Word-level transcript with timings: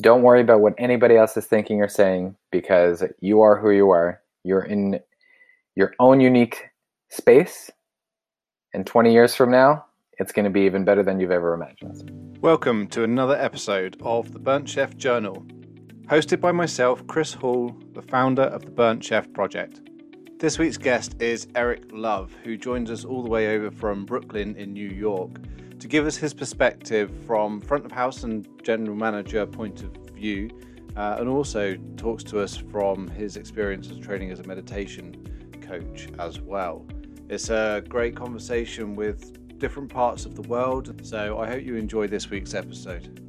Don't 0.00 0.22
worry 0.22 0.40
about 0.40 0.60
what 0.60 0.74
anybody 0.76 1.16
else 1.16 1.36
is 1.36 1.46
thinking 1.46 1.80
or 1.80 1.86
saying 1.86 2.34
because 2.50 3.04
you 3.20 3.42
are 3.42 3.56
who 3.56 3.70
you 3.70 3.90
are. 3.90 4.20
You're 4.42 4.64
in 4.64 4.98
your 5.76 5.94
own 6.00 6.18
unique 6.18 6.64
space. 7.10 7.70
And 8.72 8.84
20 8.84 9.12
years 9.12 9.36
from 9.36 9.52
now, 9.52 9.84
it's 10.18 10.32
going 10.32 10.46
to 10.46 10.50
be 10.50 10.62
even 10.62 10.84
better 10.84 11.04
than 11.04 11.20
you've 11.20 11.30
ever 11.30 11.54
imagined. 11.54 12.38
Welcome 12.40 12.88
to 12.88 13.04
another 13.04 13.36
episode 13.36 13.96
of 14.02 14.32
the 14.32 14.40
Burnt 14.40 14.68
Chef 14.68 14.96
Journal, 14.96 15.46
hosted 16.08 16.40
by 16.40 16.50
myself, 16.50 17.06
Chris 17.06 17.32
Hall, 17.32 17.72
the 17.92 18.02
founder 18.02 18.42
of 18.42 18.64
the 18.64 18.72
Burnt 18.72 19.04
Chef 19.04 19.32
Project. 19.32 19.80
This 20.40 20.58
week's 20.58 20.76
guest 20.76 21.14
is 21.22 21.46
Erik 21.54 21.84
Love, 21.92 22.32
who 22.42 22.56
joins 22.56 22.90
us 22.90 23.04
all 23.04 23.22
the 23.22 23.30
way 23.30 23.54
over 23.54 23.70
from 23.70 24.04
Brooklyn 24.04 24.56
in 24.56 24.72
New 24.72 24.88
York 24.88 25.38
to 25.84 25.88
give 25.88 26.06
us 26.06 26.16
his 26.16 26.32
perspective 26.32 27.12
from 27.26 27.60
front 27.60 27.84
of 27.84 27.92
house 27.92 28.24
and 28.24 28.48
general 28.62 28.96
manager 28.96 29.44
point 29.44 29.82
of 29.82 29.94
view, 30.14 30.48
uh, 30.96 31.16
and 31.18 31.28
also 31.28 31.76
talks 31.98 32.24
to 32.24 32.40
us 32.40 32.56
from 32.56 33.06
his 33.08 33.36
experience 33.36 33.90
as 33.90 33.98
training 33.98 34.30
as 34.30 34.40
a 34.40 34.44
meditation 34.44 35.14
coach 35.60 36.08
as 36.18 36.40
well. 36.40 36.86
It's 37.28 37.50
a 37.50 37.84
great 37.86 38.16
conversation 38.16 38.96
with 38.96 39.58
different 39.58 39.90
parts 39.90 40.24
of 40.24 40.34
the 40.34 40.48
world, 40.48 40.98
so 41.02 41.38
I 41.38 41.48
hope 41.48 41.62
you 41.62 41.76
enjoy 41.76 42.06
this 42.06 42.30
week's 42.30 42.54
episode. 42.54 43.23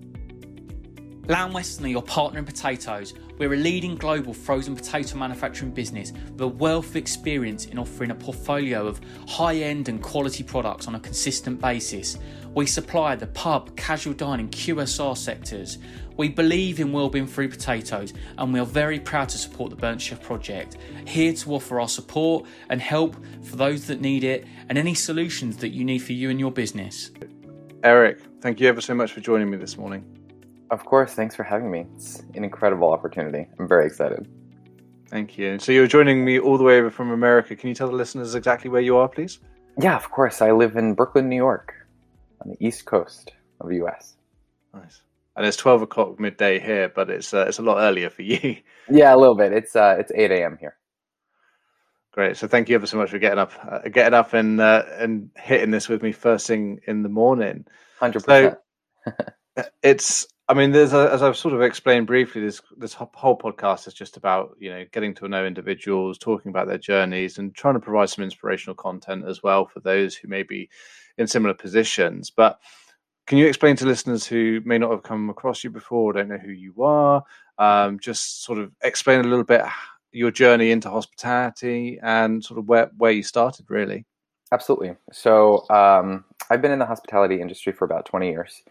Lamb 1.28 1.54
Weston 1.54 1.86
are 1.86 1.90
your 1.90 2.04
partner 2.04 2.38
in 2.38 2.46
potatoes. 2.46 3.16
We're 3.40 3.56
a 3.56 3.58
leading 3.58 3.96
global 3.96 4.32
frozen 4.32 4.76
potato 4.76 5.18
manufacturing 5.18 5.72
business 5.72 6.12
with 6.12 6.42
a 6.42 6.48
wealth 6.48 6.90
of 6.90 6.98
experience 6.98 7.66
in 7.66 7.80
offering 7.80 8.12
a 8.12 8.16
portfolio 8.16 8.86
of 8.86 9.02
high 9.28 9.56
end 9.56 9.90
and 9.90 10.04
quality 10.04 10.44
products 10.44 10.88
on 10.88 10.94
a 10.94 11.00
consistent 11.00 11.60
basis. 11.60 12.20
We 12.54 12.68
supply 12.68 13.16
the 13.16 13.26
pub, 13.26 13.76
casual 13.76 14.14
dining, 14.14 14.50
QSR 14.50 15.18
sectors. 15.18 15.80
We 16.16 16.30
believe 16.30 16.80
in 16.80 16.92
well-being 16.92 17.26
through 17.26 17.50
potatoes 17.50 18.14
and 18.38 18.54
we 18.54 18.60
are 18.60 18.66
very 18.66 19.00
proud 19.00 19.30
to 19.30 19.40
support 19.40 19.72
the 19.72 19.78
Burnt 19.78 20.02
Chef 20.02 20.22
project. 20.22 20.78
Here 21.08 21.34
to 21.34 21.56
offer 21.56 21.80
our 21.80 21.90
support 21.90 22.46
and 22.70 22.80
help 22.80 23.16
for 23.44 23.56
those 23.56 23.88
that 23.88 24.00
need 24.00 24.24
it 24.24 24.46
and 24.70 24.78
any 24.78 24.94
solutions 24.94 25.58
that 25.58 25.70
you 25.70 25.84
need 25.84 26.00
for 26.00 26.14
you 26.14 26.30
and 26.30 26.40
your 26.40 26.52
business. 26.52 27.10
Erik, 27.84 28.20
thank 28.42 28.60
you 28.60 28.68
ever 28.68 28.80
so 28.80 28.94
much 28.94 29.12
for 29.12 29.22
joining 29.22 29.50
me 29.50 29.58
this 29.58 29.76
morning. 29.76 30.15
Of 30.72 30.84
course, 30.86 31.14
thanks 31.14 31.36
for 31.36 31.44
having 31.44 31.70
me. 31.70 31.86
It's 31.96 32.24
an 32.34 32.44
incredible 32.44 32.92
opportunity. 32.92 33.48
I'm 33.60 33.68
very 33.68 33.86
excited. 33.86 34.28
Thank 35.10 35.38
you. 35.38 35.60
So 35.60 35.72
you're 35.72 35.88
joining 35.88 36.26
me 36.26 36.40
all 36.40 36.58
the 36.58 36.64
way 36.64 36.80
over 36.80 36.90
from 36.90 37.12
America. 37.12 37.56
Can 37.56 37.70
you 37.70 37.76
tell 37.76 37.88
the 37.88 37.96
listeners 37.96 38.34
exactly 38.34 38.70
where 38.70 38.82
you 38.82 38.98
are, 38.98 39.08
please? 39.08 39.40
Yeah, 39.80 39.96
of 39.96 40.10
course. 40.10 40.42
I 40.42 40.52
live 40.52 40.76
in 40.76 40.94
Brooklyn, 40.96 41.30
New 41.30 41.36
York, 41.36 41.74
on 42.42 42.52
the 42.52 42.58
east 42.66 42.86
coast 42.86 43.34
of 43.62 43.70
the 43.70 43.76
U.S. 43.76 44.16
Nice. 44.74 45.02
And 45.36 45.46
it's 45.46 45.58
12 45.58 45.84
o'clock 45.84 46.20
midday 46.20 46.60
here, 46.60 46.90
but 46.90 47.10
it's 47.10 47.34
uh, 47.34 47.46
it's 47.48 47.60
a 47.60 47.62
lot 47.62 47.78
earlier 47.80 48.10
for 48.10 48.22
you. 48.22 48.58
Yeah, 48.88 49.16
a 49.16 49.18
little 49.18 49.34
bit. 49.34 49.52
It's 49.52 49.76
uh, 49.76 49.96
it's 50.00 50.12
8 50.14 50.30
a.m. 50.30 50.58
here. 50.60 50.78
Great. 52.12 52.38
So 52.38 52.48
thank 52.48 52.70
you 52.70 52.76
ever 52.76 52.86
so 52.86 52.98
much 52.98 53.10
for 53.10 53.18
getting 53.18 53.40
up, 53.40 53.52
uh, 53.68 53.80
getting 53.90 54.14
up 54.14 54.34
and 54.34 54.62
uh, 54.62 54.84
and 55.00 55.32
hitting 55.36 55.72
this 55.72 55.90
with 55.90 56.04
me 56.04 56.12
first 56.12 56.46
thing 56.46 56.80
in 56.86 57.02
the 57.02 57.10
morning. 57.10 57.66
Hundred 58.00 58.24
percent. 58.24 58.58
It's 59.82 60.28
I 60.48 60.54
mean, 60.54 60.72
there's 60.72 60.94
a, 60.94 61.12
as 61.12 61.24
I've 61.24 61.38
sort 61.38 61.56
of 61.56 61.62
explained 61.64 62.06
briefly, 62.06 62.42
this 62.42 62.62
this 62.78 62.94
whole 62.94 63.38
podcast 63.38 63.88
is 63.88 63.96
just 63.96 64.16
about 64.16 64.56
you 64.60 64.70
know 64.70 64.86
getting 64.92 65.16
to 65.16 65.28
know 65.28 65.46
individuals, 65.46 66.20
talking 66.20 66.50
about 66.50 66.68
their 66.68 66.78
journeys, 66.78 67.40
and 67.40 67.54
trying 67.56 67.74
to 67.74 67.80
provide 67.80 68.10
some 68.10 68.24
inspirational 68.24 68.76
content 68.76 69.26
as 69.28 69.42
well 69.42 69.66
for 69.66 69.80
those 69.80 70.16
who 70.16 70.28
may 70.28 70.44
be 70.44 70.70
in 71.18 71.26
similar 71.26 71.56
positions. 71.56 72.30
But 72.30 72.60
can 73.26 73.40
you 73.40 73.48
explain 73.48 73.76
to 73.78 73.88
listeners 73.88 74.28
who 74.28 74.62
may 74.66 74.78
not 74.78 74.92
have 74.92 75.02
come 75.02 75.32
across 75.32 75.64
you 75.64 75.72
before, 75.72 76.14
don't 76.14 76.30
know 76.30 76.38
who 76.38 76.52
you 76.52 76.84
are, 76.84 77.24
um, 77.58 78.00
just 78.00 78.44
sort 78.44 78.60
of 78.60 78.72
explain 78.84 79.22
a 79.22 79.24
little 79.24 79.44
bit 79.44 79.64
your 80.12 80.30
journey 80.30 80.70
into 80.70 80.92
hospitality 80.92 82.00
and 82.04 82.44
sort 82.44 82.60
of 82.60 82.68
where 82.68 82.92
where 82.98 83.12
you 83.12 83.24
started, 83.24 83.66
really? 83.68 84.06
Absolutely. 84.52 84.96
So 85.12 85.68
um, 85.72 86.24
I've 86.52 86.62
been 86.62 86.72
in 86.72 86.78
the 86.78 86.86
hospitality 86.86 87.42
industry 87.42 87.74
for 87.74 87.86
about 87.86 88.06
20 88.06 88.30
years 88.30 88.62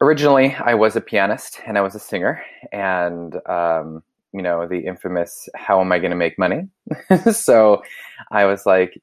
originally 0.00 0.54
I 0.54 0.74
was 0.74 0.96
a 0.96 1.00
pianist 1.00 1.60
and 1.66 1.78
I 1.78 1.80
was 1.80 1.94
a 1.94 1.98
singer, 2.00 2.42
and 2.72 3.34
um, 3.46 4.02
you 4.32 4.42
know 4.42 4.66
the 4.66 4.80
infamous 4.80 5.48
"How 5.54 5.80
am 5.80 5.92
I 5.92 5.98
going 5.98 6.10
to 6.10 6.16
make 6.16 6.38
money?" 6.38 6.68
so 7.32 7.82
I 8.30 8.44
was 8.44 8.66
like, 8.66 9.00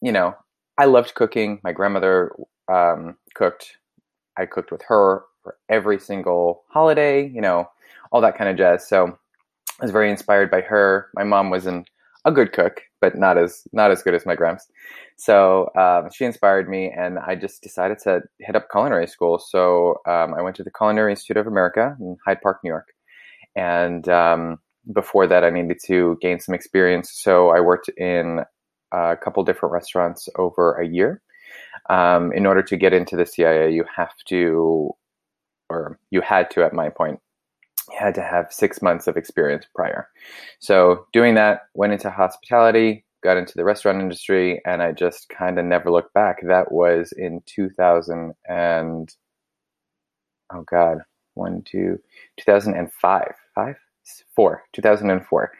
you 0.00 0.12
know, 0.12 0.34
I 0.78 0.84
loved 0.86 1.14
cooking. 1.14 1.60
My 1.64 1.72
grandmother 1.72 2.34
um, 2.68 3.16
cooked. 3.34 3.76
I 4.36 4.46
cooked 4.46 4.70
with 4.70 4.82
her 4.82 5.24
for 5.42 5.56
every 5.68 5.98
single 5.98 6.62
holiday, 6.68 7.28
you 7.28 7.40
know, 7.40 7.68
all 8.12 8.20
that 8.20 8.36
kind 8.36 8.48
of 8.48 8.56
jazz. 8.56 8.88
So 8.88 9.18
I 9.80 9.84
was 9.84 9.90
very 9.90 10.10
inspired 10.10 10.50
by 10.50 10.60
her. 10.60 11.08
My 11.14 11.24
mom 11.24 11.50
was 11.50 11.66
an, 11.66 11.84
a 12.28 12.32
good 12.32 12.52
cook, 12.52 12.82
but 13.00 13.16
not 13.16 13.38
as 13.38 13.62
not 13.72 13.90
as 13.90 14.02
good 14.02 14.14
as 14.14 14.26
my 14.26 14.34
grams. 14.34 14.66
So 15.16 15.70
um, 15.76 16.10
she 16.12 16.24
inspired 16.24 16.68
me, 16.68 16.92
and 16.96 17.18
I 17.18 17.34
just 17.34 17.62
decided 17.62 17.98
to 18.04 18.20
hit 18.38 18.54
up 18.54 18.68
culinary 18.70 19.08
school. 19.08 19.38
So 19.38 19.96
um, 20.06 20.34
I 20.34 20.42
went 20.42 20.56
to 20.56 20.62
the 20.62 20.70
Culinary 20.70 21.12
Institute 21.12 21.38
of 21.38 21.46
America 21.46 21.96
in 22.00 22.16
Hyde 22.24 22.40
Park, 22.42 22.60
New 22.62 22.70
York, 22.70 22.88
and 23.56 24.08
um, 24.08 24.58
before 24.92 25.26
that, 25.26 25.44
I 25.44 25.50
needed 25.50 25.78
to 25.86 26.18
gain 26.20 26.40
some 26.40 26.54
experience. 26.54 27.10
So 27.12 27.50
I 27.50 27.60
worked 27.60 27.90
in 27.96 28.40
a 28.92 29.16
couple 29.16 29.42
different 29.44 29.72
restaurants 29.72 30.28
over 30.36 30.74
a 30.74 30.86
year. 30.86 31.20
Um, 31.90 32.32
in 32.32 32.46
order 32.46 32.62
to 32.62 32.76
get 32.76 32.92
into 32.92 33.16
the 33.16 33.26
CIA, 33.26 33.72
you 33.72 33.84
have 33.94 34.14
to, 34.28 34.90
or 35.70 35.98
you 36.10 36.20
had 36.20 36.50
to, 36.52 36.64
at 36.64 36.72
my 36.72 36.90
point, 36.90 37.20
had 37.96 38.14
to 38.16 38.22
have 38.22 38.52
six 38.52 38.82
months 38.82 39.06
of 39.06 39.16
experience 39.16 39.66
prior. 39.74 40.08
So 40.58 41.06
doing 41.12 41.34
that, 41.34 41.62
went 41.74 41.92
into 41.92 42.10
hospitality, 42.10 43.04
got 43.22 43.36
into 43.36 43.54
the 43.56 43.64
restaurant 43.64 44.00
industry, 44.00 44.60
and 44.64 44.82
I 44.82 44.92
just 44.92 45.28
kind 45.28 45.58
of 45.58 45.64
never 45.64 45.90
looked 45.90 46.14
back. 46.14 46.38
That 46.42 46.72
was 46.72 47.12
in 47.16 47.42
2000 47.46 48.34
and 48.48 49.14
oh 50.52 50.62
god, 50.62 50.98
one, 51.34 51.62
two, 51.62 51.98
2005, 52.38 53.34
five, 53.54 53.76
four, 54.34 54.64
2004. 54.72 55.52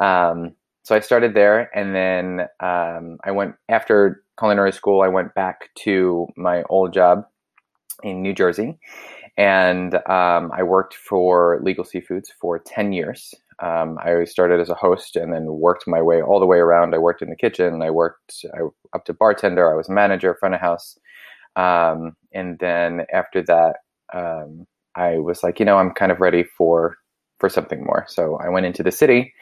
Um, 0.00 0.54
so 0.82 0.94
I 0.94 1.00
started 1.00 1.34
there, 1.34 1.76
and 1.76 1.94
then 1.94 2.46
um, 2.60 3.18
I 3.24 3.32
went 3.32 3.56
after 3.68 4.22
culinary 4.38 4.72
school. 4.72 5.02
I 5.02 5.08
went 5.08 5.34
back 5.34 5.70
to 5.78 6.28
my 6.36 6.62
old 6.68 6.92
job 6.92 7.26
in 8.02 8.22
New 8.22 8.32
Jersey, 8.32 8.78
and 9.36 9.94
um, 10.08 10.50
I 10.54 10.62
worked 10.62 10.94
for 10.94 11.60
Legal 11.62 11.84
Seafoods 11.84 12.28
for 12.40 12.58
10 12.58 12.92
years. 12.92 13.34
Um, 13.62 13.98
I 14.02 14.24
started 14.24 14.60
as 14.60 14.68
a 14.68 14.74
host 14.74 15.16
and 15.16 15.32
then 15.32 15.46
worked 15.46 15.86
my 15.86 16.02
way 16.02 16.20
all 16.20 16.40
the 16.40 16.46
way 16.46 16.58
around. 16.58 16.94
I 16.94 16.98
worked 16.98 17.22
in 17.22 17.30
the 17.30 17.36
kitchen. 17.36 17.82
I 17.82 17.90
worked 17.90 18.44
I, 18.54 18.60
up 18.94 19.04
to 19.06 19.14
bartender. 19.14 19.70
I 19.70 19.76
was 19.76 19.88
a 19.88 19.92
manager, 19.92 20.36
front 20.38 20.54
of 20.54 20.60
house. 20.60 20.98
Um, 21.56 22.16
and 22.32 22.58
then 22.58 23.06
after 23.12 23.42
that, 23.42 23.76
um, 24.12 24.66
I 24.94 25.18
was 25.18 25.42
like, 25.42 25.58
you 25.58 25.64
know, 25.64 25.78
I'm 25.78 25.92
kind 25.92 26.12
of 26.12 26.20
ready 26.20 26.44
for 26.44 26.98
for 27.38 27.48
something 27.50 27.84
more. 27.84 28.06
So 28.08 28.36
I 28.36 28.48
went 28.48 28.64
into 28.64 28.82
the 28.82 28.92
city 28.92 29.34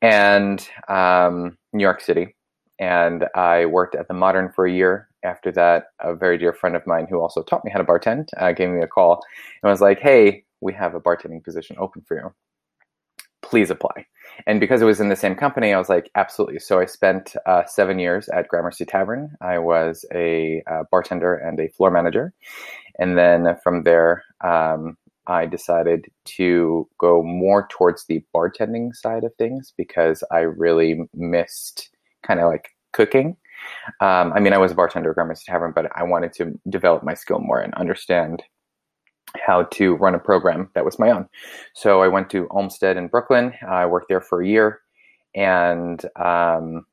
and 0.00 0.66
um, 0.88 1.58
New 1.72 1.82
York 1.82 2.00
City, 2.00 2.36
and 2.78 3.26
I 3.34 3.66
worked 3.66 3.94
at 3.94 4.08
the 4.08 4.14
Modern 4.14 4.50
for 4.52 4.66
a 4.66 4.72
year 4.72 5.08
after 5.26 5.50
that, 5.52 5.86
a 6.00 6.14
very 6.14 6.38
dear 6.38 6.52
friend 6.52 6.76
of 6.76 6.86
mine 6.86 7.06
who 7.08 7.20
also 7.20 7.42
taught 7.42 7.64
me 7.64 7.70
how 7.70 7.78
to 7.78 7.84
bartend 7.84 8.28
uh, 8.38 8.52
gave 8.52 8.70
me 8.70 8.82
a 8.82 8.86
call 8.86 9.22
and 9.62 9.70
was 9.70 9.80
like, 9.80 9.98
"Hey, 9.98 10.44
we 10.60 10.72
have 10.74 10.94
a 10.94 11.00
bartending 11.00 11.42
position 11.42 11.76
open 11.78 12.02
for 12.06 12.16
you. 12.16 12.34
Please 13.42 13.70
apply." 13.70 14.06
And 14.46 14.60
because 14.60 14.82
it 14.82 14.86
was 14.86 15.00
in 15.00 15.08
the 15.08 15.16
same 15.16 15.34
company, 15.34 15.72
I 15.72 15.78
was 15.78 15.88
like, 15.88 16.10
"Absolutely." 16.14 16.60
So 16.60 16.80
I 16.80 16.86
spent 16.86 17.34
uh, 17.46 17.64
seven 17.66 17.98
years 17.98 18.28
at 18.28 18.48
Gramercy 18.48 18.84
Tavern. 18.84 19.36
I 19.40 19.58
was 19.58 20.04
a 20.14 20.62
uh, 20.70 20.84
bartender 20.90 21.34
and 21.34 21.58
a 21.60 21.68
floor 21.68 21.90
manager, 21.90 22.32
and 22.98 23.18
then 23.18 23.56
from 23.62 23.82
there. 23.82 24.24
Um, 24.42 24.96
I 25.28 25.44
decided 25.44 26.06
to 26.36 26.88
go 26.98 27.20
more 27.20 27.66
towards 27.68 28.06
the 28.06 28.24
bartending 28.32 28.94
side 28.94 29.24
of 29.24 29.34
things 29.34 29.74
because 29.76 30.22
I 30.30 30.38
really 30.38 31.00
missed 31.14 31.90
kind 32.22 32.40
of 32.40 32.48
like 32.50 32.68
cooking 32.92 33.36
um, 34.00 34.32
I 34.32 34.40
mean, 34.40 34.52
I 34.52 34.58
was 34.58 34.72
a 34.72 34.74
bartender 34.74 35.10
at 35.10 35.14
Gramercy 35.16 35.44
Tavern, 35.46 35.72
but 35.74 35.90
I 35.94 36.02
wanted 36.02 36.32
to 36.34 36.58
develop 36.68 37.02
my 37.02 37.14
skill 37.14 37.38
more 37.38 37.60
and 37.60 37.74
understand 37.74 38.42
how 39.44 39.64
to 39.64 39.94
run 39.96 40.14
a 40.14 40.18
program 40.18 40.70
that 40.74 40.84
was 40.84 40.98
my 40.98 41.10
own. 41.10 41.28
So 41.74 42.02
I 42.02 42.08
went 42.08 42.30
to 42.30 42.48
Olmsted 42.50 42.96
in 42.96 43.08
Brooklyn. 43.08 43.52
I 43.66 43.86
worked 43.86 44.08
there 44.08 44.20
for 44.20 44.42
a 44.42 44.46
year 44.46 44.80
and 45.34 46.02
um, 46.16 46.86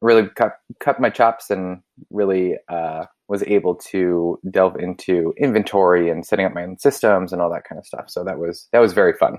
really 0.00 0.28
cut 0.36 0.58
cut 0.78 1.00
my 1.00 1.10
chops 1.10 1.50
and 1.50 1.82
really 2.10 2.56
uh, 2.68 3.06
was 3.28 3.42
able 3.44 3.74
to 3.74 4.38
delve 4.50 4.76
into 4.76 5.34
inventory 5.36 6.10
and 6.10 6.24
setting 6.24 6.46
up 6.46 6.54
my 6.54 6.62
own 6.62 6.78
systems 6.78 7.32
and 7.32 7.42
all 7.42 7.50
that 7.50 7.64
kind 7.68 7.78
of 7.78 7.86
stuff. 7.86 8.08
So 8.08 8.24
that 8.24 8.38
was 8.38 8.68
that 8.72 8.78
was 8.78 8.92
very 8.92 9.14
fun. 9.14 9.38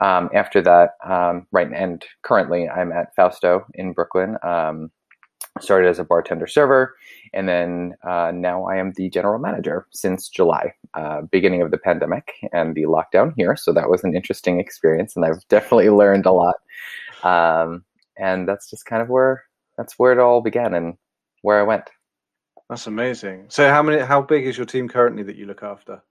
Um, 0.00 0.30
after 0.34 0.62
that, 0.62 0.90
um, 1.04 1.46
right 1.50 1.68
and 1.72 2.04
currently 2.22 2.68
I'm 2.68 2.92
at 2.92 3.14
Fausto 3.16 3.66
in 3.74 3.92
Brooklyn. 3.92 4.36
Um, 4.42 4.90
started 5.60 5.88
as 5.88 5.98
a 5.98 6.04
bartender 6.04 6.46
server, 6.46 6.94
and 7.32 7.48
then 7.48 7.94
uh, 8.06 8.30
now 8.32 8.64
I 8.64 8.76
am 8.76 8.92
the 8.96 9.10
general 9.10 9.38
manager 9.40 9.86
since 9.90 10.28
July, 10.28 10.72
uh, 10.94 11.22
beginning 11.22 11.62
of 11.62 11.70
the 11.70 11.78
pandemic 11.78 12.32
and 12.52 12.74
the 12.74 12.82
lockdown 12.82 13.32
here. 13.36 13.56
So 13.56 13.72
that 13.72 13.90
was 13.90 14.04
an 14.04 14.14
interesting 14.14 14.60
experience, 14.60 15.16
and 15.16 15.24
I've 15.24 15.46
definitely 15.48 15.90
learned 15.90 16.26
a 16.26 16.32
lot. 16.32 16.56
Um, 17.24 17.84
and 18.16 18.48
that's 18.48 18.70
just 18.70 18.86
kind 18.86 19.02
of 19.02 19.08
where 19.08 19.44
that's 19.76 19.98
where 19.98 20.12
it 20.12 20.18
all 20.18 20.40
began 20.40 20.74
and 20.74 20.96
where 21.42 21.60
I 21.60 21.62
went. 21.62 21.90
That's 22.68 22.86
amazing. 22.86 23.46
So 23.48 23.68
how 23.70 23.82
many? 23.82 24.00
How 24.00 24.20
big 24.20 24.46
is 24.46 24.56
your 24.56 24.66
team 24.66 24.88
currently 24.88 25.22
that 25.22 25.36
you 25.36 25.46
look 25.46 25.62
after? 25.62 26.02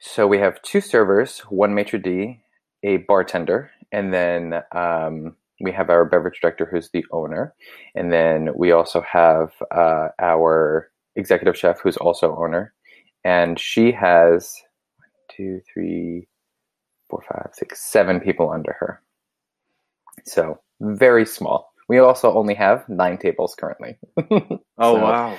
So 0.00 0.26
we 0.26 0.38
have 0.38 0.60
two 0.62 0.80
servers, 0.80 1.40
one 1.48 1.74
maitre 1.74 1.98
d, 1.98 2.40
a 2.82 2.98
bartender, 2.98 3.70
and 3.92 4.12
then 4.12 4.62
um, 4.72 5.36
we 5.60 5.72
have 5.72 5.90
our 5.90 6.04
beverage 6.04 6.40
director 6.40 6.66
who's 6.70 6.90
the 6.90 7.04
owner 7.10 7.54
and 7.94 8.12
then 8.12 8.50
we 8.54 8.72
also 8.72 9.00
have 9.00 9.52
uh, 9.70 10.08
our 10.20 10.90
executive 11.16 11.56
chef 11.56 11.80
who's 11.80 11.96
also 11.96 12.36
owner 12.36 12.72
and 13.24 13.58
she 13.58 13.90
has 13.92 14.62
one, 14.96 15.08
two 15.36 15.60
three 15.72 16.28
four 17.10 17.22
five 17.28 17.50
six 17.52 17.80
seven 17.80 18.20
people 18.20 18.50
under 18.50 18.76
her 18.78 19.02
so 20.24 20.60
very 20.80 21.26
small 21.26 21.72
we 21.88 21.98
also 21.98 22.32
only 22.34 22.54
have 22.54 22.88
nine 22.88 23.18
tables 23.18 23.54
currently 23.54 23.98
oh 24.30 24.60
so, 24.80 24.94
wow 24.94 25.36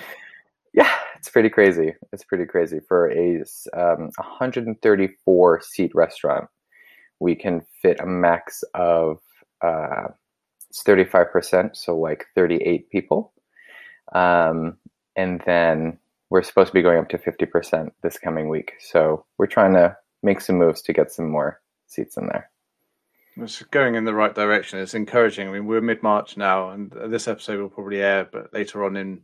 yeah 0.74 0.92
it's 1.18 1.30
pretty 1.30 1.50
crazy 1.50 1.94
it's 2.14 2.24
pretty 2.24 2.46
crazy 2.46 2.80
for 2.88 3.12
a 3.12 3.44
um, 3.74 4.10
134 4.18 5.62
seat 5.62 5.92
restaurant 5.94 6.46
we 7.20 7.36
can 7.36 7.62
fit 7.82 8.00
a 8.00 8.06
max 8.06 8.64
of 8.74 9.20
uh, 9.62 10.08
it's 10.70 10.84
35%, 10.84 11.76
so 11.76 11.98
like 11.98 12.26
38 12.36 12.90
people. 12.90 13.34
Um, 14.14 14.78
and 15.16 15.42
then 15.46 15.98
we're 16.30 16.44
supposed 16.44 16.68
to 16.68 16.74
be 16.74 16.82
going 16.82 17.00
up 17.00 17.10
to 17.10 17.18
50% 17.18 17.90
this 18.04 18.20
coming 18.20 18.50
week. 18.50 18.74
So 18.80 19.26
we're 19.38 19.48
trying 19.48 19.74
to 19.74 19.98
make 20.22 20.42
some 20.42 20.58
moves 20.58 20.82
to 20.84 20.94
get 20.94 21.12
some 21.12 21.30
more 21.30 21.60
seats 21.88 22.18
in 22.18 22.28
there. 22.28 22.50
It's 23.38 23.62
going 23.64 23.96
in 23.96 24.06
the 24.06 24.14
right 24.14 24.36
direction. 24.36 24.80
It's 24.80 24.94
encouraging. 24.94 25.48
I 25.48 25.52
mean, 25.52 25.66
we're 25.66 25.82
mid 25.82 26.04
March 26.04 26.36
now, 26.36 26.70
and 26.70 26.92
this 27.08 27.28
episode 27.28 27.60
will 27.60 27.70
probably 27.70 28.02
air, 28.02 28.28
but 28.30 28.54
later 28.54 28.84
on 28.84 28.98
in 28.98 29.22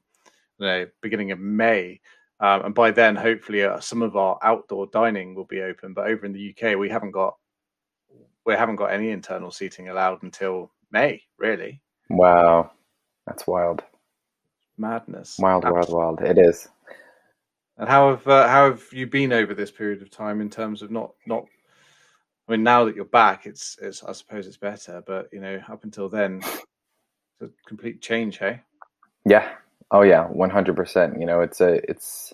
you 0.59 0.65
know, 0.65 0.87
beginning 1.01 1.31
of 1.31 1.39
May. 1.39 1.99
Um, 2.39 2.65
and 2.65 2.75
by 2.75 2.91
then, 2.91 3.15
hopefully, 3.15 3.63
uh, 3.63 3.79
some 3.79 4.01
of 4.01 4.15
our 4.15 4.37
outdoor 4.43 4.87
dining 4.87 5.35
will 5.35 5.45
be 5.45 5.61
open. 5.61 5.93
But 5.93 6.07
over 6.07 6.25
in 6.25 6.33
the 6.33 6.53
UK, 6.53 6.77
we 6.77 6.89
haven't 6.89 7.11
got 7.11 7.35
we 8.45 8.53
haven't 8.53 8.75
got 8.75 8.91
any 8.91 9.09
internal 9.09 9.51
seating 9.51 9.89
allowed 9.89 10.21
until 10.23 10.71
May, 10.91 11.23
really. 11.37 11.81
Wow, 12.09 12.71
that's 13.25 13.47
wild. 13.47 13.83
Madness. 14.77 15.37
Wild, 15.39 15.63
wild, 15.63 15.89
wild. 15.89 16.21
It 16.21 16.37
is. 16.37 16.67
And 17.77 17.89
how 17.89 18.09
have 18.11 18.27
uh, 18.27 18.47
how 18.47 18.69
have 18.69 18.83
you 18.91 19.07
been 19.07 19.33
over 19.33 19.53
this 19.53 19.71
period 19.71 20.01
of 20.01 20.09
time 20.09 20.41
in 20.41 20.49
terms 20.49 20.81
of 20.81 20.91
not 20.91 21.13
not? 21.25 21.45
I 22.47 22.51
mean, 22.51 22.63
now 22.63 22.85
that 22.85 22.95
you're 22.95 23.05
back, 23.05 23.45
it's 23.45 23.77
it's 23.81 24.03
I 24.03 24.11
suppose 24.11 24.47
it's 24.47 24.57
better, 24.57 25.03
but 25.05 25.29
you 25.31 25.39
know, 25.39 25.59
up 25.67 25.83
until 25.83 26.07
then, 26.07 26.41
it's 26.43 26.63
a 27.41 27.49
complete 27.67 28.01
change, 28.01 28.37
hey? 28.37 28.61
Yeah. 29.25 29.49
Oh 29.91 30.01
yeah, 30.03 30.25
one 30.27 30.49
hundred 30.51 30.75
percent. 30.75 31.19
You 31.19 31.25
know, 31.25 31.41
it's 31.41 31.59
a 31.61 31.75
it's. 31.89 32.33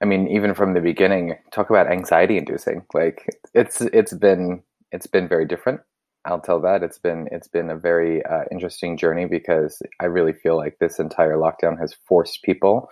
I 0.00 0.04
mean, 0.04 0.26
even 0.28 0.54
from 0.54 0.74
the 0.74 0.80
beginning, 0.80 1.36
talk 1.52 1.70
about 1.70 1.90
anxiety 1.90 2.36
inducing. 2.36 2.84
Like 2.92 3.40
it's 3.54 3.80
it's 3.80 4.12
been 4.12 4.62
it's 4.90 5.06
been 5.06 5.28
very 5.28 5.46
different. 5.46 5.80
I'll 6.24 6.40
tell 6.40 6.60
that 6.62 6.82
it's 6.82 6.98
been 6.98 7.28
it's 7.30 7.48
been 7.48 7.70
a 7.70 7.76
very 7.76 8.24
uh, 8.24 8.44
interesting 8.50 8.96
journey 8.96 9.26
because 9.26 9.80
I 10.00 10.06
really 10.06 10.32
feel 10.32 10.56
like 10.56 10.78
this 10.78 10.98
entire 10.98 11.36
lockdown 11.36 11.78
has 11.78 11.94
forced 12.08 12.42
people 12.42 12.90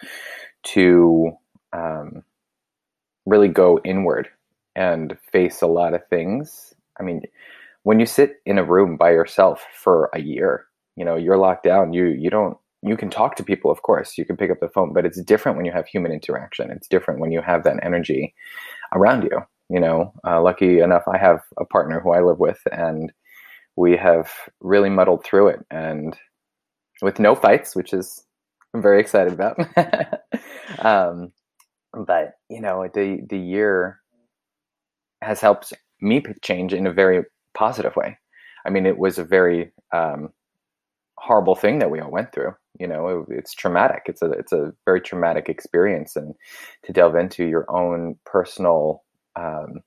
to 0.64 1.32
um, 1.72 2.22
really 3.26 3.48
go 3.48 3.80
inward 3.84 4.28
and 4.76 5.16
face 5.32 5.62
a 5.62 5.66
lot 5.66 5.94
of 5.94 6.06
things. 6.08 6.74
I 6.98 7.02
mean, 7.02 7.22
when 7.84 8.00
you 8.00 8.06
sit 8.06 8.40
in 8.46 8.58
a 8.58 8.64
room 8.64 8.96
by 8.96 9.12
yourself 9.12 9.64
for 9.74 10.10
a 10.14 10.20
year, 10.20 10.66
you 10.96 11.04
know 11.04 11.16
you're 11.16 11.38
locked 11.38 11.64
down. 11.64 11.94
You 11.94 12.06
you 12.06 12.30
don't 12.30 12.58
you 12.82 12.96
can 12.96 13.10
talk 13.10 13.36
to 13.36 13.44
people, 13.44 13.70
of 13.70 13.82
course. 13.82 14.16
You 14.16 14.24
can 14.24 14.36
pick 14.36 14.50
up 14.50 14.60
the 14.60 14.68
phone, 14.68 14.92
but 14.92 15.04
it's 15.04 15.20
different 15.22 15.56
when 15.56 15.66
you 15.66 15.72
have 15.72 15.86
human 15.86 16.12
interaction. 16.12 16.70
It's 16.70 16.88
different 16.88 17.20
when 17.20 17.32
you 17.32 17.42
have 17.42 17.64
that 17.64 17.78
energy 17.82 18.34
around 18.92 19.24
you 19.24 19.42
you 19.70 19.78
know, 19.78 20.12
uh, 20.26 20.42
lucky 20.42 20.80
enough, 20.80 21.04
I 21.06 21.16
have 21.16 21.42
a 21.58 21.64
partner 21.64 22.00
who 22.00 22.10
I 22.10 22.20
live 22.20 22.40
with, 22.40 22.60
and 22.72 23.12
we 23.76 23.96
have 23.96 24.30
really 24.60 24.90
muddled 24.90 25.24
through 25.24 25.48
it 25.48 25.60
and 25.70 26.18
with 27.00 27.20
no 27.20 27.36
fights, 27.36 27.76
which 27.76 27.92
is 27.92 28.24
I'm 28.74 28.82
very 28.82 29.00
excited 29.00 29.32
about. 29.32 29.58
um, 30.80 31.32
but 31.92 32.32
you 32.48 32.60
know, 32.60 32.88
the 32.92 33.24
the 33.30 33.38
year 33.38 34.00
has 35.22 35.40
helped 35.40 35.72
me 36.00 36.20
change 36.42 36.74
in 36.74 36.88
a 36.88 36.92
very 36.92 37.24
positive 37.54 37.94
way. 37.94 38.18
I 38.66 38.70
mean, 38.70 38.86
it 38.86 38.98
was 38.98 39.18
a 39.18 39.24
very 39.24 39.72
um, 39.92 40.30
horrible 41.20 41.54
thing 41.54 41.78
that 41.78 41.90
we 41.90 42.00
all 42.00 42.10
went 42.10 42.32
through. 42.32 42.54
You 42.78 42.86
know, 42.86 43.08
it, 43.08 43.36
it's 43.36 43.52
traumatic. 43.52 44.04
It's 44.06 44.22
a 44.22 44.30
it's 44.30 44.52
a 44.52 44.72
very 44.86 45.00
traumatic 45.00 45.48
experience, 45.48 46.16
and 46.16 46.34
to 46.84 46.92
delve 46.92 47.16
into 47.16 47.44
your 47.44 47.70
own 47.70 48.16
personal 48.24 49.02
um, 49.36 49.80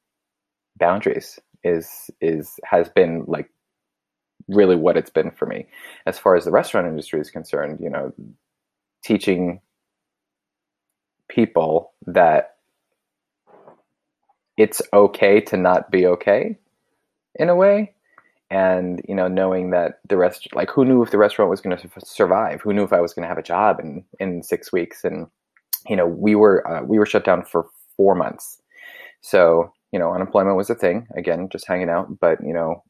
boundaries 0.78 1.40
is 1.64 2.10
is 2.22 2.60
has 2.64 2.90
been 2.90 3.24
like 3.28 3.50
really 4.48 4.76
what 4.76 4.98
it's 4.98 5.10
been 5.10 5.32
for 5.32 5.46
me. 5.46 5.66
As 6.06 6.20
far 6.20 6.36
as 6.36 6.46
the 6.46 6.52
restaurant 6.52 6.88
industry 6.88 7.20
is 7.20 7.32
concerned, 7.32 7.80
you 7.82 7.90
know, 7.90 8.14
teaching 9.04 9.62
people 11.30 11.94
that 12.06 12.58
it's 14.58 14.82
okay 14.94 15.42
to 15.42 15.58
not 15.58 15.90
be 15.90 16.06
okay 16.06 16.60
in 17.36 17.50
a 17.50 17.56
way 17.56 17.93
and 18.54 19.02
you 19.10 19.16
know 19.16 19.28
knowing 19.28 19.72
that 19.72 20.00
the 20.08 20.16
rest 20.16 20.48
like 20.54 20.70
who 20.70 20.86
knew 20.86 21.02
if 21.02 21.10
the 21.10 21.18
restaurant 21.18 21.50
was 21.50 21.60
going 21.60 21.76
to 21.76 21.90
survive? 22.06 22.62
Who 22.62 22.72
knew 22.72 22.84
if 22.84 22.94
i 22.94 23.02
was 23.02 23.14
going 23.14 23.24
to 23.24 23.28
have 23.28 23.40
a 23.40 23.44
job 23.44 23.80
in 23.80 24.06
in 24.20 24.44
six 24.44 24.72
weeks? 24.72 25.04
And 25.04 25.28
you 25.90 25.96
know 25.96 26.06
we 26.06 26.36
were 26.36 26.66
uh, 26.68 26.84
we 26.84 27.00
were 27.00 27.08
shut 27.08 27.26
down 27.26 27.44
for 27.44 27.66
four 27.98 28.14
months. 28.14 28.62
So 29.22 29.74
you 29.92 29.98
know 29.98 30.14
unemployment 30.14 30.56
was 30.56 30.70
a 30.70 30.76
thing 30.76 31.08
again 31.18 31.50
just 31.52 31.68
hanging 31.68 31.90
out. 31.90 32.20
But 32.20 32.38
you 32.46 32.54
know 32.54 32.84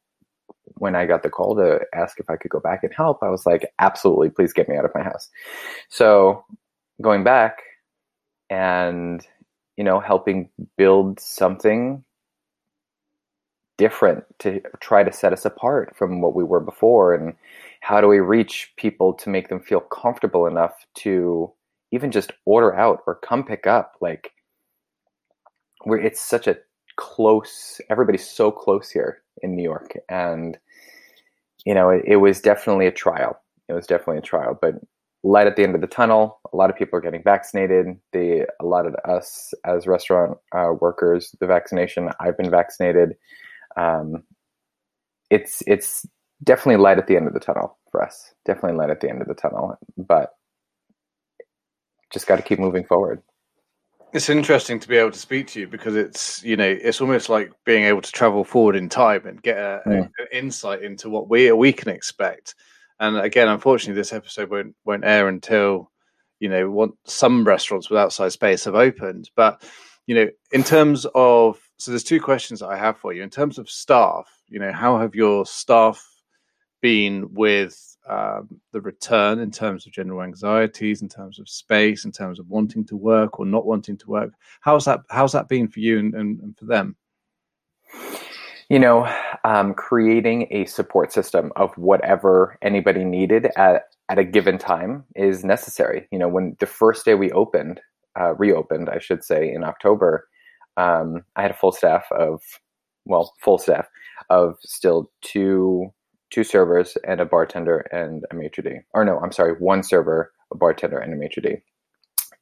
when 0.76 0.96
I 0.96 1.06
got 1.06 1.24
the 1.24 1.30
call 1.30 1.56
to 1.56 1.80
ask 1.94 2.20
if 2.20 2.30
I 2.30 2.36
could 2.36 2.52
go 2.52 2.60
back 2.60 2.84
and 2.84 2.94
help, 2.94 3.24
I 3.24 3.30
was 3.30 3.46
like, 3.46 3.72
absolutely, 3.80 4.30
please 4.32 4.52
get 4.52 4.68
me 4.68 4.76
out 4.76 4.86
of 4.86 4.92
my 4.94 5.04
house. 5.04 5.30
So 5.90 6.44
going 7.02 7.24
back 7.24 7.62
and, 8.50 9.26
you 9.78 9.84
know, 9.84 10.00
helping 10.00 10.50
build 10.78 11.20
something 11.20 12.04
different 13.78 14.24
to 14.40 14.62
try 14.80 15.04
to 15.04 15.12
set 15.12 15.34
us 15.34 15.46
apart 15.46 15.96
from 15.96 16.22
what 16.22 16.36
we 16.36 16.44
were 16.44 16.60
before 16.60 17.14
and 17.14 17.34
how 17.82 18.00
do 18.00 18.08
we 18.08 18.20
reach 18.20 18.72
people 18.78 19.14
to 19.14 19.30
make 19.30 19.50
them 19.50 19.60
feel 19.60 19.80
comfortable 19.80 20.46
enough 20.46 20.86
to 20.96 21.52
even 21.92 22.12
just 22.12 22.32
order 22.46 22.76
out 22.76 23.02
or 23.08 23.16
come 23.16 23.44
pick 23.44 23.68
up 23.68 23.94
like 24.02 24.32
where 25.84 26.00
it's 26.00 26.22
such 26.22 26.48
a 26.48 26.58
close 26.96 27.82
everybody's 27.90 28.28
so 28.28 28.52
close 28.52 28.90
here 28.90 29.22
in 29.42 29.56
New 29.56 29.64
York, 29.64 29.98
and 30.10 30.58
you 31.66 31.74
know, 31.74 31.90
it, 31.90 32.04
it 32.06 32.16
was 32.18 32.42
definitely 32.42 32.88
a 32.88 32.92
trial. 32.92 33.40
It 33.70 33.74
was 33.74 33.88
definitely 33.88 34.18
a 34.18 34.22
trial, 34.22 34.58
but 34.60 34.76
light 35.24 35.48
at 35.48 35.56
the 35.56 35.64
end 35.64 35.76
of 35.76 35.82
the 35.82 35.88
tunnel. 35.88 36.40
A 36.52 36.58
lot 36.58 36.70
of 36.70 36.76
people 36.76 36.98
are 36.98 37.02
getting 37.02 37.24
vaccinated. 37.24 37.88
The 38.12 38.48
a 38.62 38.66
lot 38.66 38.86
of 38.86 38.96
us 39.06 39.54
as 39.66 39.88
restaurant 39.88 40.38
uh, 40.54 40.74
workers, 40.80 41.36
the 41.40 41.48
vaccination. 41.48 42.10
I've 42.20 42.38
been 42.38 42.52
vaccinated. 42.52 43.16
Um, 43.76 44.24
it's 45.30 45.64
it's 45.68 46.06
definitely 46.44 46.82
light 46.82 46.98
at 46.98 47.08
the 47.08 47.16
end 47.16 47.28
of 47.28 47.34
the 47.34 47.40
tunnel 47.40 47.78
for 47.92 48.04
us. 48.04 48.34
Definitely 48.46 48.78
light 48.78 48.90
at 48.90 49.02
the 49.02 49.10
end 49.10 49.22
of 49.22 49.28
the 49.28 49.34
tunnel, 49.34 49.78
but 49.98 50.34
just 52.12 52.28
got 52.28 52.38
to 52.38 52.42
keep 52.42 52.60
moving 52.60 52.84
forward. 52.84 53.22
It's 54.14 54.30
interesting 54.30 54.80
to 54.80 54.88
be 54.88 54.98
able 54.98 55.10
to 55.10 55.20
speak 55.20 55.48
to 55.48 55.60
you 55.60 55.68
because 55.68 55.96
it's 55.96 56.44
you 56.44 56.56
know 56.56 56.70
it's 56.70 57.02
almost 57.02 57.30
like 57.30 57.52
being 57.66 57.86
able 57.86 58.02
to 58.02 58.12
travel 58.12 58.44
forward 58.44 58.76
in 58.76 58.88
time 58.88 59.26
and 59.26 59.42
get 59.42 59.58
a, 59.58 59.82
yeah. 59.88 59.94
an 59.94 60.28
insight 60.32 60.84
into 60.84 61.10
what 61.10 61.30
we 61.30 61.52
we 61.52 61.74
can 61.74 61.90
expect. 61.90 62.54
And 63.00 63.18
again, 63.18 63.48
unfortunately, 63.48 64.00
this 64.00 64.14
episode 64.14 64.52
won't 64.52 64.76
won't 64.86 65.06
air 65.06 65.28
until 65.28 65.92
you 66.40 66.48
know 66.48 66.70
what 66.70 66.92
some 67.06 67.44
restaurants 67.44 67.90
with 67.90 67.98
outside 67.98 68.32
space 68.32 68.66
have 68.66 68.76
opened. 68.76 69.32
But 69.36 69.64
you 70.06 70.14
know, 70.14 70.30
in 70.52 70.64
terms 70.64 71.08
of 71.16 71.58
so 71.84 71.92
there's 71.92 72.04
two 72.04 72.22
questions 72.22 72.62
that 72.62 72.68
I 72.68 72.78
have 72.78 72.98
for 72.98 73.12
you. 73.14 73.24
In 73.24 73.30
terms 73.30 73.58
of 73.58 73.70
staff, 73.70 74.30
you 74.48 74.60
know, 74.60 74.72
how 74.72 74.98
have 75.00 75.16
your 75.16 75.46
staff 75.46 76.02
been 76.82 77.34
with 77.34 77.98
um, 78.08 78.48
the 78.72 78.82
return 78.82 79.40
in 79.40 79.52
terms 79.52 79.86
of 79.86 79.92
general 79.92 80.22
anxieties, 80.22 81.02
in 81.02 81.10
terms 81.10 81.40
of 81.40 81.50
space, 81.50 82.06
in 82.06 82.12
terms 82.12 82.40
of 82.40 82.50
wanting 82.50 82.86
to 82.86 82.96
work 82.96 83.40
or 83.40 83.46
not 83.46 83.66
wanting 83.66 83.98
to 83.98 84.10
work. 84.10 84.32
How's 84.62 84.86
that? 84.86 85.02
How's 85.10 85.32
that 85.34 85.50
been 85.50 85.68
for 85.68 85.80
you 85.80 86.00
and, 86.00 86.14
and, 86.14 86.40
and 86.40 86.58
for 86.58 86.66
them? 86.66 86.96
you 88.70 88.80
know, 88.80 89.08
um, 89.44 89.74
creating 89.74 90.48
a 90.52 90.66
support 90.66 91.12
system 91.12 91.52
of 91.56 91.78
whatever 91.78 92.58
anybody 92.62 93.04
needed 93.04 93.50
at, 93.58 93.84
at 94.10 94.18
a 94.18 94.24
given 94.24 94.58
time 94.58 95.04
is 95.16 95.44
necessary. 95.44 96.08
You 96.12 96.20
know, 96.20 96.28
when 96.28 96.56
the 96.60 96.66
first 96.66 97.06
day 97.06 97.16
we 97.16 97.32
opened, 97.32 97.82
uh, 98.20 98.36
reopened, 98.36 98.90
I 98.90 99.00
should 99.00 99.24
say, 99.24 99.54
in 99.54 99.64
October, 99.64 100.28
um, 100.78 101.24
I 101.36 101.42
had 101.42 101.52
a 101.52 101.56
full 101.56 101.72
staff 101.72 102.06
of, 102.12 102.42
well, 103.06 103.34
full 103.40 103.58
staff 103.58 103.88
of 104.30 104.56
still 104.62 105.12
two 105.22 105.94
two 106.32 106.44
servers 106.44 106.98
and 107.08 107.22
a 107.22 107.26
bartender 107.26 107.86
and 107.92 108.26
a 108.32 108.36
maitre 108.36 108.64
d. 108.64 108.80
Or 108.94 109.06
no, 109.06 109.20
I'm 109.20 109.32
sorry, 109.32 109.54
one 109.54 109.84
server, 109.84 110.32
a 110.52 110.58
bartender, 110.58 110.98
and 110.98 111.14
a 111.14 111.16
maitre 111.16 111.44
d. 111.44 111.58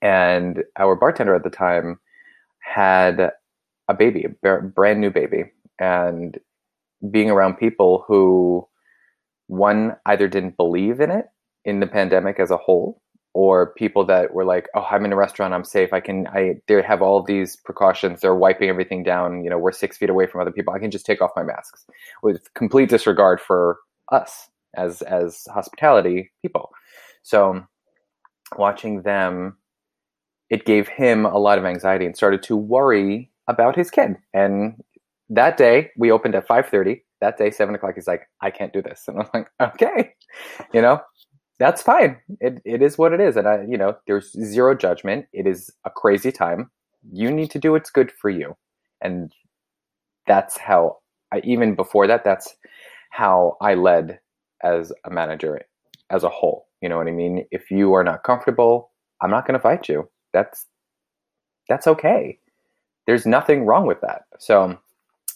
And 0.01 0.63
our 0.77 0.95
bartender 0.95 1.35
at 1.35 1.43
the 1.43 1.49
time 1.49 1.99
had 2.59 3.31
a 3.89 3.93
baby, 3.93 4.25
a 4.45 4.57
brand 4.61 5.01
new 5.01 5.11
baby, 5.11 5.51
and 5.77 6.39
being 7.09 7.29
around 7.29 7.55
people 7.55 8.05
who 8.07 8.65
one 9.47 9.97
either 10.05 10.29
didn't 10.29 10.55
believe 10.55 11.01
in 11.01 11.11
it 11.11 11.25
in 11.65 11.81
the 11.81 11.87
pandemic 11.87 12.39
as 12.39 12.51
a 12.51 12.57
whole 12.57 13.01
or 13.33 13.73
people 13.73 14.05
that 14.05 14.33
were 14.33 14.45
like 14.45 14.67
oh 14.75 14.85
i'm 14.91 15.05
in 15.05 15.13
a 15.13 15.15
restaurant 15.15 15.53
i'm 15.53 15.63
safe 15.63 15.93
i 15.93 15.99
can 15.99 16.27
i 16.27 16.55
they 16.67 16.81
have 16.81 17.01
all 17.01 17.23
these 17.23 17.55
precautions 17.55 18.19
they're 18.21 18.35
wiping 18.35 18.67
everything 18.67 19.03
down 19.03 19.43
you 19.43 19.49
know 19.49 19.57
we're 19.57 19.71
six 19.71 19.97
feet 19.97 20.09
away 20.09 20.27
from 20.27 20.41
other 20.41 20.51
people 20.51 20.73
i 20.73 20.79
can 20.79 20.91
just 20.91 21.05
take 21.05 21.21
off 21.21 21.31
my 21.35 21.43
masks. 21.43 21.85
With 22.23 22.53
complete 22.53 22.89
disregard 22.89 23.39
for 23.39 23.79
us 24.11 24.49
as 24.75 25.01
as 25.01 25.45
hospitality 25.53 26.31
people. 26.41 26.71
So 27.23 27.65
watching 28.57 29.03
them 29.03 29.57
it 30.49 30.65
gave 30.65 30.87
him 30.87 31.25
a 31.25 31.37
lot 31.37 31.57
of 31.57 31.65
anxiety 31.65 32.05
and 32.05 32.15
started 32.15 32.43
to 32.43 32.57
worry 32.57 33.31
about 33.47 33.75
his 33.75 33.89
kid. 33.89 34.17
And 34.33 34.83
that 35.29 35.55
day 35.55 35.91
we 35.97 36.11
opened 36.11 36.35
at 36.35 36.47
5.30 36.47 37.01
that 37.21 37.37
day 37.37 37.51
7 37.51 37.73
o'clock 37.73 37.93
he's 37.95 38.07
like 38.07 38.27
i 38.41 38.51
can't 38.51 38.73
do 38.73 38.81
this. 38.81 39.05
And 39.07 39.19
i'm 39.19 39.29
like 39.33 39.47
okay. 39.61 40.13
You 40.73 40.81
know 40.81 41.01
that's 41.61 41.83
fine. 41.83 42.17
It, 42.39 42.59
it 42.65 42.81
is 42.81 42.97
what 42.97 43.13
it 43.13 43.19
is. 43.19 43.37
And 43.37 43.47
i 43.47 43.63
you 43.69 43.77
know 43.77 43.95
there's 44.07 44.31
zero 44.31 44.75
judgment. 44.75 45.27
It 45.31 45.45
is 45.47 45.71
a 45.85 45.91
crazy 45.91 46.31
time. 46.31 46.71
You 47.11 47.31
need 47.31 47.51
to 47.51 47.59
do 47.59 47.73
what's 47.73 47.91
good 47.91 48.11
for 48.11 48.31
you. 48.31 48.57
And 49.01 49.31
that's 50.27 50.57
how 50.57 50.97
I, 51.31 51.41
even 51.43 51.75
before 51.75 52.07
that 52.07 52.23
that's 52.23 52.55
how 53.11 53.57
i 53.61 53.73
led 53.73 54.19
as 54.63 54.91
a 55.05 55.11
manager 55.11 55.61
as 56.09 56.23
a 56.23 56.29
whole. 56.29 56.67
You 56.81 56.89
know 56.89 56.97
what 56.97 57.07
i 57.07 57.11
mean? 57.11 57.45
If 57.51 57.69
you 57.71 57.93
are 57.93 58.03
not 58.03 58.23
comfortable 58.23 58.91
i'm 59.21 59.31
not 59.31 59.45
going 59.45 59.53
to 59.59 59.63
fight 59.63 59.87
you. 59.87 60.09
That's 60.33 60.65
that's 61.69 61.87
okay. 61.87 62.39
There's 63.07 63.25
nothing 63.25 63.65
wrong 63.65 63.85
with 63.85 64.01
that. 64.01 64.23
So 64.39 64.77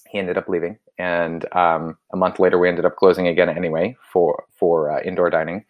he 0.09 0.19
ended 0.19 0.37
up 0.37 0.49
leaving, 0.49 0.77
and 0.97 1.45
um, 1.55 1.97
a 2.13 2.17
month 2.17 2.39
later 2.39 2.57
we 2.59 2.69
ended 2.69 2.85
up 2.85 2.95
closing 2.97 3.27
again 3.27 3.49
anyway 3.49 3.95
for 4.11 4.45
for 4.59 4.91
uh, 4.91 5.01
indoor 5.03 5.29
dining, 5.29 5.65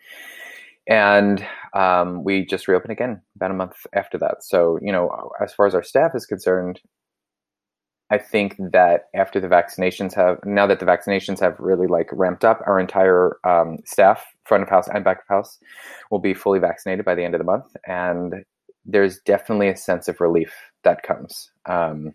and 0.88 1.46
um, 1.74 2.24
we 2.24 2.46
just 2.46 2.68
reopened 2.68 2.92
again 2.92 3.22
about 3.36 3.52
a 3.52 3.56
month 3.56 3.76
after 3.94 4.18
that. 4.20 4.44
So 4.44 4.80
you 4.82 4.92
know, 4.92 5.32
as 5.42 5.54
far 5.54 5.68
as 5.68 5.76
our 5.76 5.84
staff 5.84 6.12
is 6.16 6.26
concerned, 6.26 6.80
I 8.12 8.18
think 8.18 8.56
that 8.72 9.06
after 9.16 9.40
the 9.40 9.48
vaccinations 9.48 10.14
have 10.14 10.38
now 10.46 10.68
that 10.68 10.80
the 10.80 10.86
vaccinations 10.86 11.40
have 11.40 11.60
really 11.60 11.88
like 11.88 12.10
ramped 12.12 12.46
up, 12.46 12.62
our 12.68 12.80
entire 12.80 13.38
um, 13.44 13.80
staff, 13.86 14.24
front 14.44 14.64
of 14.64 14.70
house 14.70 14.88
and 14.94 15.04
back 15.04 15.20
of 15.20 15.28
house, 15.28 15.58
will 16.12 16.20
be 16.20 16.34
fully 16.34 16.60
vaccinated 16.60 17.06
by 17.06 17.16
the 17.16 17.24
end 17.24 17.34
of 17.34 17.40
the 17.40 17.46
month, 17.46 17.76
and 17.88 18.44
there's 18.86 19.20
definitely 19.22 19.70
a 19.70 19.78
sense 19.78 20.08
of 20.08 20.22
relief 20.22 20.54
that 20.84 21.04
comes. 21.04 21.52
Um, 21.66 22.14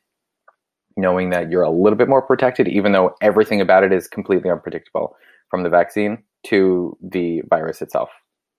knowing 0.96 1.30
that 1.30 1.50
you're 1.50 1.62
a 1.62 1.70
little 1.70 1.96
bit 1.96 2.08
more 2.08 2.22
protected, 2.22 2.68
even 2.68 2.92
though 2.92 3.14
everything 3.22 3.60
about 3.60 3.82
it 3.82 3.92
is 3.92 4.06
completely 4.06 4.50
unpredictable 4.50 5.16
from 5.48 5.62
the 5.62 5.68
vaccine 5.68 6.22
to 6.44 6.96
the 7.02 7.42
virus 7.48 7.82
itself. 7.82 8.10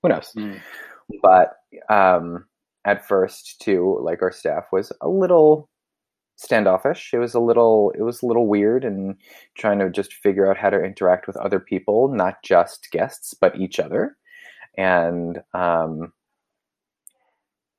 Who 0.01 0.09
knows? 0.09 0.31
Mm. 0.35 0.59
But 1.21 1.57
um, 1.89 2.45
at 2.85 3.07
first, 3.07 3.61
too, 3.61 3.99
like 4.01 4.21
our 4.21 4.31
staff 4.31 4.65
was 4.71 4.91
a 5.01 5.07
little 5.07 5.69
standoffish. 6.35 7.11
It 7.13 7.19
was 7.19 7.33
a 7.33 7.39
little, 7.39 7.93
it 7.97 8.01
was 8.01 8.23
a 8.23 8.25
little 8.25 8.47
weird, 8.47 8.83
and 8.83 9.15
trying 9.55 9.79
to 9.79 9.89
just 9.89 10.13
figure 10.13 10.49
out 10.49 10.57
how 10.57 10.69
to 10.69 10.83
interact 10.83 11.27
with 11.27 11.37
other 11.37 11.59
people, 11.59 12.07
not 12.07 12.41
just 12.43 12.89
guests, 12.91 13.33
but 13.33 13.59
each 13.59 13.79
other, 13.79 14.17
and 14.77 15.41
um, 15.53 16.13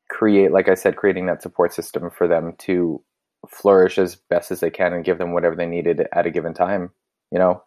create, 0.08 0.52
like 0.52 0.68
I 0.68 0.74
said, 0.74 0.96
creating 0.96 1.26
that 1.26 1.42
support 1.42 1.72
system 1.74 2.10
for 2.10 2.28
them 2.28 2.54
to 2.58 3.02
flourish 3.48 3.98
as 3.98 4.14
best 4.14 4.52
as 4.52 4.60
they 4.60 4.70
can 4.70 4.92
and 4.92 5.04
give 5.04 5.18
them 5.18 5.32
whatever 5.32 5.56
they 5.56 5.66
needed 5.66 6.06
at 6.12 6.26
a 6.26 6.30
given 6.30 6.54
time. 6.54 6.90
You 7.32 7.38
know, 7.38 7.64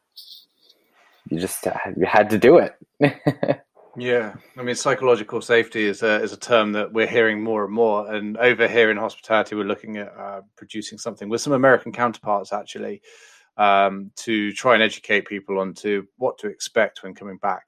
you 1.29 1.39
just 1.39 1.65
you 1.97 2.05
had 2.05 2.29
to 2.29 2.37
do 2.37 2.57
it. 2.57 3.61
yeah, 3.97 4.35
I 4.57 4.63
mean, 4.63 4.75
psychological 4.75 5.41
safety 5.41 5.85
is 5.85 6.03
a 6.03 6.21
is 6.21 6.33
a 6.33 6.37
term 6.37 6.73
that 6.73 6.91
we're 6.91 7.07
hearing 7.07 7.43
more 7.43 7.65
and 7.65 7.73
more. 7.73 8.11
And 8.11 8.37
over 8.37 8.67
here 8.67 8.91
in 8.91 8.97
hospitality, 8.97 9.55
we're 9.55 9.63
looking 9.63 9.97
at 9.97 10.13
uh, 10.17 10.41
producing 10.57 10.97
something 10.97 11.29
with 11.29 11.41
some 11.41 11.53
American 11.53 11.91
counterparts 11.91 12.51
actually 12.51 13.01
um, 13.57 14.11
to 14.17 14.51
try 14.53 14.73
and 14.73 14.83
educate 14.83 15.27
people 15.27 15.59
on 15.59 15.73
to 15.75 16.07
what 16.17 16.37
to 16.39 16.47
expect 16.47 17.03
when 17.03 17.15
coming 17.15 17.37
back. 17.37 17.63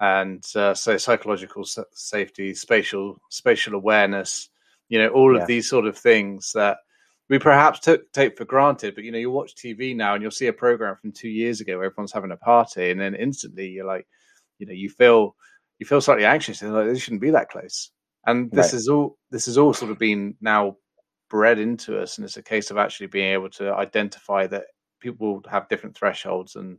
And 0.00 0.44
uh, 0.56 0.74
so, 0.74 0.96
psychological 0.96 1.64
safety, 1.92 2.54
spatial 2.54 3.20
spatial 3.30 3.74
awareness, 3.74 4.48
you 4.88 4.98
know, 4.98 5.08
all 5.08 5.34
yeah. 5.34 5.42
of 5.42 5.46
these 5.46 5.68
sort 5.68 5.86
of 5.86 5.96
things 5.96 6.52
that 6.54 6.78
we 7.28 7.38
perhaps 7.38 7.88
take 8.12 8.36
for 8.36 8.44
granted. 8.44 8.96
But 8.96 9.04
you 9.04 9.12
know, 9.12 9.18
you 9.18 9.30
watch 9.30 9.54
TV 9.54 9.94
now 9.94 10.14
and 10.14 10.22
you'll 10.22 10.32
see 10.32 10.48
a 10.48 10.52
program 10.52 10.96
from 10.96 11.12
two 11.12 11.28
years 11.28 11.60
ago 11.60 11.76
where 11.76 11.86
everyone's 11.86 12.12
having 12.12 12.32
a 12.32 12.36
party, 12.36 12.90
and 12.90 13.00
then 13.00 13.14
instantly 13.14 13.68
you're 13.68 13.86
like, 13.86 14.08
you 14.58 14.66
know, 14.66 14.72
you 14.72 14.90
feel 14.90 15.36
you 15.82 15.86
feel 15.86 16.00
slightly 16.00 16.24
anxious 16.24 16.62
and 16.62 16.72
like 16.72 16.86
this 16.86 17.02
shouldn't 17.02 17.20
be 17.20 17.30
that 17.30 17.48
close. 17.48 17.90
And 18.24 18.52
this 18.52 18.72
right. 18.72 18.74
is 18.74 18.88
all 18.88 19.18
this 19.32 19.48
is 19.48 19.58
all 19.58 19.74
sort 19.74 19.90
of 19.90 19.98
been 19.98 20.36
now 20.40 20.76
bred 21.28 21.58
into 21.58 22.00
us, 22.00 22.16
and 22.16 22.24
it's 22.24 22.36
a 22.36 22.42
case 22.42 22.70
of 22.70 22.78
actually 22.78 23.08
being 23.08 23.32
able 23.32 23.50
to 23.50 23.74
identify 23.74 24.46
that 24.46 24.66
people 25.00 25.42
have 25.50 25.68
different 25.68 25.96
thresholds 25.96 26.54
and 26.54 26.78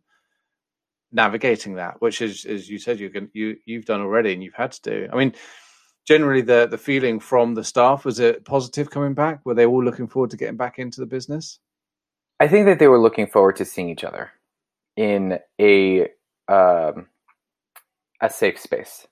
navigating 1.11 1.75
that, 1.75 2.01
which 2.01 2.21
is, 2.21 2.45
as 2.45 2.69
you 2.69 2.79
said, 2.79 2.97
you 2.97 3.09
can 3.09 3.29
you 3.33 3.57
you've 3.65 3.83
done 3.83 3.99
already 3.99 4.31
and 4.31 4.41
you've 4.41 4.53
had 4.53 4.71
to 4.71 4.81
do. 4.89 5.09
I 5.11 5.17
mean, 5.17 5.33
generally 6.07 6.41
the 6.41 6.65
the 6.71 6.77
feeling 6.77 7.19
from 7.19 7.55
the 7.55 7.63
staff 7.65 8.05
was 8.05 8.21
it 8.21 8.45
positive 8.45 8.89
coming 8.89 9.13
back? 9.13 9.41
Were 9.43 9.53
they 9.53 9.65
all 9.65 9.83
looking 9.83 10.07
forward 10.07 10.31
to 10.31 10.37
getting 10.37 10.55
back 10.55 10.79
into 10.79 11.01
the 11.01 11.07
business? 11.07 11.59
I 12.39 12.47
think 12.47 12.67
that 12.67 12.79
they 12.79 12.87
were 12.87 13.01
looking 13.01 13.27
forward 13.27 13.57
to 13.57 13.65
seeing 13.65 13.89
each 13.89 14.05
other 14.05 14.31
in 14.95 15.39
a 15.59 16.07
um, 16.47 17.07
a 18.23 18.29
safe 18.29 18.59
space. 18.59 19.05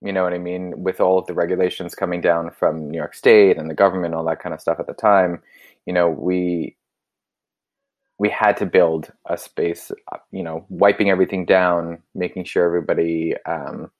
You 0.00 0.12
know 0.12 0.22
what 0.22 0.32
I 0.32 0.38
mean? 0.38 0.82
With 0.82 1.00
all 1.00 1.18
of 1.18 1.26
the 1.26 1.34
regulations 1.34 1.94
coming 1.94 2.20
down 2.20 2.50
from 2.52 2.90
New 2.90 2.96
York 2.96 3.14
State 3.14 3.58
and 3.58 3.68
the 3.68 3.74
government, 3.74 4.14
all 4.14 4.24
that 4.26 4.40
kind 4.40 4.54
of 4.54 4.60
stuff 4.60 4.78
at 4.78 4.86
the 4.86 4.94
time, 4.94 5.42
you 5.84 5.92
know, 5.92 6.08
we 6.08 6.76
we 8.18 8.30
had 8.30 8.56
to 8.58 8.66
build 8.66 9.12
a 9.28 9.36
space. 9.36 9.90
You 10.30 10.42
know, 10.42 10.64
wiping 10.68 11.10
everything 11.10 11.44
down, 11.44 12.02
making 12.14 12.44
sure 12.44 12.64
everybody 12.64 13.34
um, 13.46 13.90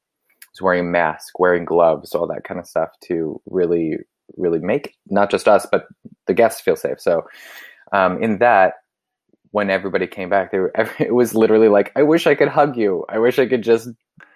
wearing 0.61 0.81
a 0.81 0.85
mask, 0.85 1.39
wearing 1.39 1.65
gloves, 1.65 2.15
all 2.15 2.27
that 2.29 2.45
kind 2.45 2.61
of 2.61 2.67
stuff 2.67 2.91
to 3.05 3.41
really, 3.47 3.99
really 4.37 4.59
make 4.59 4.95
not 5.09 5.31
just 5.31 5.47
us 5.49 5.67
but 5.71 5.87
the 6.27 6.35
guests 6.35 6.61
feel 6.61 6.77
safe. 6.77 7.01
So, 7.01 7.23
um, 7.93 8.23
in 8.23 8.39
that, 8.39 8.75
when 9.51 9.71
everybody 9.71 10.07
came 10.07 10.29
back, 10.29 10.51
they 10.51 10.59
were, 10.59 10.73
it 10.99 11.15
was 11.15 11.35
literally 11.35 11.69
like, 11.69 11.93
I 11.97 12.03
wish 12.03 12.27
I 12.27 12.35
could 12.35 12.49
hug 12.49 12.77
you. 12.77 13.05
I 13.09 13.19
wish 13.19 13.39
I 13.39 13.47
could 13.47 13.63
just, 13.63 13.89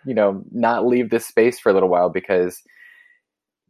you 0.04 0.14
know, 0.14 0.42
not 0.50 0.86
leave 0.86 1.10
this 1.10 1.26
space 1.26 1.58
for 1.58 1.70
a 1.70 1.72
little 1.72 1.88
while 1.88 2.10
because 2.10 2.60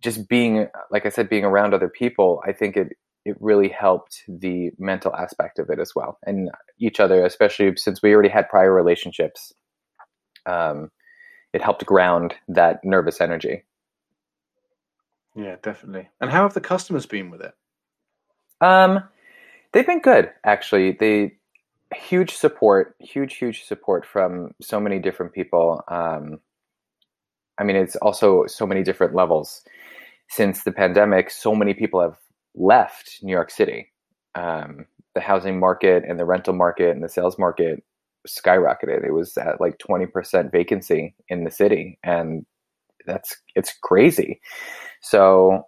just 0.02 0.28
being, 0.28 0.66
like 0.90 1.06
I 1.06 1.10
said, 1.10 1.28
being 1.28 1.44
around 1.44 1.74
other 1.74 1.88
people, 1.88 2.42
I 2.46 2.52
think 2.52 2.76
it 2.76 2.88
it 3.26 3.36
really 3.38 3.68
helped 3.68 4.22
the 4.28 4.70
mental 4.78 5.14
aspect 5.14 5.58
of 5.58 5.68
it 5.68 5.78
as 5.78 5.92
well, 5.94 6.18
and 6.24 6.50
each 6.78 7.00
other, 7.00 7.22
especially 7.24 7.76
since 7.76 8.00
we 8.02 8.14
already 8.14 8.30
had 8.30 8.48
prior 8.48 8.72
relationships. 8.72 9.52
Um, 10.46 10.90
it 11.52 11.62
helped 11.62 11.84
ground 11.84 12.34
that 12.48 12.80
nervous 12.82 13.20
energy. 13.20 13.64
Yeah, 15.36 15.56
definitely. 15.62 16.08
And 16.20 16.30
how 16.30 16.42
have 16.42 16.54
the 16.54 16.60
customers 16.60 17.06
been 17.06 17.30
with 17.30 17.42
it? 17.42 17.52
Um, 18.60 19.04
they've 19.72 19.86
been 19.86 20.00
good 20.00 20.30
actually. 20.44 20.92
They 20.92 21.36
huge 21.94 22.34
support, 22.34 22.94
huge, 23.00 23.36
huge 23.36 23.64
support 23.64 24.06
from 24.06 24.52
so 24.60 24.78
many 24.78 24.98
different 24.98 25.32
people. 25.32 25.82
Um, 25.88 26.38
I 27.58 27.64
mean, 27.64 27.76
it's 27.76 27.96
also 27.96 28.46
so 28.46 28.66
many 28.66 28.82
different 28.82 29.14
levels. 29.14 29.62
Since 30.28 30.62
the 30.62 30.72
pandemic, 30.72 31.30
so 31.30 31.54
many 31.54 31.74
people 31.74 32.00
have 32.00 32.16
left 32.54 33.18
New 33.22 33.32
York 33.32 33.50
City. 33.50 33.92
Um, 34.36 34.86
the 35.14 35.20
housing 35.20 35.58
market 35.58 36.04
and 36.06 36.18
the 36.18 36.24
rental 36.24 36.54
market 36.54 36.90
and 36.90 37.02
the 37.02 37.08
sales 37.08 37.38
market 37.38 37.82
skyrocketed. 38.28 39.04
It 39.04 39.12
was 39.12 39.36
at 39.36 39.60
like 39.60 39.78
20% 39.78 40.52
vacancy 40.52 41.14
in 41.28 41.44
the 41.44 41.50
city 41.50 41.98
and 42.04 42.46
that's 43.06 43.36
it's 43.56 43.74
crazy. 43.82 44.40
So 45.02 45.66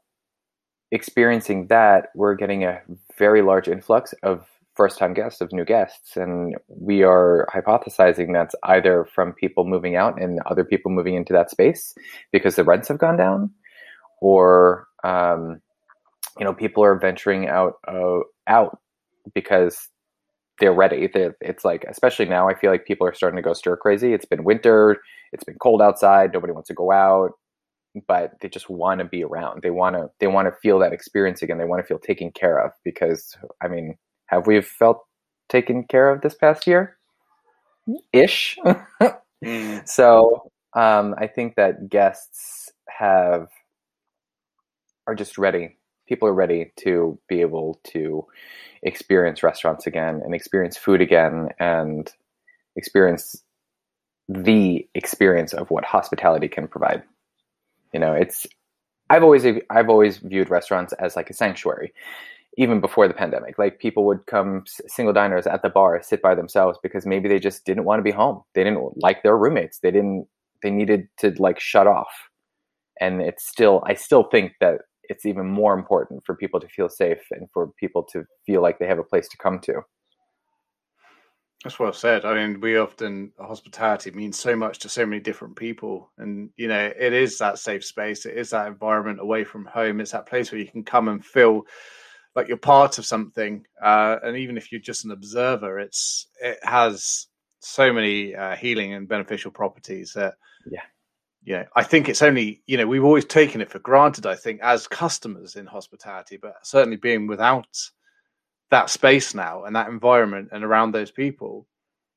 experiencing 0.92 1.66
that, 1.68 2.10
we're 2.14 2.34
getting 2.34 2.64
a 2.64 2.80
very 3.18 3.42
large 3.42 3.66
influx 3.66 4.14
of 4.22 4.46
first 4.76 4.98
time 4.98 5.14
guests, 5.14 5.40
of 5.40 5.52
new 5.52 5.64
guests. 5.64 6.16
And 6.16 6.54
we 6.68 7.02
are 7.02 7.48
hypothesizing 7.52 8.32
that's 8.32 8.54
either 8.64 9.08
from 9.14 9.32
people 9.32 9.64
moving 9.64 9.96
out 9.96 10.20
and 10.20 10.38
other 10.46 10.64
people 10.64 10.92
moving 10.92 11.14
into 11.14 11.32
that 11.32 11.50
space 11.50 11.94
because 12.30 12.56
the 12.56 12.64
rents 12.64 12.88
have 12.88 12.98
gone 12.98 13.16
down, 13.16 13.50
or, 14.20 14.86
um, 15.02 15.60
you 16.38 16.44
know, 16.44 16.54
people 16.54 16.84
are 16.84 16.98
venturing 16.98 17.48
out, 17.48 17.74
uh, 17.88 18.20
out 18.46 18.78
because 19.34 19.88
they're 20.60 20.72
ready. 20.74 21.08
They're, 21.12 21.36
it's 21.40 21.64
like, 21.64 21.84
especially 21.88 22.26
now, 22.26 22.48
I 22.48 22.54
feel 22.54 22.70
like 22.70 22.84
people 22.84 23.06
are 23.06 23.14
starting 23.14 23.36
to 23.36 23.42
go 23.42 23.54
stir 23.54 23.76
crazy. 23.76 24.12
It's 24.12 24.26
been 24.26 24.44
winter, 24.44 24.98
it's 25.32 25.44
been 25.44 25.56
cold 25.60 25.82
outside, 25.82 26.32
nobody 26.32 26.52
wants 26.52 26.68
to 26.68 26.74
go 26.74 26.92
out 26.92 27.32
but 28.06 28.32
they 28.40 28.48
just 28.48 28.70
want 28.70 29.00
to 29.00 29.04
be 29.04 29.22
around. 29.22 29.62
They 29.62 29.70
want 29.70 29.96
to 29.96 30.10
they 30.20 30.26
want 30.26 30.48
to 30.48 30.60
feel 30.60 30.78
that 30.80 30.92
experience 30.92 31.42
again. 31.42 31.58
They 31.58 31.64
want 31.64 31.82
to 31.82 31.86
feel 31.86 31.98
taken 31.98 32.30
care 32.30 32.58
of 32.58 32.72
because 32.84 33.36
I 33.62 33.68
mean, 33.68 33.96
have 34.26 34.46
we 34.46 34.60
felt 34.60 35.04
taken 35.48 35.84
care 35.84 36.10
of 36.10 36.22
this 36.22 36.34
past 36.34 36.66
year? 36.66 36.96
Ish. 38.12 38.58
mm. 39.44 39.82
So 39.88 40.50
um, 40.74 41.14
I 41.18 41.26
think 41.26 41.56
that 41.56 41.88
guests 41.88 42.70
have 42.88 43.48
are 45.06 45.14
just 45.14 45.36
ready. 45.36 45.76
People 46.08 46.28
are 46.28 46.34
ready 46.34 46.72
to 46.80 47.18
be 47.28 47.40
able 47.40 47.80
to 47.92 48.24
experience 48.82 49.42
restaurants 49.42 49.86
again 49.86 50.20
and 50.24 50.34
experience 50.34 50.76
food 50.76 51.00
again 51.00 51.48
and 51.58 52.10
experience 52.76 53.42
the 54.28 54.88
experience 54.94 55.52
of 55.52 55.70
what 55.70 55.84
hospitality 55.84 56.48
can 56.48 56.68
provide. 56.68 57.02
You 57.92 58.00
know, 58.00 58.12
it's 58.12 58.46
I've 59.10 59.22
always 59.22 59.44
I've 59.70 59.88
always 59.88 60.18
viewed 60.18 60.50
restaurants 60.50 60.92
as 60.94 61.16
like 61.16 61.30
a 61.30 61.34
sanctuary, 61.34 61.92
even 62.56 62.80
before 62.80 63.08
the 63.08 63.14
pandemic. 63.14 63.58
Like 63.58 63.78
people 63.78 64.04
would 64.06 64.26
come 64.26 64.64
single 64.66 65.12
diners 65.12 65.46
at 65.46 65.62
the 65.62 65.68
bar, 65.68 66.00
sit 66.02 66.22
by 66.22 66.34
themselves 66.34 66.78
because 66.82 67.06
maybe 67.06 67.28
they 67.28 67.38
just 67.38 67.64
didn't 67.64 67.84
want 67.84 67.98
to 67.98 68.04
be 68.04 68.10
home. 68.10 68.42
They 68.54 68.64
didn't 68.64 69.02
like 69.02 69.22
their 69.22 69.36
roommates. 69.36 69.78
They 69.80 69.90
didn't. 69.90 70.26
They 70.62 70.70
needed 70.70 71.08
to 71.18 71.34
like 71.38 71.60
shut 71.60 71.86
off. 71.86 72.12
And 73.00 73.20
it's 73.20 73.46
still 73.48 73.82
I 73.86 73.94
still 73.94 74.24
think 74.24 74.52
that 74.60 74.82
it's 75.04 75.26
even 75.26 75.46
more 75.46 75.74
important 75.74 76.22
for 76.24 76.34
people 76.34 76.60
to 76.60 76.68
feel 76.68 76.88
safe 76.88 77.22
and 77.32 77.48
for 77.52 77.70
people 77.78 78.02
to 78.12 78.24
feel 78.46 78.62
like 78.62 78.78
they 78.78 78.86
have 78.86 78.98
a 78.98 79.04
place 79.04 79.28
to 79.28 79.36
come 79.36 79.58
to. 79.60 79.82
That's 81.62 81.78
well 81.78 81.92
said. 81.92 82.24
I 82.24 82.34
mean, 82.34 82.60
we 82.60 82.76
often 82.76 83.32
hospitality 83.38 84.10
means 84.10 84.38
so 84.38 84.56
much 84.56 84.80
to 84.80 84.88
so 84.88 85.06
many 85.06 85.20
different 85.20 85.54
people, 85.54 86.10
and 86.18 86.50
you 86.56 86.66
know, 86.66 86.92
it 86.98 87.12
is 87.12 87.38
that 87.38 87.58
safe 87.58 87.84
space. 87.84 88.26
It 88.26 88.36
is 88.36 88.50
that 88.50 88.66
environment 88.66 89.20
away 89.20 89.44
from 89.44 89.66
home. 89.66 90.00
It's 90.00 90.10
that 90.10 90.26
place 90.26 90.50
where 90.50 90.60
you 90.60 90.66
can 90.66 90.82
come 90.82 91.06
and 91.06 91.24
feel 91.24 91.62
like 92.34 92.48
you're 92.48 92.56
part 92.56 92.98
of 92.98 93.06
something. 93.06 93.64
Uh, 93.80 94.16
and 94.24 94.36
even 94.36 94.56
if 94.56 94.72
you're 94.72 94.80
just 94.80 95.04
an 95.04 95.12
observer, 95.12 95.78
it's 95.78 96.26
it 96.40 96.58
has 96.64 97.26
so 97.60 97.92
many 97.92 98.34
uh, 98.34 98.56
healing 98.56 98.94
and 98.94 99.08
beneficial 99.08 99.52
properties 99.52 100.14
that 100.14 100.34
yeah, 100.68 100.82
yeah. 101.44 101.64
I 101.76 101.84
think 101.84 102.08
it's 102.08 102.22
only 102.22 102.62
you 102.66 102.76
know 102.76 102.88
we've 102.88 103.04
always 103.04 103.24
taken 103.24 103.60
it 103.60 103.70
for 103.70 103.78
granted. 103.78 104.26
I 104.26 104.34
think 104.34 104.60
as 104.62 104.88
customers 104.88 105.54
in 105.54 105.66
hospitality, 105.66 106.38
but 106.38 106.54
certainly 106.64 106.96
being 106.96 107.28
without 107.28 107.68
that 108.72 108.88
space 108.88 109.34
now 109.34 109.64
and 109.64 109.76
that 109.76 109.88
environment 109.88 110.48
and 110.50 110.64
around 110.64 110.92
those 110.92 111.10
people 111.10 111.66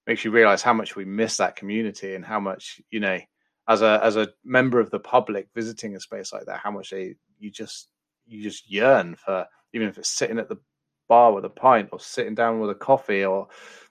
makes 0.07 0.23
you 0.23 0.31
realize 0.31 0.61
how 0.61 0.71
much 0.71 0.95
we 0.95 1.03
miss 1.03 1.35
that 1.35 1.57
community 1.57 2.15
and 2.15 2.23
how 2.23 2.39
much 2.39 2.79
you 2.91 3.01
know 3.01 3.19
as 3.67 3.81
a 3.81 3.99
as 4.01 4.15
a 4.15 4.29
member 4.45 4.79
of 4.79 4.89
the 4.89 4.99
public 4.99 5.49
visiting 5.53 5.97
a 5.97 5.99
space 5.99 6.31
like 6.31 6.45
that 6.45 6.61
how 6.61 6.71
much 6.71 6.91
they 6.91 7.13
you 7.39 7.51
just 7.51 7.89
you 8.25 8.41
just 8.41 8.71
yearn 8.71 9.17
for 9.17 9.45
even 9.73 9.89
if 9.89 9.97
it's 9.97 10.07
sitting 10.07 10.39
at 10.39 10.47
the 10.47 10.57
bar 11.09 11.33
with 11.33 11.43
a 11.43 11.49
pint 11.49 11.89
or 11.91 11.99
sitting 11.99 12.33
down 12.33 12.61
with 12.61 12.69
a 12.69 12.75
coffee 12.75 13.25
or 13.25 13.49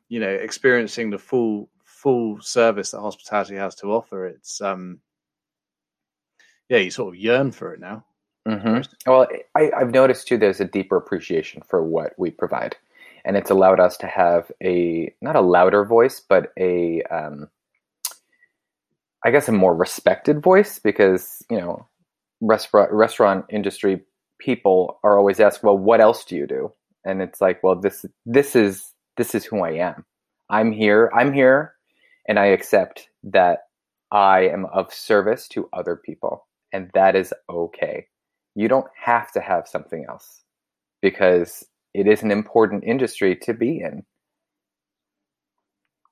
you 0.09 0.18
know 0.18 0.30
experiencing 0.30 1.11
the 1.11 1.18
full 1.18 1.68
full 1.85 2.40
service 2.40 2.92
that 2.92 3.00
hospitality 3.00 3.56
has 3.56 3.75
to 3.75 3.92
offer 3.92 4.26
it's 4.26 4.62
um 4.62 4.99
yeah 6.71 6.78
you 6.78 6.90
sort 6.90 7.14
of 7.14 7.21
yearn 7.21 7.52
for 7.52 7.75
it 7.75 7.80
now 7.80 8.02
Mm-hmm. 8.46 9.10
Well, 9.10 9.26
I, 9.56 9.70
I've 9.76 9.90
noticed 9.90 10.28
too. 10.28 10.36
There's 10.36 10.60
a 10.60 10.66
deeper 10.66 10.96
appreciation 10.96 11.62
for 11.66 11.82
what 11.82 12.12
we 12.18 12.30
provide, 12.30 12.76
and 13.24 13.36
it's 13.36 13.50
allowed 13.50 13.80
us 13.80 13.96
to 13.98 14.06
have 14.06 14.52
a 14.62 15.14
not 15.22 15.36
a 15.36 15.40
louder 15.40 15.84
voice, 15.84 16.20
but 16.20 16.52
a 16.58 17.02
um, 17.04 17.48
I 19.24 19.30
guess 19.30 19.48
a 19.48 19.52
more 19.52 19.74
respected 19.74 20.42
voice 20.42 20.78
because 20.78 21.42
you 21.50 21.59
know 21.59 21.88
restaurant 22.42 22.92
restaurant 22.92 23.46
industry 23.48 24.02
people 24.38 25.00
are 25.02 25.18
always 25.18 25.40
asked, 25.40 25.62
well, 25.62 25.78
what 25.78 26.00
else 26.02 26.24
do 26.24 26.37
you 26.37 26.46
do? 26.46 26.70
And 27.04 27.22
it's 27.22 27.40
like, 27.40 27.62
well, 27.62 27.76
this 27.76 28.04
this 28.26 28.54
is 28.54 28.92
this 29.16 29.35
is 29.35 29.46
who 29.46 29.62
I 29.62 29.72
am. 29.72 30.04
I'm 30.50 30.70
here. 30.70 31.11
I'm 31.14 31.33
here, 31.33 31.72
and 32.28 32.38
I 32.38 32.46
accept 32.46 33.09
that 33.22 33.61
I 34.12 34.40
am 34.48 34.66
of 34.66 34.92
service 34.92 35.48
to 35.48 35.66
other 35.72 35.96
people, 35.96 36.46
and 36.74 36.90
that 36.92 37.16
is 37.16 37.33
okay 37.48 38.07
you 38.55 38.69
don't 38.69 38.87
have 38.97 39.33
to 39.33 39.40
have 39.40 39.69
something 39.69 40.05
else 40.09 40.43
because 41.03 41.64
it 41.93 42.07
is 42.07 42.23
an 42.23 42.31
important 42.31 42.85
industry 42.85 43.37
to 43.37 43.55
be 43.55 43.81
in. 43.81 44.05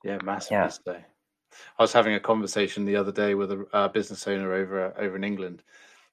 Yeah, 0.05 0.19
massively 0.25 0.57
yeah. 0.57 0.69
so. 0.69 0.97
I 1.79 1.83
was 1.83 1.93
having 1.93 2.15
a 2.15 2.21
conversation 2.21 2.85
the 2.85 2.97
other 2.97 3.13
day 3.13 3.35
with 3.35 3.53
a 3.53 3.67
uh, 3.73 3.89
business 3.89 4.27
owner 4.27 4.53
over 4.55 4.95
over 4.99 5.17
in 5.17 5.25
England, 5.25 5.63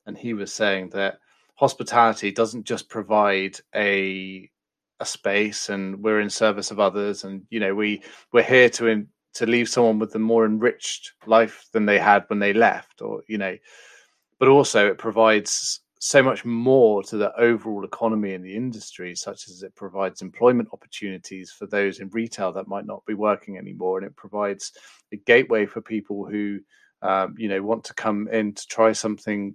and 0.05 0.17
he 0.17 0.33
was 0.33 0.53
saying 0.53 0.89
that 0.89 1.19
hospitality 1.55 2.31
doesn't 2.31 2.65
just 2.65 2.89
provide 2.89 3.57
a 3.75 4.49
a 4.99 5.05
space, 5.05 5.69
and 5.69 6.03
we're 6.03 6.19
in 6.19 6.29
service 6.29 6.71
of 6.71 6.79
others, 6.79 7.23
and 7.23 7.43
you 7.49 7.59
know 7.59 7.73
we 7.73 8.01
we're 8.33 8.43
here 8.43 8.69
to 8.71 8.87
in, 8.87 9.07
to 9.35 9.45
leave 9.45 9.69
someone 9.69 9.99
with 9.99 10.13
a 10.15 10.19
more 10.19 10.45
enriched 10.45 11.13
life 11.25 11.67
than 11.71 11.85
they 11.85 11.99
had 11.99 12.25
when 12.27 12.39
they 12.39 12.53
left, 12.53 13.01
or 13.01 13.23
you 13.27 13.37
know, 13.37 13.57
but 14.39 14.49
also 14.49 14.87
it 14.87 14.97
provides 14.97 15.81
so 15.99 16.23
much 16.23 16.45
more 16.45 17.03
to 17.03 17.17
the 17.17 17.35
overall 17.37 17.83
economy 17.83 18.33
and 18.33 18.43
the 18.43 18.55
industry, 18.55 19.13
such 19.15 19.49
as 19.49 19.63
it 19.63 19.75
provides 19.75 20.21
employment 20.21 20.69
opportunities 20.71 21.51
for 21.51 21.67
those 21.67 21.99
in 21.99 22.09
retail 22.09 22.53
that 22.53 22.69
might 22.69 22.85
not 22.85 23.05
be 23.05 23.13
working 23.13 23.57
anymore, 23.57 23.97
and 23.97 24.07
it 24.07 24.15
provides 24.15 24.71
a 25.11 25.17
gateway 25.17 25.65
for 25.65 25.81
people 25.81 26.25
who, 26.25 26.59
um, 27.01 27.35
you 27.37 27.49
know, 27.49 27.61
want 27.61 27.83
to 27.83 27.93
come 27.93 28.29
in 28.29 28.53
to 28.53 28.65
try 28.67 28.93
something 28.93 29.53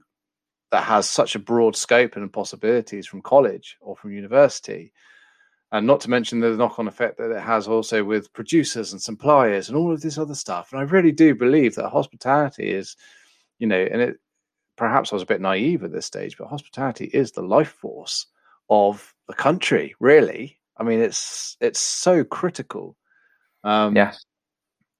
that 0.70 0.84
has 0.84 1.08
such 1.08 1.34
a 1.34 1.38
broad 1.38 1.76
scope 1.76 2.16
and 2.16 2.32
possibilities 2.32 3.06
from 3.06 3.22
college 3.22 3.76
or 3.80 3.96
from 3.96 4.12
university. 4.12 4.92
And 5.72 5.86
not 5.86 6.00
to 6.02 6.10
mention 6.10 6.40
the 6.40 6.50
knock 6.50 6.78
on 6.78 6.88
effect 6.88 7.16
that 7.18 7.30
it 7.30 7.40
has 7.40 7.66
also 7.66 8.04
with 8.04 8.32
producers 8.32 8.92
and 8.92 9.00
suppliers 9.00 9.68
and 9.68 9.78
all 9.78 9.92
of 9.92 10.02
this 10.02 10.18
other 10.18 10.34
stuff. 10.34 10.72
And 10.72 10.80
I 10.80 10.84
really 10.84 11.10
do 11.10 11.34
believe 11.34 11.74
that 11.76 11.88
hospitality 11.88 12.70
is, 12.70 12.96
you 13.58 13.66
know, 13.66 13.80
and 13.80 14.02
it, 14.02 14.16
perhaps 14.76 15.12
I 15.12 15.16
was 15.16 15.22
a 15.22 15.26
bit 15.26 15.40
naive 15.40 15.84
at 15.84 15.92
this 15.92 16.06
stage, 16.06 16.36
but 16.36 16.48
hospitality 16.48 17.06
is 17.06 17.32
the 17.32 17.42
life 17.42 17.70
force 17.70 18.26
of 18.70 19.14
the 19.28 19.34
country. 19.34 19.94
Really, 20.00 20.58
I 20.76 20.82
mean, 20.82 21.00
it's 21.00 21.56
it's 21.60 21.80
so 21.80 22.24
critical. 22.24 22.96
Um, 23.62 23.96
yeah, 23.96 24.12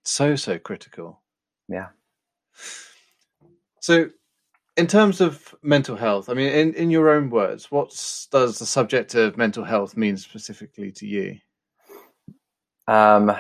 so 0.05 0.37
so 0.37 0.59
critical. 0.59 1.23
Yeah. 1.69 1.89
So, 3.81 4.09
in 4.77 4.87
terms 4.87 5.21
of 5.21 5.55
mental 5.63 5.97
health, 5.97 6.29
I 6.29 6.35
mean, 6.35 6.53
in 6.53 6.75
in 6.75 6.91
your 6.91 7.11
own 7.11 7.31
words, 7.31 7.71
what 7.71 7.91
does 8.31 8.59
the 8.59 8.67
subject 8.67 9.15
of 9.15 9.37
mental 9.37 9.65
health 9.65 9.97
mean 9.97 10.17
specifically 10.17 10.93
to 10.93 11.07
you? 11.07 11.39
Um, 12.87 13.33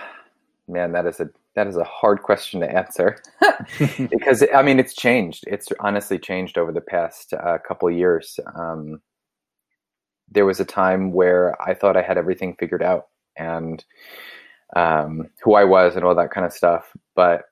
man, 0.68 0.92
that 0.92 1.06
is 1.06 1.20
a 1.20 1.30
that 1.54 1.66
is 1.66 1.76
a 1.76 1.84
hard 1.84 2.22
question 2.22 2.60
to 2.60 2.70
answer 2.70 3.18
because 4.10 4.44
I 4.54 4.62
mean 4.62 4.78
it's 4.78 4.94
changed. 4.94 5.44
It's 5.46 5.68
honestly 5.80 6.18
changed 6.18 6.58
over 6.58 6.72
the 6.72 6.80
past 6.80 7.32
uh, 7.32 7.58
couple 7.66 7.90
years. 7.90 8.38
Um, 8.54 9.00
there 10.30 10.46
was 10.46 10.60
a 10.60 10.64
time 10.64 11.12
where 11.12 11.60
I 11.62 11.74
thought 11.74 11.96
I 11.96 12.02
had 12.02 12.18
everything 12.18 12.56
figured 12.58 12.82
out 12.82 13.06
and 13.36 13.84
um, 14.74 15.28
who 15.42 15.54
I 15.54 15.64
was 15.64 15.96
and 15.96 16.04
all 16.04 16.14
that 16.14 16.30
kind 16.30 16.46
of 16.46 16.52
stuff, 16.52 16.92
but 17.14 17.42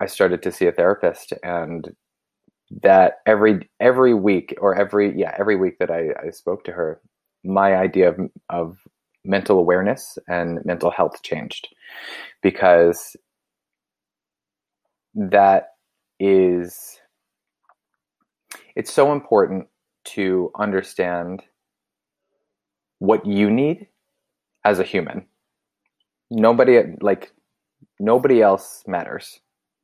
I 0.00 0.06
started 0.06 0.42
to 0.42 0.52
see 0.52 0.66
a 0.66 0.72
therapist, 0.72 1.32
and 1.42 1.88
that 2.82 3.18
every 3.26 3.68
every 3.80 4.14
week 4.14 4.54
or 4.60 4.74
every 4.74 5.16
yeah 5.18 5.34
every 5.38 5.56
week 5.56 5.78
that 5.78 5.90
I, 5.90 6.08
I 6.26 6.30
spoke 6.30 6.64
to 6.64 6.72
her, 6.72 7.00
my 7.44 7.76
idea 7.76 8.10
of, 8.10 8.18
of 8.50 8.78
mental 9.24 9.58
awareness 9.58 10.18
and 10.28 10.64
mental 10.64 10.90
health 10.90 11.22
changed 11.22 11.68
because 12.42 13.16
that 15.14 15.68
is 16.20 16.98
it's 18.76 18.92
so 18.92 19.12
important 19.12 19.66
to 20.04 20.50
understand 20.58 21.42
what 22.98 23.24
you 23.24 23.50
need 23.50 23.86
as 24.64 24.78
a 24.78 24.84
human. 24.84 25.26
Nobody 26.30 26.82
like 27.00 27.32
nobody 28.00 28.42
else 28.42 28.82
matters. 28.86 29.40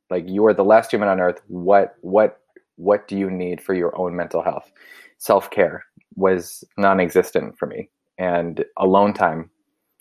Like 0.09 0.27
you 0.27 0.45
are 0.45 0.53
the 0.53 0.65
last 0.65 0.91
human 0.91 1.09
on 1.09 1.19
earth. 1.19 1.41
What 1.47 1.95
what 2.01 2.39
what 2.75 3.07
do 3.07 3.17
you 3.17 3.29
need 3.29 3.61
for 3.61 3.73
your 3.73 3.97
own 3.97 4.15
mental 4.15 4.41
health? 4.41 4.71
Self-care 5.17 5.85
was 6.15 6.63
non-existent 6.77 7.57
for 7.57 7.67
me 7.67 7.89
and 8.17 8.63
alone 8.77 9.13
time 9.13 9.49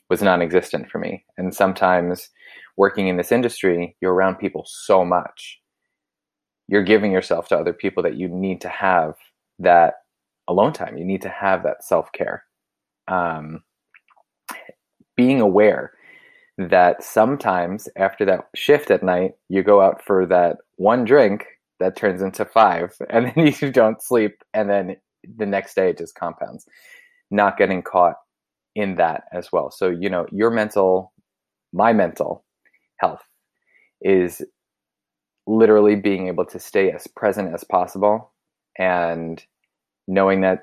was 0.09 0.23
non-existent 0.23 0.90
for 0.90 0.99
me. 0.99 1.25
And 1.38 1.55
sometimes 1.55 2.31
working 2.77 3.09
in 3.09 3.16
this 3.16 3.33
industry, 3.33 3.96
you're 4.01 4.12
around 4.12 4.37
people 4.37 4.64
so 4.66 5.05
much. 5.05 5.61
You're 6.68 6.85
giving 6.85 7.12
yourself 7.12 7.49
to 7.49 7.59
other 7.59 7.73
people 7.73 8.03
that 8.03 8.16
you 8.16 8.29
need 8.29 8.61
to 8.62 8.68
have 8.68 9.14
that 9.59 9.94
alone 10.49 10.73
time. 10.73 10.96
You 10.96 11.05
need 11.05 11.23
to 11.23 11.29
have 11.29 11.62
that 11.62 11.85
self-care. 11.85 12.44
Um, 13.09 13.62
being 15.16 15.40
aware 15.40 15.92
that 16.57 17.03
sometimes 17.03 17.88
after 17.96 18.25
that 18.27 18.49
shift 18.55 18.90
at 18.90 19.03
night, 19.03 19.33
you 19.49 19.62
go 19.62 19.81
out 19.81 20.05
for 20.05 20.27
that 20.27 20.59
one 20.77 21.05
drink 21.05 21.44
that 21.79 21.96
turns 21.96 22.20
into 22.20 22.44
five, 22.44 22.94
and 23.11 23.33
then 23.35 23.55
you 23.61 23.70
don't 23.70 24.03
sleep, 24.03 24.42
and 24.53 24.68
then 24.68 24.96
the 25.37 25.46
next 25.46 25.75
day 25.75 25.90
it 25.90 25.99
just 25.99 26.14
compounds. 26.14 26.66
Not 27.31 27.57
getting 27.57 27.83
caught 27.83 28.16
in 28.75 28.97
that 28.97 29.25
as 29.33 29.51
well. 29.53 29.71
So, 29.71 29.88
you 29.88 30.09
know, 30.09 30.27
your 30.33 30.51
mental, 30.51 31.12
my 31.73 31.93
mental 31.93 32.45
health 32.99 33.23
is 34.03 34.43
literally 35.47 35.97
being 35.97 36.29
able 36.29 36.45
to 36.47 36.59
stay 36.59 36.93
as 36.93 37.07
present 37.07 37.53
as 37.55 37.64
possible 37.64 38.33
and 38.79 39.45
knowing 40.07 40.40
that 40.43 40.61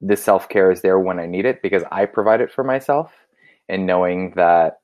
the 0.00 0.16
self 0.16 0.48
care 0.48 0.70
is 0.70 0.82
there 0.82 0.98
when 0.98 1.20
I 1.20 1.26
need 1.26 1.44
it 1.44 1.62
because 1.62 1.82
I 1.92 2.06
provide 2.06 2.40
it 2.40 2.50
for 2.50 2.64
myself, 2.64 3.12
and 3.68 3.86
knowing 3.86 4.32
that 4.36 4.78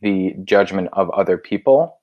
the 0.00 0.34
judgment 0.44 0.88
of 0.92 1.10
other 1.10 1.36
people, 1.36 1.98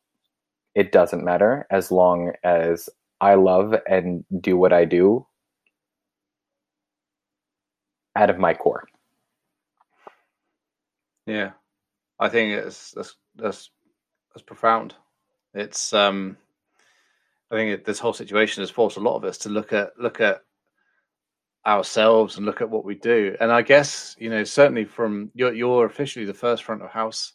it 0.76 0.92
doesn't 0.92 1.24
matter 1.24 1.66
as 1.72 1.92
long 1.92 2.34
as 2.44 2.90
I 3.22 3.36
love 3.36 3.74
and 3.90 4.26
do 4.42 4.58
what 4.58 4.74
I 4.74 4.86
do 4.86 5.26
out 8.16 8.30
of 8.30 8.40
my 8.40 8.54
core. 8.54 8.88
Yeah, 11.26 11.52
I 12.20 12.30
think 12.30 12.54
it's 12.54 12.92
that's 12.92 13.16
that's 13.36 13.70
that's 14.34 14.44
profound. 14.44 14.94
It's 15.54 15.94
um, 15.94 16.38
I 17.52 17.56
think 17.56 17.72
it, 17.72 17.86
this 17.86 18.00
whole 18.00 18.14
situation 18.14 18.62
has 18.62 18.70
forced 18.70 18.98
a 18.98 19.02
lot 19.02 19.16
of 19.16 19.24
us 19.24 19.40
to 19.40 19.50
look 19.50 19.74
at 19.74 19.92
look 20.00 20.22
at 20.22 20.42
ourselves 21.66 22.38
and 22.38 22.46
look 22.46 22.62
at 22.62 22.70
what 22.70 22.86
we 22.86 22.96
do. 22.96 23.36
And 23.40 23.52
I 23.52 23.62
guess 23.62 24.16
you 24.20 24.30
know 24.30 24.44
certainly 24.44 24.86
from 24.86 25.32
you're 25.34 25.54
you're 25.54 25.86
officially 25.86 26.26
the 26.26 26.34
first 26.34 26.64
front 26.64 26.84
of 26.84 26.92
house 26.92 27.34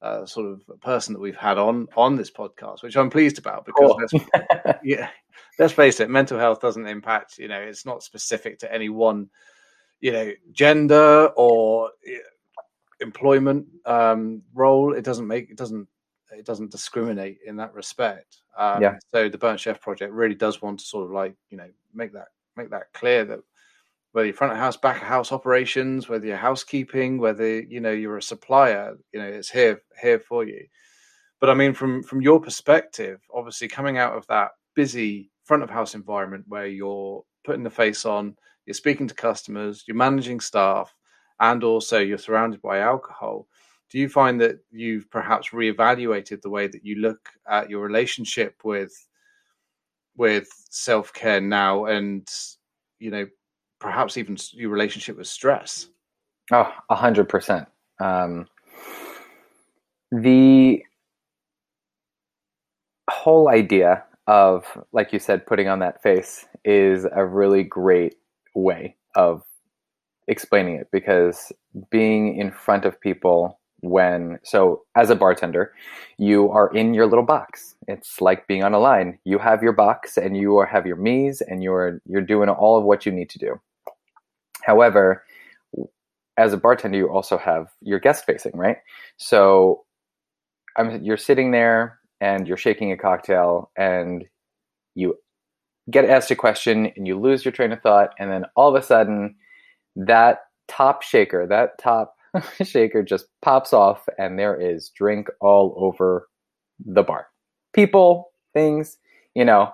uh, 0.00 0.26
sort 0.26 0.46
of 0.46 0.80
person 0.80 1.14
that 1.14 1.20
we've 1.20 1.36
had 1.36 1.58
on 1.58 1.88
on 1.96 2.14
this 2.14 2.30
podcast, 2.30 2.82
which 2.82 2.96
I'm 2.96 3.10
pleased 3.10 3.38
about 3.38 3.64
because 3.64 3.96
let's, 4.12 4.78
yeah, 4.84 5.08
let's 5.58 5.72
face 5.72 5.98
it, 5.98 6.10
mental 6.10 6.38
health 6.38 6.60
doesn't 6.60 6.86
impact. 6.86 7.38
You 7.38 7.48
know, 7.48 7.60
it's 7.60 7.86
not 7.86 8.02
specific 8.02 8.58
to 8.60 8.72
any 8.72 8.90
one 8.90 9.30
you 10.04 10.12
know 10.12 10.30
gender 10.52 11.30
or 11.34 11.90
employment 13.00 13.66
um, 13.86 14.42
role. 14.52 14.92
It 14.92 15.02
doesn't 15.02 15.26
make 15.26 15.48
it 15.48 15.56
doesn't 15.56 15.88
it 16.30 16.44
doesn't 16.44 16.70
discriminate 16.70 17.38
in 17.46 17.56
that 17.56 17.72
respect. 17.72 18.42
Um, 18.58 18.82
yeah. 18.82 18.98
So 19.14 19.30
the 19.30 19.38
Burnt 19.38 19.58
Chef 19.58 19.80
project 19.80 20.12
really 20.12 20.34
does 20.34 20.60
want 20.60 20.80
to 20.80 20.84
sort 20.84 21.06
of 21.06 21.10
like 21.12 21.34
you 21.48 21.56
know 21.56 21.70
make 21.94 22.12
that 22.12 22.28
make 22.54 22.68
that 22.68 22.92
clear 22.92 23.24
that 23.24 23.40
whether 24.12 24.26
you're 24.26 24.34
front 24.34 24.52
of 24.52 24.58
house, 24.58 24.76
back 24.76 25.00
of 25.00 25.08
house 25.08 25.32
operations, 25.32 26.06
whether 26.06 26.26
you're 26.26 26.36
housekeeping, 26.36 27.16
whether 27.16 27.60
you 27.62 27.80
know 27.80 27.90
you're 27.90 28.18
a 28.18 28.22
supplier, 28.22 28.98
you 29.14 29.20
know 29.20 29.26
it's 29.26 29.48
here 29.48 29.80
here 30.02 30.20
for 30.20 30.44
you. 30.44 30.66
But 31.40 31.48
I 31.48 31.54
mean, 31.54 31.72
from 31.72 32.02
from 32.02 32.20
your 32.20 32.40
perspective, 32.40 33.20
obviously 33.34 33.68
coming 33.68 33.96
out 33.96 34.14
of 34.18 34.26
that 34.26 34.50
busy 34.74 35.30
front 35.44 35.62
of 35.62 35.70
house 35.70 35.94
environment 35.94 36.44
where 36.46 36.66
you're 36.66 37.24
putting 37.42 37.62
the 37.62 37.70
face 37.70 38.04
on, 38.04 38.36
you're 38.66 38.74
speaking 38.74 39.08
to 39.08 39.14
customers, 39.14 39.84
you're 39.86 39.96
managing 39.96 40.40
staff, 40.40 40.94
and 41.40 41.64
also 41.64 41.98
you're 41.98 42.18
surrounded 42.18 42.62
by 42.62 42.78
alcohol, 42.78 43.46
do 43.90 43.98
you 43.98 44.08
find 44.08 44.40
that 44.40 44.58
you've 44.72 45.08
perhaps 45.10 45.50
reevaluated 45.50 46.42
the 46.42 46.50
way 46.50 46.66
that 46.66 46.84
you 46.84 46.96
look 46.96 47.28
at 47.48 47.70
your 47.70 47.80
relationship 47.80 48.56
with 48.64 48.92
with 50.16 50.48
self 50.70 51.12
care 51.12 51.40
now, 51.40 51.84
and 51.86 52.28
you 52.98 53.10
know 53.10 53.26
perhaps 53.78 54.16
even 54.16 54.36
your 54.52 54.70
relationship 54.70 55.16
with 55.16 55.26
stress? 55.26 55.88
Oh, 56.50 56.72
a 56.90 56.94
hundred 56.94 57.28
percent. 57.28 57.68
Um, 58.00 58.46
the 60.10 60.82
whole 63.10 63.48
idea 63.48 64.04
of, 64.26 64.64
like 64.92 65.12
you 65.12 65.18
said, 65.18 65.46
putting 65.46 65.68
on 65.68 65.78
that 65.80 66.02
face 66.02 66.46
is 66.64 67.06
a 67.12 67.24
really 67.24 67.62
great 67.62 68.16
way 68.54 68.96
of 69.14 69.42
explaining 70.28 70.76
it 70.76 70.88
because 70.92 71.52
being 71.90 72.36
in 72.36 72.50
front 72.50 72.84
of 72.84 73.00
people 73.00 73.60
when 73.80 74.38
so 74.42 74.82
as 74.96 75.10
a 75.10 75.14
bartender 75.14 75.72
you 76.16 76.50
are 76.50 76.74
in 76.74 76.94
your 76.94 77.06
little 77.06 77.24
box. 77.24 77.74
It's 77.86 78.20
like 78.20 78.46
being 78.46 78.64
on 78.64 78.72
a 78.72 78.78
line. 78.78 79.18
You 79.24 79.38
have 79.38 79.62
your 79.62 79.74
box 79.74 80.16
and 80.16 80.36
you 80.36 80.56
are, 80.56 80.64
have 80.64 80.86
your 80.86 80.96
mise 80.96 81.42
and 81.42 81.62
you're 81.62 82.00
you're 82.06 82.22
doing 82.22 82.48
all 82.48 82.78
of 82.78 82.84
what 82.84 83.04
you 83.04 83.12
need 83.12 83.28
to 83.30 83.38
do. 83.38 83.60
However 84.62 85.24
as 86.36 86.52
a 86.52 86.56
bartender 86.56 86.98
you 86.98 87.08
also 87.08 87.36
have 87.36 87.68
your 87.80 88.00
guest 88.00 88.24
facing 88.24 88.56
right? 88.56 88.78
So 89.18 89.84
I'm, 90.76 91.02
you're 91.04 91.16
sitting 91.16 91.50
there 91.50 91.98
and 92.20 92.48
you're 92.48 92.56
shaking 92.56 92.90
a 92.90 92.96
cocktail 92.96 93.70
and 93.76 94.24
you 94.94 95.16
get 95.90 96.04
asked 96.04 96.30
a 96.30 96.36
question 96.36 96.92
and 96.96 97.06
you 97.06 97.18
lose 97.18 97.44
your 97.44 97.52
train 97.52 97.72
of 97.72 97.80
thought 97.82 98.14
and 98.18 98.30
then 98.30 98.44
all 98.56 98.74
of 98.74 98.82
a 98.82 98.84
sudden 98.84 99.34
that 99.96 100.40
top 100.68 101.02
shaker, 101.02 101.46
that 101.46 101.78
top 101.78 102.16
shaker 102.62 103.02
just 103.02 103.26
pops 103.42 103.72
off 103.72 104.08
and 104.18 104.38
there 104.38 104.58
is 104.58 104.90
drink 104.90 105.28
all 105.40 105.74
over 105.76 106.28
the 106.84 107.02
bar. 107.02 107.28
People, 107.72 108.32
things, 108.52 108.98
you 109.34 109.44
know, 109.44 109.72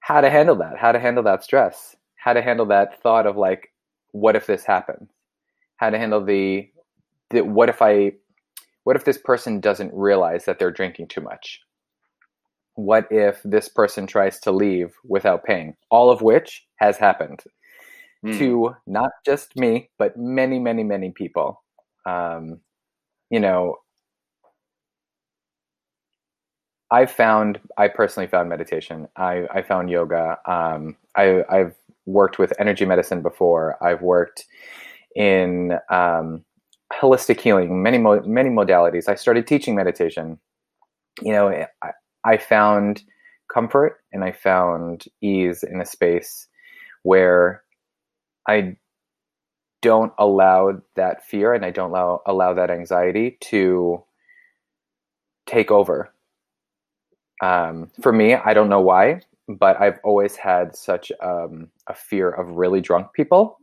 how 0.00 0.20
to 0.20 0.30
handle 0.30 0.56
that, 0.56 0.76
how 0.78 0.92
to 0.92 0.98
handle 0.98 1.22
that 1.24 1.42
stress, 1.42 1.96
how 2.16 2.32
to 2.32 2.42
handle 2.42 2.66
that 2.66 3.00
thought 3.02 3.26
of 3.26 3.36
like, 3.36 3.72
what 4.12 4.36
if 4.36 4.46
this 4.46 4.64
happens? 4.64 5.08
How 5.76 5.90
to 5.90 5.98
handle 5.98 6.24
the, 6.24 6.68
the 7.30 7.42
what 7.42 7.68
if 7.68 7.80
I, 7.80 8.12
what 8.84 8.96
if 8.96 9.04
this 9.04 9.18
person 9.18 9.60
doesn't 9.60 9.92
realize 9.94 10.44
that 10.44 10.58
they're 10.58 10.70
drinking 10.70 11.08
too 11.08 11.20
much? 11.20 11.60
What 12.74 13.06
if 13.10 13.40
this 13.44 13.68
person 13.68 14.06
tries 14.06 14.40
to 14.40 14.52
leave 14.52 14.94
without 15.04 15.44
paying? 15.44 15.76
All 15.90 16.10
of 16.10 16.22
which 16.22 16.66
has 16.76 16.96
happened 16.96 17.42
mm. 18.24 18.38
to 18.38 18.74
not 18.86 19.10
just 19.24 19.56
me, 19.56 19.90
but 19.98 20.16
many, 20.16 20.58
many, 20.58 20.84
many 20.84 21.10
people. 21.10 21.62
Um, 22.06 22.60
you 23.28 23.40
know, 23.40 23.76
I 26.90 27.06
found, 27.06 27.60
I 27.76 27.88
personally 27.88 28.26
found 28.26 28.48
meditation. 28.48 29.08
I, 29.16 29.46
I 29.52 29.62
found 29.62 29.90
yoga. 29.90 30.38
Um, 30.46 30.96
I, 31.16 31.44
I've 31.48 31.74
worked 32.06 32.38
with 32.38 32.52
energy 32.58 32.84
medicine 32.84 33.22
before. 33.22 33.82
I've 33.84 34.02
worked 34.02 34.44
in 35.14 35.78
um, 35.90 36.44
holistic 36.92 37.40
healing, 37.40 37.82
many 37.82 37.98
many 37.98 38.50
modalities. 38.50 39.08
I 39.08 39.14
started 39.14 39.46
teaching 39.46 39.74
meditation. 39.74 40.38
You 41.22 41.32
know, 41.32 41.66
I, 41.82 41.90
I 42.24 42.36
found 42.36 43.02
comfort 43.52 44.00
and 44.12 44.24
I 44.24 44.32
found 44.32 45.04
ease 45.20 45.62
in 45.62 45.80
a 45.80 45.86
space 45.86 46.48
where 47.02 47.62
I 48.48 48.76
don't 49.82 50.12
allow 50.18 50.80
that 50.96 51.24
fear 51.24 51.54
and 51.54 51.64
I 51.64 51.70
don't 51.70 51.90
allow 51.90 52.22
allow 52.26 52.54
that 52.54 52.70
anxiety 52.70 53.38
to 53.40 54.04
take 55.46 55.70
over. 55.70 56.12
Um, 57.42 57.90
for 58.02 58.12
me, 58.12 58.34
I 58.34 58.52
don't 58.52 58.68
know 58.68 58.80
why, 58.80 59.22
but 59.48 59.80
I've 59.80 59.98
always 60.04 60.36
had 60.36 60.76
such 60.76 61.10
um, 61.22 61.68
a 61.86 61.94
fear 61.94 62.30
of 62.30 62.50
really 62.50 62.80
drunk 62.80 63.08
people. 63.14 63.58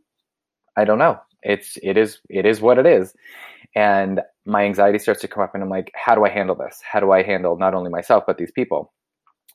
I 0.75 0.85
don't 0.85 0.97
know. 0.97 1.19
It's 1.43 1.77
it 1.83 1.97
is 1.97 2.19
it 2.29 2.45
is 2.45 2.61
what 2.61 2.79
it 2.79 2.87
is, 2.87 3.13
and 3.75 4.21
my 4.47 4.63
anxiety 4.63 4.97
starts 4.97 5.21
to 5.21 5.27
come 5.27 5.43
up, 5.43 5.53
and 5.53 5.61
I'm 5.61 5.69
like, 5.69 5.91
how 5.93 6.15
do 6.15 6.25
I 6.25 6.29
handle 6.29 6.55
this? 6.55 6.79
How 6.89 7.01
do 7.01 7.11
I 7.11 7.21
handle 7.21 7.57
not 7.57 7.73
only 7.73 7.91
myself 7.91 8.23
but 8.25 8.37
these 8.37 8.51
people? 8.51 8.93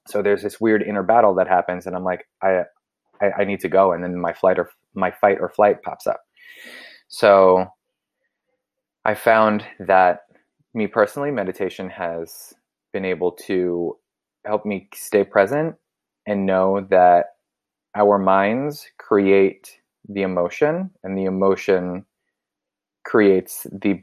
So 0.07 0.23
there's 0.23 0.43
this 0.43 0.61
weird 0.61 0.83
inner 0.83 1.03
battle 1.03 1.35
that 1.37 1.49
happens, 1.49 1.87
and 1.87 1.97
I'm 1.97 2.05
like, 2.05 2.27
I 2.43 2.65
I, 3.21 3.31
I 3.39 3.45
need 3.45 3.61
to 3.61 3.69
go, 3.69 3.93
and 3.93 4.05
then 4.05 4.21
my 4.21 4.33
flight 4.35 4.59
or 4.59 4.71
my 4.95 5.11
fight 5.11 5.39
or 5.41 5.49
flight 5.49 5.83
pops 5.83 6.07
up. 6.07 6.21
So 7.09 7.67
I 9.05 9.15
found 9.15 9.65
that 9.81 10.21
me 10.75 10.87
personally, 10.87 11.31
meditation 11.31 11.89
has 11.91 12.53
been 12.93 13.05
able 13.05 13.33
to 13.33 13.97
help 14.45 14.67
me 14.67 14.89
stay 14.95 15.25
present 15.25 15.75
and 16.27 16.47
know 16.47 16.87
that 16.91 17.27
our 17.95 18.19
minds 18.19 18.87
create 18.99 19.79
the 20.09 20.23
emotion 20.23 20.91
and 21.03 21.17
the 21.17 21.25
emotion 21.25 22.05
creates 23.05 23.67
the 23.73 24.03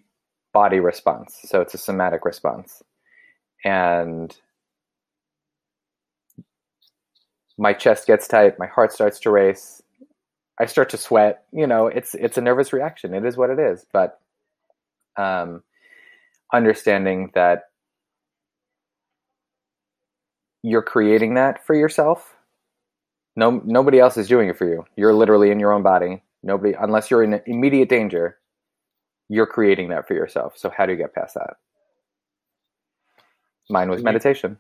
body 0.54 0.80
response. 0.80 1.40
So 1.44 1.62
it's 1.62 1.74
a 1.74 1.78
somatic 1.78 2.26
response. 2.26 2.82
And 3.64 4.36
my 7.58 7.74
chest 7.74 8.08
gets 8.08 8.28
tight, 8.28 8.58
my 8.58 8.68
heart 8.68 8.94
starts 8.94 9.20
to 9.22 9.32
race, 9.32 9.82
I 10.60 10.66
start 10.66 10.90
to 10.90 10.98
sweat. 10.98 11.46
You 11.54 11.68
know, 11.68 11.88
it's 11.88 12.16
it's 12.16 12.38
a 12.38 12.42
nervous 12.42 12.74
reaction. 12.74 13.14
It 13.14 13.26
is 13.26 13.38
what 13.38 13.50
it 13.50 13.60
is. 13.60 13.86
But 13.94 14.20
um, 15.16 15.64
understanding 16.54 17.32
that 17.34 17.64
you're 20.64 20.82
creating 20.82 21.36
that 21.36 21.66
for 21.66 21.76
yourself. 21.76 22.36
No, 23.36 23.62
nobody 23.64 24.00
else 24.00 24.18
is 24.18 24.28
doing 24.28 24.50
it 24.50 24.58
for 24.58 24.68
you. 24.68 24.86
You're 24.98 25.14
literally 25.14 25.52
in 25.52 25.60
your 25.60 25.72
own 25.72 25.84
body. 25.84 26.22
Nobody, 26.44 26.74
unless 26.80 27.10
you're 27.10 27.24
in 27.24 27.42
immediate 27.46 27.88
danger, 27.88 28.38
you're 29.30 29.46
creating 29.46 29.90
that 29.90 30.08
for 30.08 30.16
yourself. 30.16 30.58
So 30.58 30.72
how 30.76 30.86
do 30.86 30.92
you 30.92 30.98
get 30.98 31.14
past 31.14 31.36
that? 31.36 31.56
Mine 33.70 33.90
was 33.90 34.04
meditation. 34.04 34.58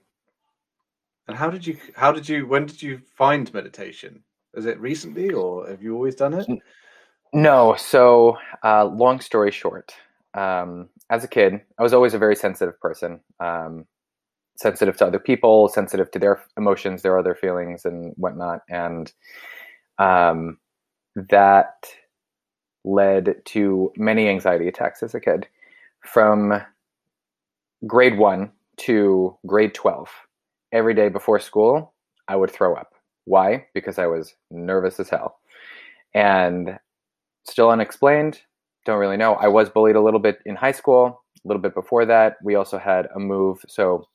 And 1.27 1.37
how 1.37 1.49
did 1.49 1.65
you? 1.65 1.77
How 1.95 2.11
did 2.11 2.29
you? 2.29 2.47
When 2.47 2.65
did 2.65 2.81
you 2.81 3.01
find 3.15 3.51
meditation? 3.53 4.23
Is 4.53 4.65
it 4.65 4.79
recently, 4.79 5.31
or 5.31 5.69
have 5.69 5.81
you 5.81 5.95
always 5.95 6.15
done 6.15 6.33
it? 6.33 6.47
No. 7.33 7.75
So, 7.77 8.37
uh, 8.63 8.85
long 8.85 9.19
story 9.19 9.51
short, 9.51 9.93
um, 10.33 10.89
as 11.09 11.23
a 11.23 11.27
kid, 11.27 11.61
I 11.77 11.83
was 11.83 11.93
always 11.93 12.13
a 12.13 12.19
very 12.19 12.35
sensitive 12.35 12.79
person. 12.79 13.19
Um, 13.39 13.85
sensitive 14.57 14.97
to 14.97 15.07
other 15.07 15.19
people, 15.19 15.69
sensitive 15.69 16.11
to 16.11 16.19
their 16.19 16.41
emotions, 16.57 17.01
their 17.01 17.17
other 17.17 17.35
feelings, 17.35 17.85
and 17.85 18.13
whatnot. 18.17 18.61
And 18.69 19.11
um, 19.99 20.57
that 21.15 21.87
led 22.85 23.35
to 23.45 23.91
many 23.97 24.29
anxiety 24.29 24.67
attacks 24.67 25.03
as 25.03 25.13
a 25.13 25.19
kid. 25.19 25.47
From 26.05 26.61
grade 27.85 28.17
one 28.17 28.51
to 28.77 29.37
grade 29.45 29.73
12, 29.73 30.09
every 30.71 30.93
day 30.93 31.09
before 31.09 31.39
school, 31.39 31.93
I 32.27 32.35
would 32.35 32.51
throw 32.51 32.75
up. 32.75 32.93
Why? 33.25 33.65
Because 33.73 33.99
I 33.99 34.07
was 34.07 34.33
nervous 34.49 34.99
as 34.99 35.09
hell. 35.09 35.39
And 36.13 36.79
still 37.45 37.69
unexplained, 37.69 38.41
don't 38.85 38.99
really 38.99 39.17
know. 39.17 39.35
I 39.35 39.47
was 39.47 39.69
bullied 39.69 39.95
a 39.95 40.01
little 40.01 40.19
bit 40.19 40.39
in 40.45 40.55
high 40.55 40.71
school, 40.71 41.23
a 41.43 41.47
little 41.47 41.61
bit 41.61 41.73
before 41.73 42.05
that. 42.05 42.37
We 42.43 42.55
also 42.55 42.77
had 42.77 43.07
a 43.15 43.19
move. 43.19 43.63
So 43.67 44.07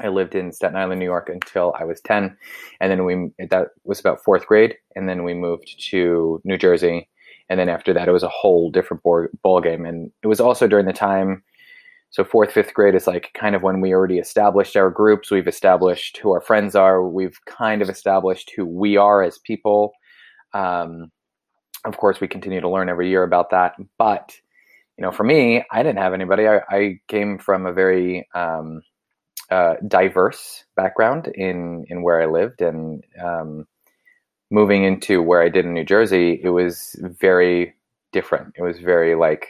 I 0.00 0.08
lived 0.08 0.34
in 0.34 0.52
Staten 0.52 0.76
Island, 0.76 0.98
New 0.98 1.06
York 1.06 1.28
until 1.28 1.74
I 1.78 1.84
was 1.84 2.00
10. 2.00 2.36
And 2.80 2.90
then 2.90 3.04
we, 3.04 3.30
that 3.48 3.68
was 3.84 4.00
about 4.00 4.22
fourth 4.22 4.46
grade. 4.46 4.74
And 4.96 5.08
then 5.08 5.24
we 5.24 5.34
moved 5.34 5.74
to 5.90 6.40
New 6.44 6.58
Jersey. 6.58 7.08
And 7.48 7.58
then 7.58 7.68
after 7.68 7.92
that, 7.92 8.08
it 8.08 8.12
was 8.12 8.22
a 8.22 8.28
whole 8.28 8.70
different 8.70 9.02
ball 9.02 9.60
game. 9.60 9.84
And 9.84 10.10
it 10.22 10.26
was 10.26 10.40
also 10.40 10.66
during 10.66 10.86
the 10.86 10.92
time, 10.92 11.42
so 12.10 12.24
fourth, 12.24 12.52
fifth 12.52 12.74
grade 12.74 12.94
is 12.94 13.06
like 13.06 13.30
kind 13.34 13.54
of 13.54 13.62
when 13.62 13.80
we 13.80 13.92
already 13.92 14.18
established 14.18 14.76
our 14.76 14.90
groups. 14.90 15.30
We've 15.30 15.48
established 15.48 16.18
who 16.18 16.32
our 16.32 16.40
friends 16.40 16.74
are. 16.74 17.06
We've 17.06 17.38
kind 17.46 17.82
of 17.82 17.88
established 17.88 18.52
who 18.54 18.66
we 18.66 18.96
are 18.96 19.22
as 19.22 19.38
people. 19.38 19.92
Um, 20.52 21.10
of 21.84 21.96
course, 21.96 22.20
we 22.20 22.28
continue 22.28 22.60
to 22.60 22.68
learn 22.68 22.88
every 22.88 23.08
year 23.08 23.22
about 23.22 23.50
that. 23.50 23.74
But, 23.98 24.34
you 24.96 25.02
know, 25.02 25.10
for 25.10 25.24
me, 25.24 25.64
I 25.70 25.82
didn't 25.82 25.98
have 25.98 26.12
anybody. 26.12 26.46
I, 26.46 26.60
I 26.70 27.00
came 27.08 27.38
from 27.38 27.66
a 27.66 27.72
very, 27.72 28.28
um, 28.34 28.82
uh, 29.50 29.74
diverse 29.86 30.64
background 30.76 31.26
in 31.34 31.84
in 31.88 32.02
where 32.02 32.22
I 32.22 32.26
lived, 32.26 32.62
and 32.62 33.04
um, 33.22 33.66
moving 34.52 34.84
into 34.84 35.20
where 35.22 35.42
I 35.42 35.48
did 35.48 35.64
in 35.64 35.74
New 35.74 35.84
Jersey, 35.84 36.40
it 36.42 36.50
was 36.50 36.94
very 37.00 37.74
different. 38.12 38.54
It 38.56 38.62
was 38.62 38.78
very 38.78 39.16
like 39.16 39.46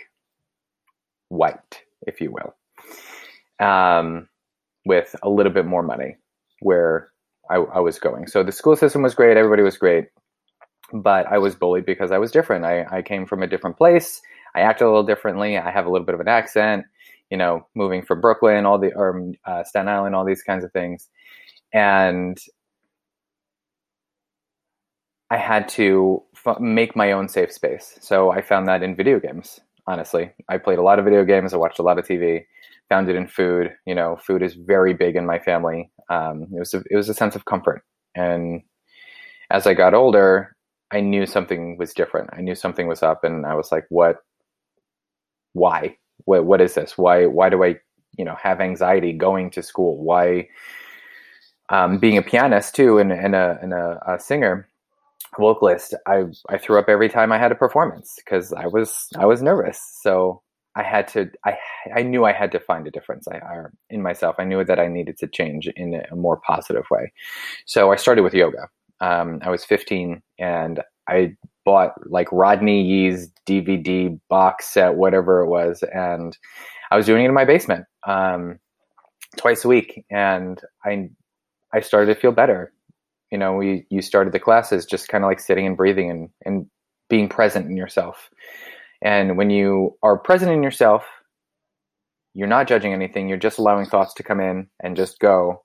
white, 1.29 1.83
if 2.07 2.21
you 2.21 2.33
will, 2.33 3.67
um, 3.67 4.29
with 4.87 5.15
a 5.23 5.29
little 5.29 5.53
bit 5.53 5.67
more 5.67 5.83
money 5.83 6.17
where 6.61 7.11
I, 7.51 7.57
I 7.57 7.81
was 7.81 7.99
going. 7.99 8.29
So 8.29 8.43
the 8.43 8.53
school 8.53 8.77
system 8.77 9.03
was 9.03 9.15
great. 9.15 9.37
Everybody 9.37 9.63
was 9.63 9.77
great 9.77 10.09
but 10.95 11.27
I 11.27 11.39
was 11.39 11.55
bullied 11.55 11.87
because 11.87 12.13
I 12.13 12.19
was 12.19 12.31
different. 12.31 12.67
I, 12.67 12.85
I 12.91 13.01
came 13.01 13.25
from 13.25 13.43
a 13.43 13.47
different 13.47 13.79
place. 13.79 14.21
I 14.55 14.61
acted 14.61 14.85
a 14.85 14.89
little 14.89 15.03
differently. 15.03 15.57
I 15.57 15.71
have 15.71 15.87
a 15.87 15.91
little 15.91 16.05
bit 16.05 16.15
of 16.15 16.21
an 16.21 16.29
accent 16.29 16.85
you 17.33 17.39
know, 17.39 17.67
moving 17.75 18.03
from 18.03 18.21
Brooklyn, 18.21 18.67
all 18.67 18.79
the 18.79 18.93
or 18.95 19.33
uh, 19.47 19.65
Staten 19.65 19.89
Island, 19.89 20.15
all 20.15 20.23
these 20.23 20.43
kinds 20.43 20.65
of 20.65 20.73
things, 20.73 21.09
and 21.73 22.37
I 25.33 25.37
had 25.39 25.69
to 25.71 26.23
f- 26.47 26.61
make 26.61 26.95
my 26.95 27.13
own 27.13 27.29
safe 27.29 27.53
space. 27.53 27.99
So 28.01 28.31
I 28.31 28.43
found 28.43 28.69
that 28.69 28.83
in 28.83 28.95
video 28.95 29.19
games. 29.19 29.61
Honestly, 29.87 30.31
I 30.49 30.59
played 30.59 30.79
a 30.79 30.83
lot 30.83 30.99
of 30.99 31.05
video 31.05 31.25
games. 31.25 31.53
I 31.53 31.57
watched 31.57 31.79
a 31.79 31.83
lot 31.83 31.99
of 31.99 32.07
TV. 32.07 32.45
Found 32.89 33.09
it 33.09 33.17
in 33.17 33.27
food. 33.27 33.73
You 33.87 33.95
know, 33.95 34.17
food 34.17 34.43
is 34.43 34.55
very 34.55 34.95
big 34.95 35.17
in 35.17 35.27
my 35.27 35.39
family. 35.39 35.91
Um, 36.11 36.47
it 36.55 36.59
was 36.59 36.75
a, 36.75 36.83
it 36.91 36.97
was 36.97 37.09
a 37.09 37.15
sense 37.15 37.35
of 37.35 37.47
comfort. 37.47 37.83
And 38.15 38.63
as 39.51 39.67
I 39.67 39.75
got 39.75 39.95
older, 39.95 40.55
I 40.91 41.01
knew 41.01 41.25
something 41.27 41.79
was 41.79 41.95
different. 41.95 42.31
I 42.35 42.43
knew 42.43 42.55
something 42.55 42.87
was 42.87 43.03
up, 43.03 43.25
and 43.25 43.47
I 43.47 43.55
was 43.55 43.73
like, 43.73 43.87
"What? 43.89 44.19
Why? 45.55 45.97
what, 46.25 46.45
what 46.45 46.61
is 46.61 46.75
this? 46.75 46.97
Why, 46.97 47.27
why 47.27 47.49
do 47.49 47.65
I, 47.65 47.77
you 48.17 48.25
know, 48.25 48.37
have 48.41 48.61
anxiety 48.61 49.13
going 49.13 49.51
to 49.51 49.63
school? 49.63 50.03
Why, 50.03 50.49
um, 51.69 51.99
being 51.99 52.19
a 52.19 52.23
pianist 52.23 52.75
too, 52.75 52.99
and, 52.99 53.13
and, 53.13 53.35
a, 53.35 53.59
and 53.63 53.73
a, 53.73 53.99
a 54.07 54.19
singer, 54.21 54.69
vocalist, 55.39 55.95
I, 56.07 56.25
I 56.49 56.59
threw 56.59 56.79
up 56.79 56.89
every 56.89 57.09
time 57.09 57.33
I 57.33 57.39
had 57.39 57.53
a 57.53 57.57
performance 57.57 58.15
because 58.17 58.53
I 58.53 58.67
was, 58.67 59.09
I 59.19 59.27
was 59.27 59.43
nervous. 59.43 59.81
So 60.03 60.43
I 60.77 60.83
had 60.83 61.09
to, 61.09 61.31
I, 61.45 61.57
I 61.95 62.03
knew 62.03 62.25
I 62.25 62.33
had 62.33 62.53
to 62.53 62.61
find 62.61 62.87
a 62.87 62.91
difference 62.91 63.27
I, 63.29 63.37
I, 63.37 63.65
in 63.91 64.03
myself. 64.03 64.37
I 64.39 64.45
knew 64.45 64.65
that 64.65 64.79
I 64.79 64.89
needed 64.89 65.19
to 65.19 65.27
change 65.27 65.69
in 65.77 66.03
a 66.11 66.17
more 66.17 66.41
positive 66.47 66.85
way. 66.91 67.13
So 67.67 67.93
I 67.93 67.97
started 67.97 68.23
with 68.23 68.35
yoga. 68.35 68.69
Um, 69.01 69.41
I 69.43 69.51
was 69.51 69.65
15 69.65 70.23
and 70.39 70.81
I 71.09 71.37
bought 71.65 71.93
like 72.07 72.29
Rodney 72.33 72.83
Yee's 72.83 73.31
DVD 73.47 74.19
box 74.29 74.69
set, 74.69 74.95
whatever 74.95 75.41
it 75.41 75.49
was, 75.49 75.83
and 75.93 76.37
I 76.91 76.97
was 76.97 77.07
doing 77.07 77.25
it 77.25 77.29
in 77.29 77.35
my 77.35 77.45
basement 77.45 77.87
um, 78.07 78.59
twice 79.37 79.65
a 79.65 79.69
week, 79.69 80.05
and 80.11 80.61
I 80.85 81.11
I 81.75 81.81
started 81.81 82.15
to 82.15 82.21
feel 82.21 82.33
better. 82.33 82.73
You 83.33 83.39
know, 83.39 83.55
we 83.55 83.87
you 83.91 84.03
started 84.03 84.33
the 84.33 84.39
classes 84.39 84.87
just 84.87 85.09
kind 85.09 85.25
of 85.25 85.29
like 85.29 85.41
sitting 85.41 85.67
and 85.67 85.77
breathing 85.77 86.11
and 86.11 86.29
and 86.45 86.67
being 87.09 87.29
present 87.29 87.67
in 87.67 87.77
yourself. 87.77 88.31
And 89.03 89.37
when 89.37 89.51
you 89.51 89.97
are 90.03 90.19
present 90.19 90.53
in 90.53 90.63
yourself, 90.63 91.05
you're 92.35 92.47
not 92.47 92.69
judging 92.69 92.93
anything. 92.93 93.29
You're 93.29 93.39
just 93.39 93.59
allowing 93.59 93.87
thoughts 93.87 94.15
to 94.15 94.23
come 94.23 94.39
in 94.39 94.69
and 94.81 94.97
just 94.97 95.19
go. 95.19 95.65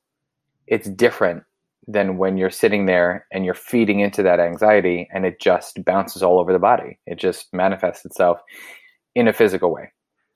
It's 0.66 0.90
different 0.90 1.44
than 1.88 2.18
when 2.18 2.38
you're 2.38 2.50
sitting 2.50 2.86
there 2.86 3.26
and 3.32 3.46
you're 3.46 3.54
feeding 3.54 4.02
into 4.02 4.24
that 4.24 4.40
anxiety 4.40 5.08
and 5.14 5.26
it 5.26 5.40
just 5.40 5.84
bounces 5.86 6.22
all 6.22 6.40
over 6.40 6.52
the 6.52 6.60
body. 6.60 7.00
It 7.06 7.18
just 7.18 7.54
manifests 7.54 8.06
itself 8.06 8.40
in 9.16 9.28
a 9.28 9.34
physical 9.34 9.72
way. 9.72 9.92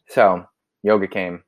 So 0.08 0.46
yoga 0.84 1.08
came. 1.08 1.44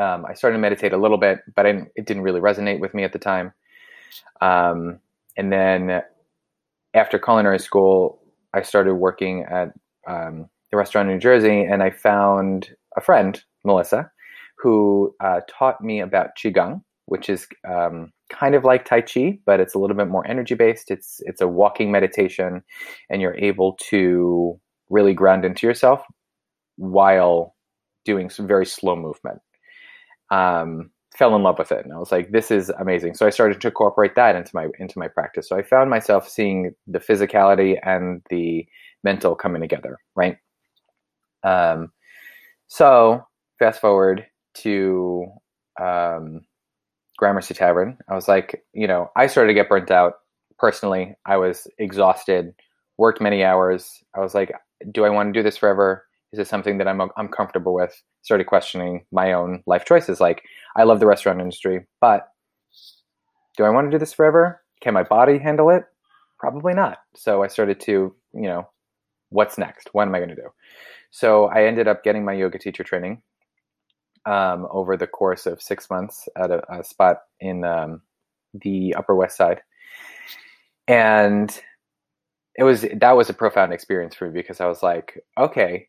Um, 0.00 0.24
I 0.24 0.34
started 0.34 0.56
to 0.56 0.60
meditate 0.60 0.92
a 0.92 0.98
little 0.98 1.18
bit, 1.18 1.40
but 1.56 1.66
it 1.66 2.06
didn't 2.06 2.22
really 2.22 2.40
resonate 2.40 2.78
with 2.78 2.94
me 2.94 3.02
at 3.02 3.12
the 3.12 3.18
time. 3.18 3.52
Um, 4.40 5.00
and 5.36 5.52
then 5.52 6.02
after 6.94 7.18
culinary 7.18 7.58
school, 7.58 8.20
I 8.54 8.62
started 8.62 8.94
working 8.94 9.44
at 9.44 9.68
um, 10.06 10.48
the 10.70 10.76
restaurant 10.76 11.08
in 11.08 11.14
New 11.16 11.20
Jersey, 11.20 11.62
and 11.62 11.82
I 11.82 11.90
found 11.90 12.70
a 12.96 13.00
friend, 13.00 13.42
Melissa, 13.64 14.10
who 14.58 15.14
uh, 15.20 15.40
taught 15.48 15.82
me 15.82 16.00
about 16.00 16.30
qigong, 16.36 16.82
which 17.06 17.28
is 17.28 17.46
um, 17.68 18.12
kind 18.30 18.54
of 18.54 18.64
like 18.64 18.84
Tai 18.84 19.02
Chi, 19.02 19.38
but 19.46 19.60
it's 19.60 19.74
a 19.74 19.78
little 19.78 19.96
bit 19.96 20.08
more 20.08 20.26
energy 20.26 20.54
based. 20.54 20.90
It's 20.90 21.20
it's 21.20 21.40
a 21.40 21.48
walking 21.48 21.90
meditation, 21.92 22.62
and 23.10 23.22
you're 23.22 23.36
able 23.36 23.76
to 23.90 24.58
really 24.90 25.14
ground 25.14 25.44
into 25.44 25.66
yourself 25.66 26.02
while 26.76 27.54
doing 28.04 28.30
some 28.30 28.46
very 28.46 28.66
slow 28.66 28.96
movement. 28.96 29.40
Um, 30.30 30.90
fell 31.18 31.34
in 31.34 31.42
love 31.42 31.58
with 31.58 31.72
it, 31.72 31.84
and 31.84 31.92
I 31.92 31.98
was 31.98 32.12
like, 32.12 32.30
"This 32.30 32.50
is 32.50 32.70
amazing." 32.70 33.14
So 33.14 33.26
I 33.26 33.30
started 33.30 33.60
to 33.60 33.68
incorporate 33.68 34.14
that 34.16 34.36
into 34.36 34.50
my 34.54 34.68
into 34.78 34.98
my 34.98 35.08
practice. 35.08 35.48
So 35.48 35.56
I 35.56 35.62
found 35.62 35.90
myself 35.90 36.28
seeing 36.28 36.74
the 36.86 37.00
physicality 37.00 37.78
and 37.82 38.22
the 38.30 38.66
mental 39.04 39.34
coming 39.34 39.60
together, 39.60 39.98
right? 40.16 40.36
Um, 41.44 41.92
so 42.68 43.22
fast 43.58 43.80
forward 43.80 44.26
to 44.54 45.26
um, 45.80 46.42
Gramercy 47.18 47.54
Tavern. 47.54 47.98
I 48.08 48.14
was 48.14 48.28
like, 48.28 48.64
you 48.72 48.86
know, 48.86 49.10
I 49.16 49.26
started 49.26 49.48
to 49.48 49.54
get 49.54 49.68
burnt 49.68 49.90
out 49.90 50.14
personally. 50.58 51.16
I 51.26 51.36
was 51.36 51.66
exhausted, 51.78 52.54
worked 52.96 53.20
many 53.20 53.44
hours. 53.44 54.02
I 54.14 54.20
was 54.20 54.34
like, 54.34 54.52
do 54.92 55.04
I 55.04 55.10
want 55.10 55.32
to 55.32 55.38
do 55.38 55.42
this 55.42 55.56
forever? 55.56 56.07
Is 56.32 56.38
this 56.38 56.48
something 56.48 56.78
that 56.78 56.88
I'm 56.88 57.00
I'm 57.16 57.28
comfortable 57.28 57.74
with? 57.74 58.02
Started 58.22 58.44
questioning 58.44 59.06
my 59.12 59.32
own 59.32 59.62
life 59.66 59.84
choices. 59.84 60.20
Like, 60.20 60.42
I 60.76 60.84
love 60.84 61.00
the 61.00 61.06
restaurant 61.06 61.40
industry, 61.40 61.86
but 62.00 62.28
do 63.56 63.64
I 63.64 63.70
want 63.70 63.86
to 63.86 63.90
do 63.90 63.98
this 63.98 64.12
forever? 64.12 64.62
Can 64.80 64.94
my 64.94 65.02
body 65.02 65.38
handle 65.38 65.70
it? 65.70 65.84
Probably 66.38 66.74
not. 66.74 66.98
So 67.16 67.42
I 67.42 67.48
started 67.48 67.80
to, 67.80 68.14
you 68.32 68.42
know, 68.42 68.68
what's 69.30 69.58
next? 69.58 69.88
What 69.92 70.06
am 70.06 70.14
I 70.14 70.18
going 70.18 70.28
to 70.28 70.36
do? 70.36 70.48
So 71.10 71.46
I 71.46 71.64
ended 71.64 71.88
up 71.88 72.04
getting 72.04 72.24
my 72.24 72.34
yoga 72.34 72.58
teacher 72.58 72.84
training 72.84 73.22
um, 74.26 74.66
over 74.70 74.96
the 74.96 75.06
course 75.06 75.46
of 75.46 75.62
six 75.62 75.90
months 75.90 76.28
at 76.36 76.50
a, 76.50 76.62
a 76.72 76.84
spot 76.84 77.18
in 77.40 77.64
um, 77.64 78.02
the 78.54 78.94
Upper 78.94 79.14
West 79.16 79.36
Side. 79.36 79.62
And 80.86 81.58
it 82.56 82.64
was 82.64 82.86
that 82.96 83.16
was 83.16 83.30
a 83.30 83.34
profound 83.34 83.72
experience 83.72 84.14
for 84.14 84.26
me 84.26 84.32
because 84.32 84.60
I 84.60 84.66
was 84.66 84.82
like, 84.82 85.20
okay, 85.38 85.88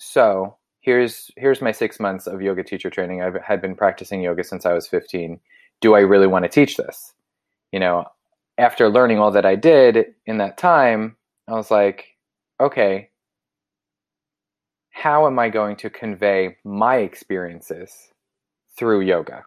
so 0.00 0.56
here's 0.80 1.30
here's 1.36 1.60
my 1.60 1.72
six 1.72 2.00
months 2.00 2.26
of 2.26 2.40
yoga 2.40 2.64
teacher 2.64 2.88
training. 2.88 3.22
I 3.22 3.30
had 3.46 3.60
been 3.60 3.76
practicing 3.76 4.22
yoga 4.22 4.42
since 4.42 4.64
I 4.64 4.72
was 4.72 4.88
15. 4.88 5.38
Do 5.82 5.94
I 5.94 6.00
really 6.00 6.26
want 6.26 6.44
to 6.44 6.48
teach 6.48 6.78
this? 6.78 7.12
You 7.70 7.80
know, 7.80 8.06
after 8.56 8.88
learning 8.88 9.18
all 9.18 9.30
that 9.30 9.44
I 9.44 9.56
did 9.56 10.14
in 10.24 10.38
that 10.38 10.56
time, 10.56 11.16
I 11.46 11.52
was 11.52 11.70
like, 11.70 12.16
okay, 12.58 13.10
how 14.88 15.26
am 15.26 15.38
I 15.38 15.50
going 15.50 15.76
to 15.76 15.90
convey 15.90 16.56
my 16.64 16.96
experiences 16.96 17.92
through 18.78 19.02
yoga? 19.02 19.44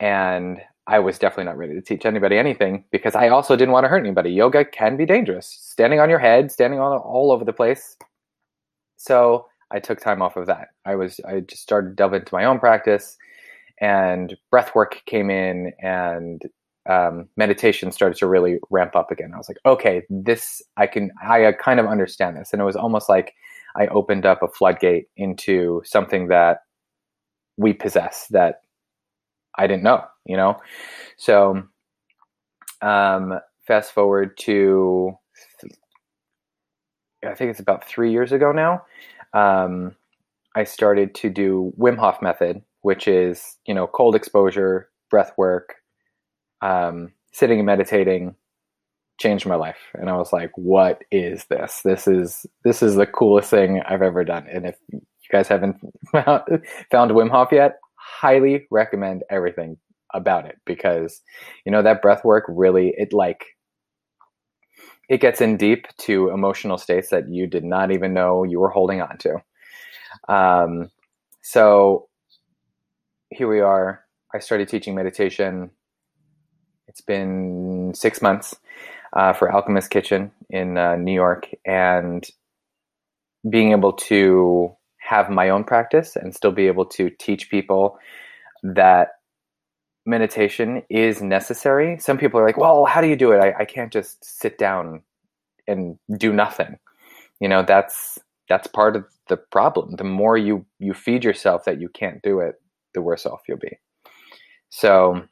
And 0.00 0.60
I 0.88 0.98
was 0.98 1.20
definitely 1.20 1.44
not 1.44 1.58
ready 1.58 1.74
to 1.74 1.80
teach 1.80 2.06
anybody 2.06 2.38
anything 2.38 2.84
because 2.90 3.14
I 3.14 3.28
also 3.28 3.54
didn't 3.54 3.72
want 3.72 3.84
to 3.84 3.88
hurt 3.88 4.04
anybody. 4.04 4.30
Yoga 4.30 4.64
can 4.64 4.96
be 4.96 5.06
dangerous, 5.06 5.46
standing 5.46 6.00
on 6.00 6.10
your 6.10 6.18
head, 6.18 6.50
standing 6.50 6.80
all, 6.80 6.98
all 6.98 7.30
over 7.30 7.44
the 7.44 7.52
place. 7.52 7.96
So 9.02 9.46
I 9.72 9.80
took 9.80 10.00
time 10.00 10.22
off 10.22 10.36
of 10.36 10.46
that. 10.46 10.68
I 10.86 10.94
was 10.94 11.20
I 11.26 11.40
just 11.40 11.62
started 11.62 11.96
delving 11.96 12.20
into 12.20 12.34
my 12.34 12.44
own 12.44 12.60
practice, 12.60 13.16
and 13.80 14.36
breath 14.50 14.74
work 14.74 15.02
came 15.06 15.28
in, 15.30 15.72
and 15.82 16.42
um, 16.88 17.28
meditation 17.36 17.90
started 17.90 18.16
to 18.18 18.26
really 18.28 18.58
ramp 18.70 18.94
up 18.94 19.10
again. 19.10 19.32
I 19.34 19.38
was 19.38 19.48
like, 19.48 19.58
okay, 19.66 20.02
this 20.08 20.62
I 20.76 20.86
can 20.86 21.10
I 21.20 21.52
kind 21.52 21.80
of 21.80 21.86
understand 21.86 22.36
this, 22.36 22.52
and 22.52 22.62
it 22.62 22.64
was 22.64 22.76
almost 22.76 23.08
like 23.08 23.34
I 23.76 23.88
opened 23.88 24.24
up 24.24 24.42
a 24.42 24.48
floodgate 24.48 25.06
into 25.16 25.82
something 25.84 26.28
that 26.28 26.58
we 27.56 27.72
possess 27.72 28.26
that 28.30 28.60
I 29.56 29.66
didn't 29.66 29.82
know, 29.82 30.04
you 30.26 30.36
know? 30.36 30.58
So, 31.16 31.62
um, 32.80 33.38
fast 33.66 33.92
forward 33.92 34.36
to, 34.38 35.12
I 37.24 37.34
think 37.34 37.50
it's 37.50 37.60
about 37.60 37.86
three 37.86 38.10
years 38.10 38.32
ago 38.32 38.52
now. 38.52 38.82
Um, 39.32 39.94
I 40.54 40.64
started 40.64 41.14
to 41.16 41.30
do 41.30 41.72
Wim 41.78 41.98
Hof 41.98 42.20
method, 42.20 42.62
which 42.82 43.08
is, 43.08 43.56
you 43.66 43.74
know, 43.74 43.86
cold 43.86 44.14
exposure, 44.14 44.90
breath 45.10 45.32
work, 45.36 45.74
um, 46.60 47.12
sitting 47.32 47.58
and 47.58 47.66
meditating, 47.66 48.34
changed 49.18 49.46
my 49.46 49.54
life. 49.54 49.78
And 49.94 50.10
I 50.10 50.16
was 50.16 50.32
like, 50.32 50.50
what 50.56 51.02
is 51.10 51.46
this? 51.46 51.80
This 51.84 52.06
is, 52.06 52.44
this 52.64 52.82
is 52.82 52.96
the 52.96 53.06
coolest 53.06 53.50
thing 53.50 53.80
I've 53.86 54.02
ever 54.02 54.24
done. 54.24 54.46
And 54.52 54.66
if 54.66 54.76
you 54.90 55.00
guys 55.30 55.48
haven't 55.48 55.76
found 56.12 57.10
Wim 57.12 57.30
Hof 57.30 57.48
yet, 57.52 57.78
highly 57.96 58.66
recommend 58.70 59.22
everything 59.30 59.78
about 60.14 60.46
it 60.46 60.58
because 60.66 61.20
you 61.64 61.72
know 61.72 61.82
that 61.82 62.02
breath 62.02 62.24
work 62.24 62.44
really 62.48 62.92
it 62.96 63.12
like 63.12 63.44
it 65.08 65.20
gets 65.20 65.40
in 65.40 65.56
deep 65.56 65.86
to 65.98 66.30
emotional 66.30 66.78
states 66.78 67.10
that 67.10 67.28
you 67.28 67.46
did 67.46 67.64
not 67.64 67.90
even 67.90 68.14
know 68.14 68.44
you 68.44 68.60
were 68.60 68.70
holding 68.70 69.00
on 69.00 69.18
to. 69.18 69.42
Um, 70.28 70.90
so 71.42 72.08
here 73.30 73.48
we 73.48 73.60
are. 73.60 74.04
I 74.34 74.38
started 74.38 74.68
teaching 74.68 74.94
meditation. 74.94 75.70
It's 76.88 77.00
been 77.00 77.92
six 77.94 78.22
months 78.22 78.56
uh, 79.12 79.32
for 79.32 79.50
alchemist 79.50 79.90
kitchen 79.90 80.30
in 80.50 80.78
uh, 80.78 80.96
new 80.96 81.12
york 81.12 81.48
and 81.66 82.26
being 83.48 83.72
able 83.72 83.92
to 83.92 84.74
have 84.98 85.28
my 85.28 85.48
own 85.48 85.64
practice 85.64 86.16
and 86.16 86.34
still 86.34 86.52
be 86.52 86.66
able 86.66 86.86
to 86.86 87.10
teach 87.18 87.50
people 87.50 87.98
that 88.62 89.08
meditation 90.04 90.82
is 90.88 91.22
necessary. 91.22 91.98
Some 91.98 92.18
people 92.18 92.40
are 92.40 92.46
like, 92.46 92.56
well, 92.56 92.84
how 92.84 93.00
do 93.00 93.08
you 93.08 93.16
do 93.16 93.32
it? 93.32 93.38
I, 93.38 93.54
I 93.60 93.64
can't 93.64 93.92
just 93.92 94.24
sit 94.24 94.58
down 94.58 95.02
and 95.66 95.98
do 96.18 96.32
nothing. 96.32 96.78
You 97.40 97.48
know, 97.48 97.62
that's 97.62 98.18
that's 98.48 98.66
part 98.66 98.96
of 98.96 99.04
the 99.28 99.36
problem. 99.36 99.96
The 99.96 100.04
more 100.04 100.36
you 100.36 100.66
you 100.78 100.94
feed 100.94 101.24
yourself 101.24 101.64
that 101.64 101.80
you 101.80 101.88
can't 101.88 102.22
do 102.22 102.40
it, 102.40 102.56
the 102.94 103.02
worse 103.02 103.26
off 103.26 103.40
you'll 103.48 103.58
be. 103.58 103.78
So 104.70 105.22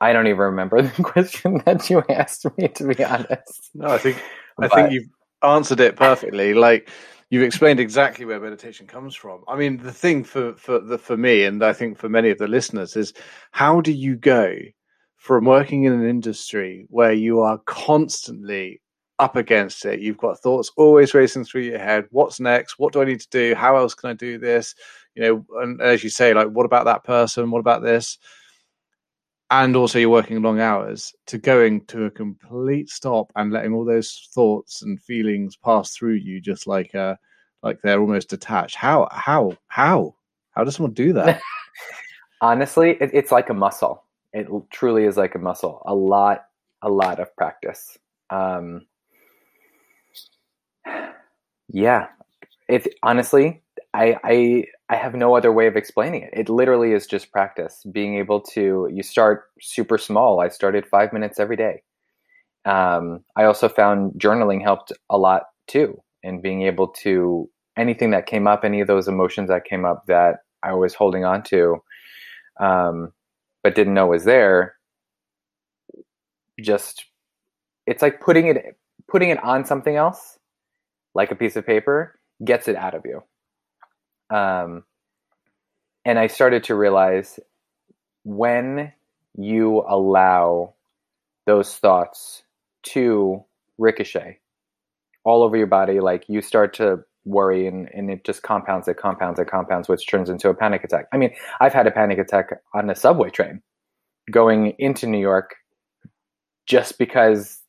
I 0.00 0.12
don't 0.12 0.26
even 0.26 0.40
remember 0.40 0.82
the 0.82 1.02
question 1.02 1.62
that 1.64 1.88
you 1.88 2.02
asked 2.08 2.46
me 2.58 2.68
to 2.68 2.94
be 2.94 3.04
honest. 3.04 3.70
No, 3.74 3.88
I 3.88 3.98
think 3.98 4.16
I 4.58 4.68
but, 4.68 4.74
think 4.74 4.92
you've 4.92 5.08
answered 5.42 5.80
it 5.80 5.96
perfectly. 5.96 6.54
Like 6.54 6.90
you've 7.32 7.42
explained 7.42 7.80
exactly 7.80 8.26
where 8.26 8.38
meditation 8.38 8.86
comes 8.86 9.14
from. 9.14 9.42
I 9.48 9.56
mean, 9.56 9.78
the 9.78 9.90
thing 9.90 10.22
for 10.22 10.52
for 10.52 10.78
the, 10.78 10.98
for 10.98 11.16
me, 11.16 11.44
and 11.44 11.64
I 11.64 11.72
think 11.72 11.96
for 11.96 12.10
many 12.10 12.28
of 12.28 12.36
the 12.36 12.46
listeners, 12.46 12.94
is 12.94 13.14
how 13.52 13.80
do 13.80 13.90
you 13.90 14.16
go 14.16 14.54
from 15.16 15.46
working 15.46 15.84
in 15.84 15.94
an 15.94 16.06
industry 16.06 16.84
where 16.90 17.14
you 17.14 17.40
are 17.40 17.56
constantly 17.64 18.82
up 19.18 19.34
against 19.36 19.86
it? 19.86 20.00
You've 20.00 20.18
got 20.18 20.40
thoughts 20.40 20.72
always 20.76 21.14
racing 21.14 21.44
through 21.44 21.62
your 21.62 21.78
head. 21.78 22.04
What's 22.10 22.38
next? 22.38 22.78
What 22.78 22.92
do 22.92 23.00
I 23.00 23.06
need 23.06 23.20
to 23.20 23.30
do? 23.30 23.54
How 23.54 23.76
else 23.76 23.94
can 23.94 24.10
I 24.10 24.14
do 24.14 24.36
this? 24.36 24.74
You 25.14 25.22
know, 25.22 25.46
and 25.62 25.80
as 25.80 26.04
you 26.04 26.10
say, 26.10 26.34
like, 26.34 26.48
what 26.48 26.66
about 26.66 26.84
that 26.84 27.02
person? 27.02 27.50
What 27.50 27.60
about 27.60 27.82
this? 27.82 28.18
And 29.52 29.76
also 29.76 29.98
you're 29.98 30.08
working 30.08 30.40
long 30.40 30.60
hours 30.60 31.14
to 31.26 31.36
going 31.36 31.84
to 31.84 32.06
a 32.06 32.10
complete 32.10 32.88
stop 32.88 33.30
and 33.36 33.52
letting 33.52 33.74
all 33.74 33.84
those 33.84 34.28
thoughts 34.32 34.80
and 34.80 35.00
feelings 35.02 35.56
pass 35.56 35.94
through 35.94 36.14
you 36.14 36.40
just 36.40 36.66
like 36.66 36.94
uh 36.94 37.14
like 37.62 37.78
they're 37.82 38.00
almost 38.00 38.30
detached. 38.30 38.76
How 38.76 39.08
how 39.12 39.56
how? 39.68 40.14
How 40.52 40.64
does 40.64 40.76
someone 40.76 40.94
do 40.94 41.12
that? 41.12 41.40
Honestly 42.40 42.96
it, 42.98 43.10
it's 43.12 43.30
like 43.30 43.50
a 43.50 43.54
muscle. 43.54 44.04
It 44.32 44.48
truly 44.70 45.04
is 45.04 45.18
like 45.18 45.34
a 45.34 45.38
muscle. 45.38 45.82
A 45.84 45.94
lot 45.94 46.46
a 46.80 46.88
lot 46.88 47.20
of 47.20 47.36
practice. 47.36 47.98
Um 48.30 48.86
yeah. 51.68 52.06
If 52.68 52.86
honestly 53.02 53.62
I, 53.92 54.16
I 54.24 54.64
I 54.92 54.96
have 54.96 55.14
no 55.14 55.34
other 55.34 55.50
way 55.50 55.66
of 55.66 55.74
explaining 55.74 56.22
it. 56.24 56.34
It 56.34 56.50
literally 56.50 56.92
is 56.92 57.06
just 57.06 57.32
practice. 57.32 57.82
Being 57.90 58.18
able 58.18 58.42
to 58.52 58.90
you 58.92 59.02
start 59.02 59.44
super 59.58 59.96
small. 59.96 60.38
I 60.38 60.48
started 60.48 60.86
five 60.86 61.14
minutes 61.14 61.40
every 61.40 61.56
day. 61.56 61.82
Um, 62.66 63.24
I 63.34 63.44
also 63.44 63.70
found 63.70 64.12
journaling 64.18 64.62
helped 64.62 64.92
a 65.08 65.16
lot 65.16 65.44
too, 65.66 65.98
and 66.22 66.42
being 66.42 66.64
able 66.64 66.88
to 67.04 67.48
anything 67.74 68.10
that 68.10 68.26
came 68.26 68.46
up, 68.46 68.64
any 68.64 68.82
of 68.82 68.86
those 68.86 69.08
emotions 69.08 69.48
that 69.48 69.64
came 69.64 69.86
up 69.86 70.04
that 70.08 70.40
I 70.62 70.74
was 70.74 70.92
holding 70.92 71.24
on 71.24 71.42
to, 71.44 71.82
um, 72.60 73.12
but 73.62 73.74
didn't 73.74 73.94
know 73.94 74.08
was 74.08 74.24
there. 74.24 74.74
Just 76.60 77.06
it's 77.86 78.02
like 78.02 78.20
putting 78.20 78.46
it 78.46 78.76
putting 79.08 79.30
it 79.30 79.42
on 79.42 79.64
something 79.64 79.96
else, 79.96 80.38
like 81.14 81.30
a 81.30 81.34
piece 81.34 81.56
of 81.56 81.64
paper, 81.64 82.20
gets 82.44 82.68
it 82.68 82.76
out 82.76 82.94
of 82.94 83.06
you 83.06 83.22
um, 84.32 84.84
and 86.04 86.18
I 86.18 86.26
started 86.26 86.64
to 86.64 86.74
realize 86.74 87.38
when 88.24 88.92
you 89.36 89.84
allow 89.88 90.74
those 91.46 91.76
thoughts 91.76 92.42
to 92.84 93.44
ricochet 93.78 94.40
all 95.24 95.42
over 95.42 95.56
your 95.56 95.66
body, 95.66 96.00
like 96.00 96.24
you 96.28 96.40
start 96.40 96.74
to 96.74 97.04
worry 97.24 97.66
and, 97.66 97.88
and 97.94 98.10
it 98.10 98.24
just 98.24 98.42
compounds, 98.42 98.88
it 98.88 98.96
compounds, 98.96 99.38
it 99.38 99.48
compounds, 99.48 99.88
which 99.88 100.08
turns 100.08 100.28
into 100.28 100.48
a 100.48 100.54
panic 100.54 100.82
attack. 100.82 101.06
I 101.12 101.16
mean, 101.18 101.32
I've 101.60 101.72
had 101.72 101.86
a 101.86 101.92
panic 101.92 102.18
attack 102.18 102.50
on 102.74 102.90
a 102.90 102.94
subway 102.94 103.30
train 103.30 103.62
going 104.30 104.74
into 104.78 105.06
New 105.06 105.20
York 105.20 105.56
just 106.66 106.98
because 106.98 107.61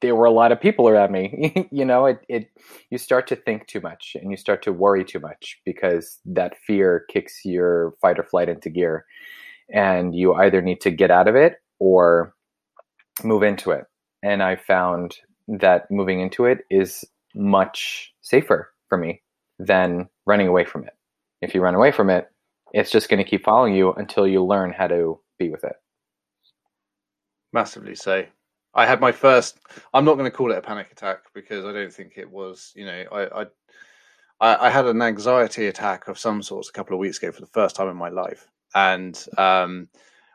there 0.00 0.14
were 0.14 0.26
a 0.26 0.30
lot 0.32 0.52
of 0.52 0.60
people 0.60 0.88
around 0.88 1.12
me. 1.12 1.68
You 1.72 1.84
know 1.84 2.06
it, 2.06 2.20
it 2.28 2.50
you 2.90 2.98
start 2.98 3.26
to 3.28 3.36
think 3.36 3.66
too 3.66 3.80
much 3.80 4.16
and 4.20 4.30
you 4.30 4.36
start 4.36 4.62
to 4.62 4.72
worry 4.72 5.04
too 5.04 5.20
much 5.20 5.58
because 5.64 6.18
that 6.26 6.56
fear 6.66 7.04
kicks 7.08 7.44
your 7.44 7.94
fight 8.00 8.18
or 8.18 8.24
flight 8.24 8.48
into 8.48 8.68
gear 8.68 9.06
and 9.72 10.14
you 10.14 10.34
either 10.34 10.60
need 10.60 10.80
to 10.82 10.90
get 10.90 11.10
out 11.10 11.28
of 11.28 11.34
it 11.34 11.54
or 11.78 12.34
move 13.24 13.42
into 13.42 13.70
it. 13.70 13.84
And 14.22 14.42
i 14.42 14.56
found 14.56 15.16
that 15.48 15.90
moving 15.90 16.20
into 16.20 16.44
it 16.44 16.58
is 16.70 17.04
much 17.34 18.12
safer 18.20 18.70
for 18.88 18.98
me 18.98 19.22
than 19.58 20.08
running 20.26 20.48
away 20.48 20.64
from 20.64 20.84
it. 20.84 20.92
If 21.40 21.54
you 21.54 21.60
run 21.60 21.74
away 21.74 21.90
from 21.90 22.10
it 22.10 22.28
it's 22.72 22.90
just 22.90 23.08
going 23.08 23.22
to 23.22 23.28
keep 23.28 23.44
following 23.44 23.74
you 23.74 23.92
until 23.92 24.26
you 24.26 24.44
learn 24.44 24.72
how 24.72 24.86
to 24.86 25.20
be 25.38 25.50
with 25.50 25.64
it. 25.64 25.76
Massively 27.52 27.94
so 27.94 28.24
I 28.74 28.86
had 28.86 29.00
my 29.00 29.12
first. 29.12 29.58
I'm 29.92 30.04
not 30.04 30.14
going 30.14 30.30
to 30.30 30.36
call 30.36 30.52
it 30.52 30.58
a 30.58 30.62
panic 30.62 30.90
attack 30.92 31.18
because 31.34 31.64
I 31.64 31.72
don't 31.72 31.92
think 31.92 32.14
it 32.16 32.30
was. 32.30 32.72
You 32.74 32.86
know, 32.86 33.04
I, 33.12 33.42
I, 34.40 34.66
I 34.66 34.70
had 34.70 34.86
an 34.86 35.02
anxiety 35.02 35.66
attack 35.66 36.08
of 36.08 36.18
some 36.18 36.42
sorts 36.42 36.68
a 36.68 36.72
couple 36.72 36.94
of 36.94 37.00
weeks 37.00 37.18
ago 37.18 37.32
for 37.32 37.40
the 37.40 37.46
first 37.46 37.76
time 37.76 37.88
in 37.88 37.96
my 37.96 38.08
life, 38.08 38.48
and 38.74 39.22
um, 39.36 39.88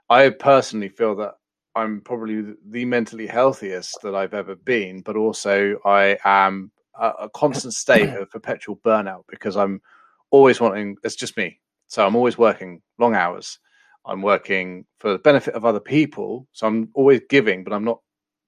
I 0.10 0.30
personally 0.30 0.90
feel 0.90 1.16
that 1.16 1.34
I'm 1.76 2.02
probably 2.02 2.54
the 2.66 2.86
mentally 2.86 3.28
healthiest 3.28 4.00
that 4.04 4.16
I've 4.16 4.34
ever 4.34 4.56
been, 4.56 5.02
but 5.02 5.16
also 5.16 5.80
I 5.86 6.18
am 6.24 6.72
a, 7.00 7.10
a 7.22 7.30
constant 7.30 7.74
state 7.74 8.10
of 8.10 8.30
perpetual 8.30 8.78
burnout 8.78 9.24
because 9.30 9.58
I'm 9.58 9.82
always 10.30 10.60
wanting. 10.60 10.98
It's 11.04 11.16
just 11.16 11.38
me, 11.38 11.60
so 11.88 12.06
I'm 12.06 12.16
always 12.16 12.38
working 12.38 12.82
long 13.00 13.16
hours. 13.16 13.60
I'm 14.06 14.22
working 14.22 14.86
for 15.00 15.12
the 15.12 15.20
benefit 15.20 15.56
of 15.56 15.66
other 15.66 15.82
people, 15.82 16.48
so 16.54 16.66
I'm 16.66 16.90
always 16.94 17.22
giving, 17.30 17.64
but 17.64 17.74
I'm 17.74 17.84
not 17.84 18.00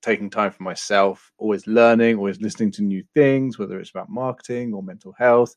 taking 0.01 0.29
time 0.29 0.51
for 0.51 0.63
myself, 0.63 1.31
always 1.37 1.67
learning, 1.67 2.17
always 2.17 2.41
listening 2.41 2.71
to 2.71 2.83
new 2.83 3.03
things, 3.13 3.57
whether 3.57 3.79
it's 3.79 3.89
about 3.89 4.09
marketing 4.09 4.73
or 4.73 4.83
mental 4.83 5.13
health. 5.17 5.55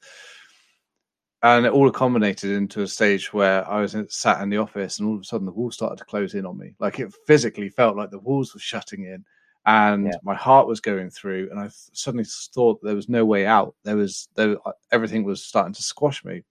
And 1.45 1.66
it 1.66 1.72
all 1.72 1.90
culminated 1.90 2.53
into 2.53 2.82
a 2.82 2.86
stage 2.86 3.32
where 3.32 3.68
I 3.68 3.80
was 3.80 3.97
sat 4.11 4.40
in 4.43 4.49
the 4.49 4.59
office 4.59 4.99
and 4.99 5.09
all 5.09 5.16
of 5.16 5.22
a 5.22 5.24
sudden 5.24 5.47
the 5.47 5.53
walls 5.53 5.74
started 5.74 5.99
to 5.99 6.05
close 6.05 6.34
in 6.34 6.47
on 6.47 6.57
me. 6.57 6.74
Like 6.78 7.01
it 7.01 7.12
physically 7.26 7.68
felt 7.68 7.97
like 7.97 8.11
the 8.11 8.20
walls 8.20 8.55
were 8.55 8.61
shutting 8.61 9.05
in 9.05 9.24
and 9.66 10.07
yeah. 10.07 10.12
my 10.22 10.34
heart 10.34 10.68
was 10.68 10.80
going 10.80 11.11
through 11.11 11.49
and 11.51 11.59
I 11.59 11.68
suddenly 11.93 12.24
thought 12.55 12.80
there 12.82 12.95
was 12.95 13.09
no 13.09 13.24
way 13.24 13.45
out. 13.45 13.74
There 13.82 13.97
was, 13.97 14.28
there, 14.36 14.57
uh, 14.64 14.72
everything 14.93 15.24
was 15.24 15.45
starting 15.45 15.74
to 15.74 15.82
squash 15.82 16.24
me. 16.24 16.45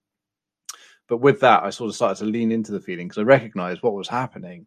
But 1.08 1.18
with 1.18 1.40
that, 1.40 1.62
I 1.62 1.70
sort 1.70 1.88
of 1.88 1.94
started 1.94 2.18
to 2.24 2.30
lean 2.30 2.52
into 2.52 2.72
the 2.72 2.80
feeling 2.80 3.08
because 3.08 3.20
I 3.20 3.24
recognized 3.24 3.82
what 3.82 3.94
was 3.94 4.08
happening 4.08 4.66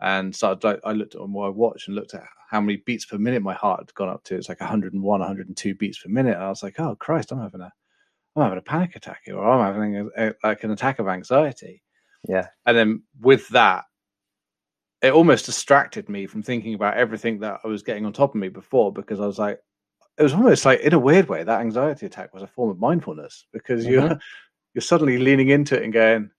and 0.00 0.34
started. 0.34 0.80
I 0.84 0.92
looked 0.92 1.14
at 1.14 1.20
my 1.20 1.48
watch 1.48 1.86
and 1.86 1.96
looked 1.96 2.14
at 2.14 2.24
how 2.50 2.60
many 2.60 2.78
beats 2.78 3.04
per 3.04 3.18
minute 3.18 3.42
my 3.42 3.54
heart 3.54 3.80
had 3.80 3.94
gone 3.94 4.08
up 4.08 4.24
to. 4.24 4.36
It's 4.36 4.48
like 4.48 4.60
101, 4.60 5.02
102 5.02 5.74
beats 5.74 5.98
per 5.98 6.08
minute. 6.08 6.34
And 6.34 6.42
I 6.42 6.48
was 6.48 6.62
like, 6.62 6.80
oh 6.80 6.96
Christ, 6.96 7.32
I'm 7.32 7.40
having 7.40 7.60
a, 7.60 7.72
I'm 8.34 8.42
having 8.42 8.58
a 8.58 8.62
panic 8.62 8.96
attack 8.96 9.20
here, 9.24 9.36
or 9.36 9.48
I'm 9.48 9.74
having 9.74 9.96
a, 9.96 10.06
a, 10.16 10.34
like 10.42 10.64
an 10.64 10.70
attack 10.70 10.98
of 10.98 11.08
anxiety. 11.08 11.82
Yeah. 12.28 12.48
And 12.66 12.76
then 12.76 13.02
with 13.20 13.48
that, 13.48 13.84
it 15.02 15.12
almost 15.12 15.46
distracted 15.46 16.08
me 16.08 16.26
from 16.26 16.42
thinking 16.42 16.74
about 16.74 16.96
everything 16.96 17.38
that 17.40 17.60
I 17.64 17.68
was 17.68 17.82
getting 17.82 18.04
on 18.04 18.12
top 18.12 18.34
of 18.34 18.40
me 18.40 18.48
before 18.48 18.92
because 18.92 19.20
I 19.20 19.26
was 19.26 19.38
like, 19.38 19.58
it 20.18 20.22
was 20.22 20.34
almost 20.34 20.66
like 20.66 20.80
in 20.80 20.92
a 20.92 20.98
weird 20.98 21.28
way 21.28 21.44
that 21.44 21.60
anxiety 21.60 22.04
attack 22.04 22.34
was 22.34 22.42
a 22.42 22.46
form 22.46 22.70
of 22.70 22.78
mindfulness 22.78 23.46
because 23.52 23.84
mm-hmm. 23.84 23.92
you're 23.92 24.18
you're 24.74 24.82
suddenly 24.82 25.18
leaning 25.18 25.48
into 25.48 25.76
it 25.76 25.82
and 25.82 25.92
going, 25.92 26.30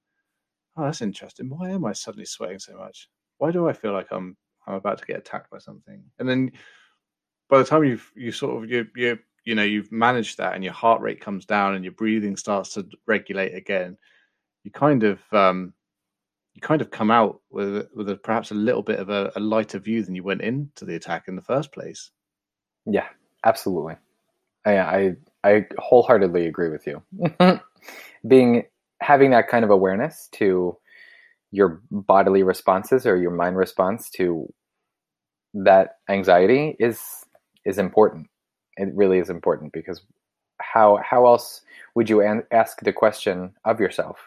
oh, 0.77 0.83
that's 0.85 1.01
interesting. 1.01 1.49
Why 1.49 1.69
am 1.69 1.85
I 1.85 1.93
suddenly 1.93 2.25
sweating 2.25 2.59
so 2.59 2.77
much? 2.77 3.09
Why 3.41 3.51
do 3.51 3.67
I 3.67 3.73
feel 3.73 3.91
like 3.91 4.07
I'm 4.11 4.37
I'm 4.67 4.75
about 4.75 4.99
to 4.99 5.05
get 5.05 5.17
attacked 5.17 5.49
by 5.49 5.57
something? 5.57 6.03
And 6.19 6.29
then 6.29 6.51
by 7.49 7.57
the 7.57 7.65
time 7.65 7.83
you've 7.83 8.11
you 8.15 8.31
sort 8.31 8.63
of 8.63 8.69
you 8.69 8.85
you 8.95 9.17
you 9.43 9.55
know 9.55 9.63
you've 9.63 9.91
managed 9.91 10.37
that 10.37 10.53
and 10.53 10.63
your 10.63 10.73
heart 10.73 11.01
rate 11.01 11.19
comes 11.19 11.45
down 11.45 11.73
and 11.73 11.83
your 11.83 11.93
breathing 11.93 12.37
starts 12.37 12.75
to 12.75 12.87
regulate 13.07 13.55
again, 13.55 13.97
you 14.63 14.69
kind 14.69 15.03
of 15.03 15.19
um 15.33 15.73
you 16.53 16.61
kind 16.61 16.83
of 16.83 16.91
come 16.91 17.09
out 17.09 17.41
with 17.49 17.87
with 17.95 18.09
a, 18.11 18.15
perhaps 18.15 18.51
a 18.51 18.55
little 18.55 18.83
bit 18.83 18.99
of 18.99 19.09
a, 19.09 19.31
a 19.35 19.39
lighter 19.39 19.79
view 19.79 20.03
than 20.03 20.13
you 20.13 20.23
went 20.23 20.41
into 20.41 20.85
the 20.85 20.95
attack 20.95 21.23
in 21.27 21.35
the 21.35 21.41
first 21.41 21.71
place. 21.71 22.11
Yeah, 22.85 23.07
absolutely. 23.43 23.95
I 24.65 24.77
I, 24.77 25.15
I 25.43 25.65
wholeheartedly 25.79 26.45
agree 26.45 26.69
with 26.69 26.85
you. 26.85 27.01
Being 28.27 28.65
having 29.01 29.31
that 29.31 29.47
kind 29.47 29.65
of 29.65 29.71
awareness 29.71 30.29
to 30.33 30.77
your 31.51 31.81
bodily 31.91 32.43
responses 32.43 33.05
or 33.05 33.17
your 33.17 33.31
mind 33.31 33.57
response 33.57 34.09
to 34.11 34.51
that 35.53 35.97
anxiety 36.09 36.75
is 36.79 37.25
is 37.65 37.77
important. 37.77 38.27
It 38.77 38.89
really 38.95 39.19
is 39.19 39.29
important 39.29 39.73
because 39.73 40.01
how 40.61 40.99
how 41.03 41.25
else 41.25 41.61
would 41.95 42.09
you 42.09 42.21
an- 42.21 42.43
ask 42.51 42.79
the 42.81 42.93
question 42.93 43.53
of 43.65 43.79
yourself? 43.79 44.17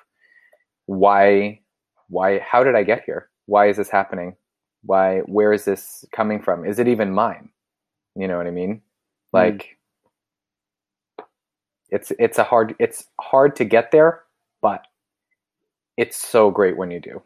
Why 0.87 1.61
why 2.09 2.41
how 2.41 2.63
did 2.63 2.75
I 2.75 2.83
get 2.83 3.05
here? 3.05 3.31
Why 3.47 3.69
is 3.69 3.79
this 3.79 3.91
happening? 3.91 4.37
Why 4.83 5.21
where 5.21 5.53
is 5.53 5.65
this 5.65 6.05
coming 6.13 6.43
from? 6.43 6.67
Is 6.67 6.79
it 6.79 6.89
even 6.89 7.11
mine? 7.13 7.49
You 8.17 8.29
know 8.29 8.37
what 8.37 8.47
I 8.47 8.51
mean? 8.51 8.83
Hmm. 9.33 9.37
Like 9.37 9.77
mm. 11.19 11.25
it's 11.89 12.13
it's 12.19 12.39
a 12.39 12.45
hard 12.45 12.75
it's 12.79 13.07
hard 13.21 13.57
to 13.57 13.65
get 13.65 13.91
there, 13.93 14.23
but 14.61 14.85
it's 15.97 16.17
so 16.17 16.51
great 16.51 16.77
when 16.77 16.91
you 16.91 17.01
do. 17.01 17.23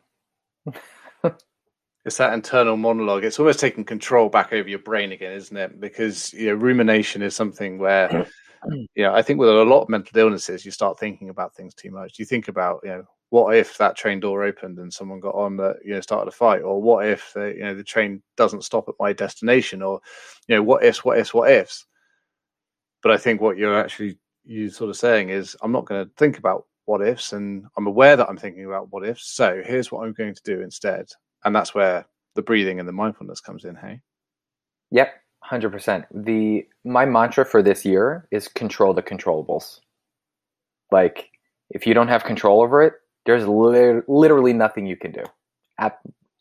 it's 2.04 2.16
that 2.18 2.32
internal 2.32 2.76
monologue. 2.76 3.24
It's 3.24 3.38
almost 3.38 3.60
taking 3.60 3.84
control 3.84 4.28
back 4.28 4.52
over 4.52 4.68
your 4.68 4.78
brain 4.78 5.12
again, 5.12 5.32
isn't 5.32 5.56
it? 5.56 5.80
Because 5.80 6.32
you 6.32 6.48
know, 6.48 6.54
rumination 6.54 7.22
is 7.22 7.34
something 7.34 7.78
where, 7.78 8.26
you 8.70 9.02
know, 9.02 9.14
I 9.14 9.22
think 9.22 9.38
with 9.38 9.48
a 9.48 9.64
lot 9.64 9.82
of 9.82 9.88
mental 9.88 10.18
illnesses, 10.18 10.64
you 10.64 10.70
start 10.70 10.98
thinking 10.98 11.30
about 11.30 11.54
things 11.54 11.74
too 11.74 11.90
much. 11.90 12.18
You 12.18 12.24
think 12.24 12.48
about, 12.48 12.80
you 12.82 12.90
know, 12.90 13.04
what 13.30 13.54
if 13.54 13.76
that 13.76 13.96
train 13.96 14.20
door 14.20 14.44
opened 14.44 14.78
and 14.78 14.92
someone 14.92 15.20
got 15.20 15.34
on 15.34 15.56
that 15.58 15.76
you 15.84 15.92
know 15.92 16.00
started 16.00 16.28
a 16.28 16.32
fight, 16.32 16.62
or 16.62 16.80
what 16.80 17.06
if 17.06 17.32
the, 17.34 17.54
you 17.54 17.62
know 17.62 17.74
the 17.74 17.84
train 17.84 18.22
doesn't 18.36 18.64
stop 18.64 18.88
at 18.88 18.94
my 18.98 19.12
destination, 19.12 19.82
or 19.82 20.00
you 20.46 20.56
know 20.56 20.62
what 20.62 20.84
ifs, 20.84 21.04
what 21.04 21.18
ifs, 21.18 21.34
what 21.34 21.50
ifs. 21.50 21.84
But 23.02 23.12
I 23.12 23.18
think 23.18 23.40
what 23.40 23.58
you're 23.58 23.78
actually 23.78 24.18
you 24.44 24.70
sort 24.70 24.90
of 24.90 24.96
saying 24.96 25.28
is, 25.28 25.56
I'm 25.62 25.72
not 25.72 25.84
going 25.84 26.06
to 26.06 26.10
think 26.16 26.38
about 26.38 26.64
what 26.88 27.06
ifs 27.06 27.32
and 27.32 27.66
I'm 27.76 27.86
aware 27.86 28.16
that 28.16 28.28
I'm 28.28 28.38
thinking 28.38 28.66
about 28.66 28.92
what 28.92 29.06
ifs. 29.06 29.26
So 29.26 29.62
here's 29.64 29.92
what 29.92 30.04
I'm 30.04 30.14
going 30.14 30.34
to 30.34 30.42
do 30.44 30.62
instead. 30.62 31.06
And 31.44 31.54
that's 31.54 31.74
where 31.74 32.06
the 32.36 32.42
breathing 32.42 32.80
and 32.80 32.88
the 32.88 32.92
mindfulness 32.92 33.40
comes 33.40 33.64
in, 33.64 33.76
hey? 33.76 34.00
Yep, 34.92 35.14
100%. 35.50 36.06
The 36.12 36.66
my 36.84 37.04
mantra 37.04 37.44
for 37.44 37.62
this 37.62 37.84
year 37.84 38.28
is 38.32 38.48
control 38.48 38.94
the 38.94 39.02
controllables. 39.02 39.80
Like 40.90 41.30
if 41.70 41.86
you 41.86 41.94
don't 41.94 42.08
have 42.08 42.24
control 42.24 42.62
over 42.62 42.82
it, 42.82 42.94
there's 43.26 43.46
li- 43.46 44.02
literally 44.08 44.54
nothing 44.54 44.86
you 44.86 44.96
can 44.96 45.12
do. 45.12 45.24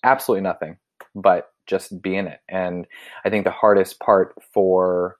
absolutely 0.03 0.43
nothing 0.43 0.77
but 1.15 1.51
just 1.67 2.01
be 2.01 2.15
in 2.15 2.27
it. 2.27 2.39
And 2.49 2.87
I 3.25 3.29
think 3.29 3.43
the 3.43 3.51
hardest 3.51 3.99
part 3.99 4.35
for 4.53 5.17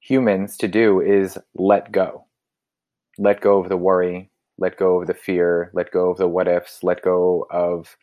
humans 0.00 0.56
to 0.58 0.68
do 0.68 1.00
is 1.00 1.38
let 1.54 1.92
go 1.92 2.26
let 3.18 3.40
go 3.40 3.60
of 3.60 3.68
the 3.68 3.76
worry, 3.76 4.30
let 4.58 4.76
go 4.76 5.00
of 5.00 5.06
the 5.06 5.14
fear, 5.14 5.70
let 5.74 5.90
go 5.90 6.10
of 6.10 6.18
the 6.18 6.28
what 6.28 6.48
ifs, 6.48 6.82
let 6.82 7.02
go 7.02 7.46
of, 7.50 7.96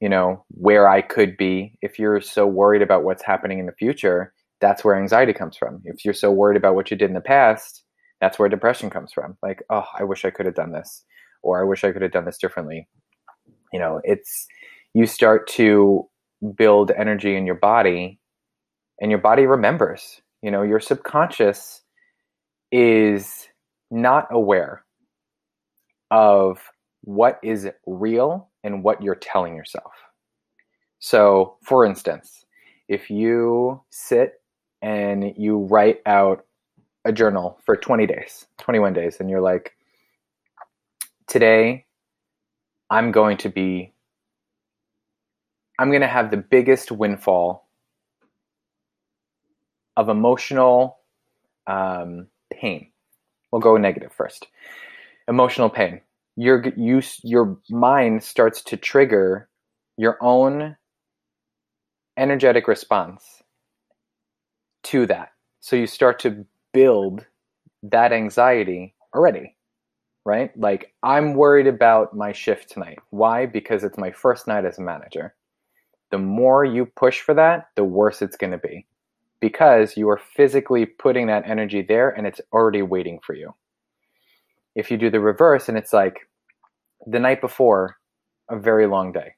you 0.00 0.08
know, 0.08 0.44
where 0.48 0.88
I 0.88 1.00
could 1.00 1.36
be. 1.36 1.78
If 1.82 1.98
you're 1.98 2.20
so 2.20 2.46
worried 2.46 2.82
about 2.82 3.04
what's 3.04 3.22
happening 3.22 3.58
in 3.58 3.66
the 3.66 3.72
future, 3.72 4.32
that's 4.60 4.84
where 4.84 4.96
anxiety 4.96 5.32
comes 5.32 5.56
from. 5.56 5.82
If 5.84 6.04
you're 6.04 6.14
so 6.14 6.30
worried 6.30 6.56
about 6.56 6.74
what 6.74 6.90
you 6.90 6.96
did 6.96 7.10
in 7.10 7.14
the 7.14 7.20
past, 7.20 7.84
that's 8.20 8.38
where 8.38 8.48
depression 8.48 8.90
comes 8.90 9.12
from. 9.12 9.36
Like, 9.42 9.62
oh, 9.70 9.86
I 9.98 10.04
wish 10.04 10.24
I 10.24 10.30
could 10.30 10.46
have 10.46 10.54
done 10.54 10.72
this, 10.72 11.04
or 11.42 11.60
I 11.60 11.64
wish 11.64 11.82
I 11.82 11.90
could 11.92 12.02
have 12.02 12.12
done 12.12 12.24
this 12.24 12.38
differently. 12.38 12.88
You 13.72 13.80
know, 13.80 14.00
it's 14.04 14.46
you 14.94 15.06
start 15.06 15.48
to 15.50 16.08
build 16.56 16.90
energy 16.92 17.36
in 17.36 17.46
your 17.46 17.56
body, 17.56 18.20
and 19.00 19.10
your 19.10 19.20
body 19.20 19.46
remembers. 19.46 20.20
You 20.42 20.50
know, 20.50 20.62
your 20.62 20.80
subconscious 20.80 21.82
is 22.70 23.48
not 23.92 24.26
aware 24.30 24.84
of 26.10 26.58
what 27.02 27.38
is 27.42 27.68
real 27.86 28.48
and 28.64 28.82
what 28.82 29.02
you're 29.02 29.14
telling 29.14 29.54
yourself. 29.54 29.92
So, 30.98 31.56
for 31.62 31.84
instance, 31.84 32.46
if 32.88 33.10
you 33.10 33.82
sit 33.90 34.40
and 34.80 35.34
you 35.36 35.58
write 35.58 36.00
out 36.06 36.46
a 37.04 37.12
journal 37.12 37.58
for 37.64 37.76
20 37.76 38.06
days, 38.06 38.46
21 38.58 38.92
days, 38.94 39.16
and 39.20 39.28
you're 39.28 39.40
like, 39.40 39.72
today 41.26 41.84
I'm 42.88 43.10
going 43.10 43.36
to 43.38 43.48
be, 43.48 43.92
I'm 45.78 45.90
going 45.90 46.02
to 46.02 46.06
have 46.06 46.30
the 46.30 46.36
biggest 46.36 46.92
windfall 46.92 47.68
of 49.96 50.08
emotional 50.08 50.98
um, 51.66 52.28
pain 52.52 52.91
We'll 53.52 53.60
go 53.60 53.76
negative 53.76 54.12
first. 54.12 54.48
Emotional 55.28 55.70
pain. 55.70 56.00
Your 56.36 56.64
you, 56.76 57.02
your 57.22 57.58
mind 57.68 58.24
starts 58.24 58.62
to 58.62 58.76
trigger 58.78 59.48
your 59.98 60.16
own 60.22 60.76
energetic 62.16 62.66
response 62.66 63.42
to 64.84 65.06
that. 65.06 65.32
So 65.60 65.76
you 65.76 65.86
start 65.86 66.18
to 66.20 66.44
build 66.72 67.26
that 67.82 68.12
anxiety 68.12 68.94
already, 69.14 69.54
right? 70.24 70.56
Like 70.58 70.94
I'm 71.02 71.34
worried 71.34 71.66
about 71.66 72.16
my 72.16 72.32
shift 72.32 72.70
tonight. 72.70 72.98
Why? 73.10 73.46
Because 73.46 73.84
it's 73.84 73.98
my 73.98 74.10
first 74.10 74.48
night 74.48 74.64
as 74.64 74.78
a 74.78 74.82
manager. 74.82 75.34
The 76.10 76.18
more 76.18 76.64
you 76.64 76.86
push 76.86 77.20
for 77.20 77.34
that, 77.34 77.68
the 77.76 77.84
worse 77.84 78.22
it's 78.22 78.36
going 78.36 78.52
to 78.52 78.58
be 78.58 78.86
because 79.42 79.96
you 79.96 80.08
are 80.08 80.20
physically 80.36 80.86
putting 80.86 81.26
that 81.26 81.42
energy 81.46 81.82
there 81.82 82.08
and 82.08 82.26
it's 82.28 82.40
already 82.52 82.80
waiting 82.80 83.18
for 83.26 83.34
you. 83.34 83.52
If 84.76 84.90
you 84.90 84.96
do 84.96 85.10
the 85.10 85.20
reverse 85.20 85.68
and 85.68 85.76
it's 85.76 85.92
like 85.92 86.20
the 87.06 87.18
night 87.18 87.40
before 87.40 87.96
a 88.48 88.56
very 88.56 88.86
long 88.86 89.10
day, 89.12 89.32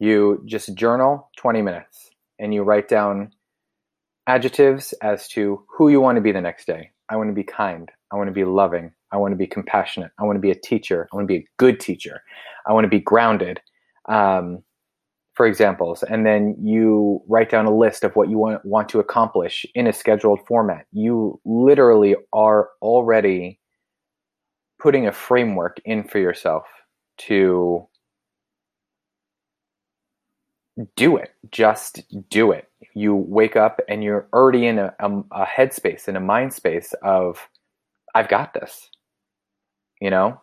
you 0.00 0.42
just 0.44 0.74
journal 0.74 1.30
20 1.36 1.62
minutes 1.62 2.10
and 2.40 2.52
you 2.52 2.64
write 2.64 2.88
down 2.88 3.30
adjectives 4.26 4.92
as 5.02 5.28
to 5.28 5.64
who 5.68 5.88
you 5.88 6.00
want 6.00 6.16
to 6.16 6.22
be 6.22 6.32
the 6.32 6.40
next 6.40 6.66
day. 6.66 6.90
I 7.08 7.16
want 7.16 7.30
to 7.30 7.34
be 7.34 7.44
kind. 7.44 7.88
I 8.12 8.16
want 8.16 8.26
to 8.26 8.34
be 8.34 8.44
loving. 8.44 8.92
I 9.12 9.18
want 9.18 9.32
to 9.32 9.36
be 9.36 9.46
compassionate. 9.46 10.10
I 10.18 10.24
want 10.24 10.36
to 10.36 10.40
be 10.40 10.50
a 10.50 10.56
teacher. 10.56 11.08
I 11.12 11.16
want 11.16 11.28
to 11.28 11.32
be 11.32 11.40
a 11.44 11.46
good 11.58 11.78
teacher. 11.78 12.22
I 12.66 12.72
want 12.72 12.84
to 12.84 12.88
be 12.88 13.00
grounded. 13.00 13.60
Um, 14.08 14.64
for 15.42 15.48
examples, 15.48 16.04
and 16.04 16.24
then 16.24 16.56
you 16.62 17.20
write 17.28 17.50
down 17.50 17.66
a 17.66 17.76
list 17.76 18.04
of 18.04 18.14
what 18.16 18.30
you 18.30 18.38
want, 18.38 18.64
want 18.64 18.88
to 18.90 19.00
accomplish 19.00 19.66
in 19.74 19.88
a 19.88 19.92
scheduled 19.92 20.40
format. 20.46 20.86
You 20.92 21.40
literally 21.44 22.16
are 22.32 22.70
already 22.80 23.58
putting 24.80 25.08
a 25.08 25.12
framework 25.12 25.80
in 25.84 26.04
for 26.04 26.20
yourself 26.20 26.64
to 27.18 27.88
do 30.96 31.16
it. 31.16 31.30
Just 31.50 32.02
do 32.30 32.52
it. 32.52 32.68
you 32.94 33.14
wake 33.16 33.56
up 33.56 33.80
and 33.88 34.04
you're 34.04 34.28
already 34.32 34.66
in 34.66 34.78
a, 34.78 34.94
a, 35.00 35.10
a 35.32 35.46
headspace 35.46 36.08
in 36.08 36.16
a 36.16 36.20
mind 36.20 36.52
space 36.54 36.94
of 37.02 37.48
i've 38.14 38.28
got 38.28 38.54
this 38.54 38.90
you 40.00 40.10
know 40.10 40.40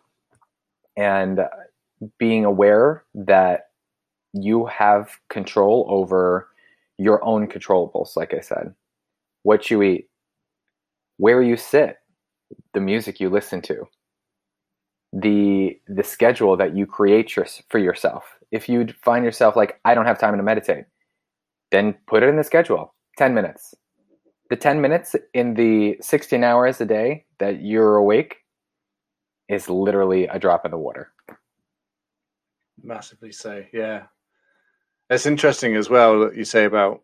and 0.96 1.40
uh, 1.40 1.48
being 2.18 2.44
aware 2.44 3.04
that 3.14 3.69
you 4.32 4.66
have 4.66 5.10
control 5.28 5.86
over 5.88 6.48
your 6.98 7.24
own 7.24 7.46
controllables 7.48 8.16
like 8.16 8.34
i 8.34 8.40
said. 8.40 8.74
What 9.42 9.70
you 9.70 9.82
eat 9.82 10.08
where 11.16 11.42
you 11.42 11.56
sit 11.56 11.96
the 12.74 12.80
music 12.80 13.20
you 13.20 13.28
listen 13.28 13.60
to 13.62 13.86
the 15.12 15.78
the 15.88 16.04
schedule 16.04 16.56
that 16.56 16.76
you 16.76 16.86
create 16.86 17.34
your, 17.36 17.46
for 17.68 17.78
yourself. 17.78 18.24
If 18.52 18.68
you 18.68 18.86
find 19.02 19.24
yourself 19.24 19.56
like 19.56 19.80
i 19.84 19.94
don't 19.94 20.06
have 20.06 20.18
time 20.18 20.36
to 20.36 20.42
meditate 20.42 20.84
then 21.70 21.94
put 22.06 22.22
it 22.22 22.28
in 22.28 22.36
the 22.36 22.44
schedule 22.44 22.94
10 23.18 23.34
minutes. 23.34 23.74
The 24.48 24.56
10 24.56 24.80
minutes 24.80 25.14
in 25.34 25.54
the 25.54 25.96
16 26.00 26.42
hours 26.42 26.80
a 26.80 26.86
day 26.86 27.24
that 27.38 27.62
you're 27.62 27.96
awake 27.96 28.36
is 29.48 29.68
literally 29.68 30.26
a 30.26 30.38
drop 30.38 30.64
in 30.64 30.70
the 30.70 30.78
water. 30.78 31.12
Massively 32.82 33.30
so 33.30 33.62
yeah 33.72 34.04
it's 35.10 35.26
interesting 35.26 35.76
as 35.76 35.90
well 35.90 36.20
that 36.20 36.36
you 36.36 36.44
say 36.44 36.64
about 36.64 37.02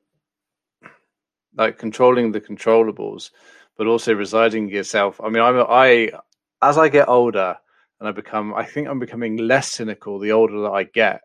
like 1.56 1.78
controlling 1.78 2.32
the 2.32 2.40
controllables 2.40 3.30
but 3.76 3.86
also 3.86 4.14
residing 4.14 4.68
yourself 4.68 5.20
i 5.22 5.28
mean 5.28 5.42
i'm 5.42 5.64
i 5.68 6.10
as 6.62 6.78
i 6.78 6.88
get 6.88 7.08
older 7.08 7.56
and 8.00 8.08
i 8.08 8.12
become 8.12 8.54
i 8.54 8.64
think 8.64 8.88
i'm 8.88 8.98
becoming 8.98 9.36
less 9.36 9.72
cynical 9.72 10.18
the 10.18 10.32
older 10.32 10.60
that 10.60 10.72
i 10.72 10.84
get 10.84 11.20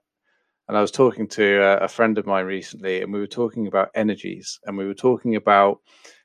and 0.71 0.77
I 0.77 0.81
was 0.81 0.91
talking 0.91 1.27
to 1.27 1.61
a, 1.61 1.77
a 1.79 1.87
friend 1.89 2.17
of 2.17 2.25
mine 2.25 2.45
recently, 2.45 3.01
and 3.01 3.11
we 3.11 3.19
were 3.19 3.27
talking 3.27 3.67
about 3.67 3.89
energies, 3.93 4.57
and 4.65 4.77
we 4.77 4.87
were 4.87 4.93
talking 4.93 5.35
about 5.35 5.79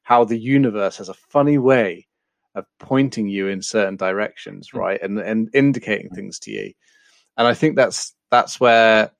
how 0.04 0.22
the 0.22 0.38
universe 0.38 0.98
has 0.98 1.08
a 1.08 1.14
funny 1.14 1.58
way 1.58 2.06
of 2.54 2.64
pointing 2.78 3.26
you 3.26 3.48
in 3.48 3.60
certain 3.60 3.96
directions, 3.96 4.68
hmm. 4.70 4.78
right, 4.78 5.02
and 5.02 5.18
and 5.18 5.50
indicating 5.52 6.10
things 6.10 6.38
to 6.40 6.52
you. 6.52 6.72
And 7.36 7.48
I 7.48 7.54
think 7.54 7.74
that's 7.74 8.14
that's 8.30 8.60
where 8.60 9.10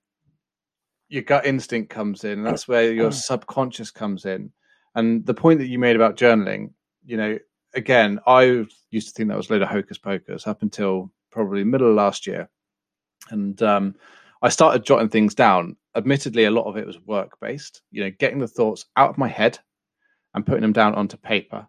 your 1.09 1.23
gut 1.23 1.47
instinct 1.47 1.91
comes 1.91 2.25
in. 2.25 2.33
And 2.39 2.47
that's 2.47 2.69
where 2.69 2.93
your 2.93 3.13
subconscious 3.13 3.91
comes 3.91 4.25
in. 4.25 4.53
And 4.95 5.25
the 5.27 5.35
point 5.35 5.59
that 5.61 5.67
you 5.67 5.79
made 5.79 5.97
about 5.97 6.17
journaling, 6.17 6.73
you 7.05 7.17
know, 7.17 7.39
again, 7.75 8.19
I 8.27 8.67
used 8.91 9.09
to 9.09 9.13
think 9.15 9.29
that 9.29 9.37
was 9.37 9.51
a 9.51 9.55
load 9.55 9.63
of 9.63 9.69
hocus 9.69 9.99
pocus 9.99 10.47
up 10.47 10.63
until 10.63 11.13
probably 11.31 11.65
middle 11.65 11.89
of 11.89 11.95
last 11.95 12.27
year. 12.27 12.49
And 13.31 13.61
um, 13.63 13.95
I 14.43 14.49
started 14.49 14.85
jotting 14.85 15.09
things 15.09 15.35
down. 15.35 15.77
Admittedly, 15.95 16.45
a 16.45 16.51
lot 16.51 16.67
of 16.67 16.77
it 16.77 16.87
was 16.87 16.99
work 17.01 17.39
based, 17.41 17.83
you 17.91 18.03
know, 18.03 18.11
getting 18.19 18.39
the 18.39 18.49
thoughts 18.49 18.87
out 18.97 19.11
of 19.11 19.19
my 19.19 19.29
head 19.29 19.59
and 20.35 20.47
putting 20.47 20.63
them 20.63 20.73
down 20.73 20.95
onto 20.95 21.17
paper. 21.17 21.67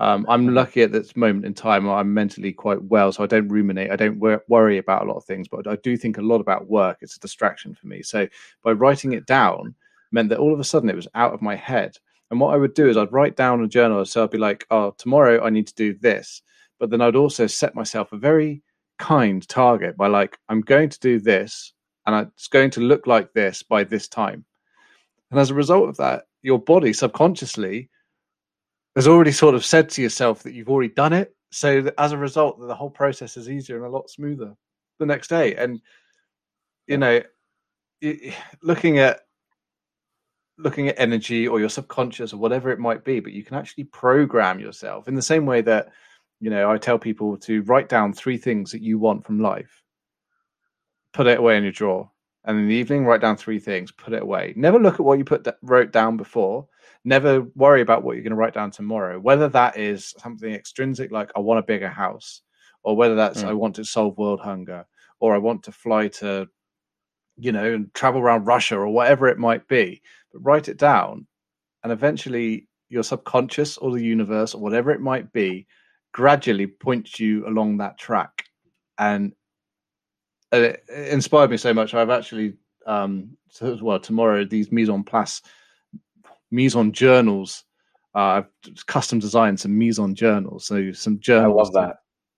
Um, 0.00 0.24
I'm 0.30 0.54
lucky 0.54 0.82
at 0.82 0.92
this 0.92 1.14
moment 1.14 1.44
in 1.44 1.52
time. 1.52 1.86
I'm 1.86 2.14
mentally 2.14 2.54
quite 2.54 2.82
well, 2.84 3.12
so 3.12 3.22
I 3.22 3.26
don't 3.26 3.48
ruminate. 3.48 3.90
I 3.90 3.96
don't 3.96 4.18
wor- 4.18 4.42
worry 4.48 4.78
about 4.78 5.02
a 5.02 5.04
lot 5.04 5.18
of 5.18 5.24
things, 5.24 5.46
but 5.46 5.66
I 5.66 5.76
do 5.76 5.94
think 5.94 6.16
a 6.16 6.22
lot 6.22 6.40
about 6.40 6.70
work. 6.70 6.98
It's 7.02 7.16
a 7.16 7.20
distraction 7.20 7.74
for 7.74 7.86
me. 7.86 8.02
So 8.02 8.26
by 8.64 8.72
writing 8.72 9.12
it 9.12 9.26
down 9.26 9.74
meant 10.10 10.30
that 10.30 10.38
all 10.38 10.54
of 10.54 10.58
a 10.58 10.64
sudden 10.64 10.88
it 10.88 10.96
was 10.96 11.06
out 11.14 11.34
of 11.34 11.42
my 11.42 11.54
head. 11.54 11.98
And 12.30 12.40
what 12.40 12.54
I 12.54 12.56
would 12.56 12.72
do 12.72 12.88
is 12.88 12.96
I'd 12.96 13.12
write 13.12 13.36
down 13.36 13.62
a 13.62 13.68
journal. 13.68 14.02
So 14.06 14.24
I'd 14.24 14.30
be 14.30 14.38
like, 14.38 14.66
oh, 14.70 14.94
tomorrow 14.96 15.44
I 15.44 15.50
need 15.50 15.66
to 15.66 15.74
do 15.74 15.92
this. 15.92 16.40
But 16.78 16.88
then 16.88 17.02
I'd 17.02 17.14
also 17.14 17.46
set 17.46 17.74
myself 17.74 18.12
a 18.12 18.16
very 18.16 18.62
kind 18.98 19.46
target 19.48 19.98
by 19.98 20.06
like, 20.06 20.38
I'm 20.48 20.62
going 20.62 20.88
to 20.88 21.00
do 21.00 21.20
this 21.20 21.74
and 22.06 22.26
it's 22.26 22.48
going 22.48 22.70
to 22.70 22.80
look 22.80 23.06
like 23.06 23.34
this 23.34 23.62
by 23.62 23.84
this 23.84 24.08
time. 24.08 24.46
And 25.30 25.38
as 25.38 25.50
a 25.50 25.54
result 25.54 25.90
of 25.90 25.98
that, 25.98 26.24
your 26.40 26.58
body 26.58 26.94
subconsciously 26.94 27.90
has 28.96 29.08
already 29.08 29.32
sort 29.32 29.54
of 29.54 29.64
said 29.64 29.88
to 29.90 30.02
yourself 30.02 30.42
that 30.42 30.52
you've 30.52 30.68
already 30.68 30.92
done 30.92 31.12
it. 31.12 31.34
So 31.52 31.82
that 31.82 31.94
as 31.98 32.12
a 32.12 32.18
result, 32.18 32.60
the 32.60 32.74
whole 32.74 32.90
process 32.90 33.36
is 33.36 33.50
easier 33.50 33.76
and 33.76 33.86
a 33.86 33.88
lot 33.88 34.10
smoother 34.10 34.54
the 34.98 35.06
next 35.06 35.28
day. 35.28 35.54
And 35.56 35.80
you 36.86 36.98
know, 36.98 37.22
looking 38.62 38.98
at 38.98 39.20
looking 40.58 40.88
at 40.88 40.98
energy 40.98 41.48
or 41.48 41.58
your 41.58 41.68
subconscious 41.68 42.32
or 42.32 42.36
whatever 42.36 42.70
it 42.70 42.78
might 42.78 43.04
be, 43.04 43.20
but 43.20 43.32
you 43.32 43.42
can 43.42 43.56
actually 43.56 43.84
program 43.84 44.60
yourself 44.60 45.08
in 45.08 45.14
the 45.14 45.22
same 45.22 45.46
way 45.46 45.60
that 45.62 45.88
you 46.40 46.50
know 46.50 46.70
I 46.70 46.78
tell 46.78 46.98
people 46.98 47.36
to 47.38 47.62
write 47.62 47.88
down 47.88 48.12
three 48.12 48.36
things 48.36 48.70
that 48.72 48.82
you 48.82 48.98
want 48.98 49.24
from 49.24 49.40
life 49.40 49.82
put 51.12 51.26
it 51.26 51.38
away 51.38 51.56
in 51.56 51.62
your 51.62 51.72
drawer. 51.72 52.10
And 52.44 52.58
in 52.58 52.68
the 52.68 52.74
evening, 52.74 53.04
write 53.04 53.20
down 53.20 53.36
three 53.36 53.58
things, 53.58 53.92
put 53.92 54.14
it 54.14 54.22
away. 54.22 54.54
Never 54.56 54.78
look 54.78 54.94
at 54.94 55.00
what 55.00 55.18
you 55.18 55.24
put 55.24 55.46
wrote 55.62 55.92
down 55.92 56.16
before. 56.16 56.66
Never 57.04 57.42
worry 57.54 57.80
about 57.80 58.02
what 58.02 58.14
you're 58.14 58.22
going 58.22 58.30
to 58.30 58.36
write 58.36 58.54
down 58.54 58.70
tomorrow. 58.70 59.18
Whether 59.18 59.48
that 59.48 59.78
is 59.78 60.14
something 60.18 60.52
extrinsic, 60.52 61.10
like 61.10 61.30
I 61.34 61.40
want 61.40 61.60
a 61.60 61.64
bigger 61.64 61.88
house, 61.88 62.42
or 62.82 62.96
whether 62.96 63.14
that's 63.14 63.42
mm. 63.42 63.48
I 63.48 63.54
want 63.54 63.76
to 63.76 63.84
solve 63.84 64.18
world 64.18 64.40
hunger, 64.40 64.86
or 65.18 65.34
I 65.34 65.38
want 65.38 65.62
to 65.64 65.72
fly 65.72 66.08
to, 66.08 66.48
you 67.38 67.52
know, 67.52 67.72
and 67.72 67.92
travel 67.94 68.20
around 68.20 68.46
Russia, 68.46 68.76
or 68.76 68.88
whatever 68.88 69.28
it 69.28 69.38
might 69.38 69.66
be. 69.68 70.02
But 70.32 70.40
write 70.40 70.68
it 70.68 70.76
down, 70.76 71.26
and 71.82 71.92
eventually 71.92 72.68
your 72.90 73.02
subconscious 73.02 73.78
or 73.78 73.92
the 73.92 74.04
universe 74.04 74.54
or 74.54 74.60
whatever 74.60 74.90
it 74.90 75.00
might 75.00 75.32
be 75.32 75.66
gradually 76.12 76.66
points 76.66 77.20
you 77.20 77.46
along 77.46 77.78
that 77.78 77.96
track 77.96 78.44
and 78.98 79.32
it 80.52 80.84
inspired 80.88 81.50
me 81.50 81.56
so 81.56 81.72
much. 81.72 81.94
I've 81.94 82.10
actually, 82.10 82.54
um, 82.86 83.36
so, 83.48 83.76
well, 83.80 84.00
tomorrow 84.00 84.44
these 84.44 84.70
mise 84.70 84.88
en 84.88 85.04
place, 85.04 85.42
mise 86.50 86.76
en 86.76 86.92
journals. 86.92 87.64
Uh, 88.14 88.42
I've 88.42 88.86
custom 88.86 89.18
designed 89.18 89.60
some 89.60 89.76
mise 89.78 89.98
en 89.98 90.14
journals, 90.14 90.66
so 90.66 90.92
some 90.92 91.18
journals. 91.20 91.70
I 91.74 91.78
love 91.78 91.88
that 91.88 91.96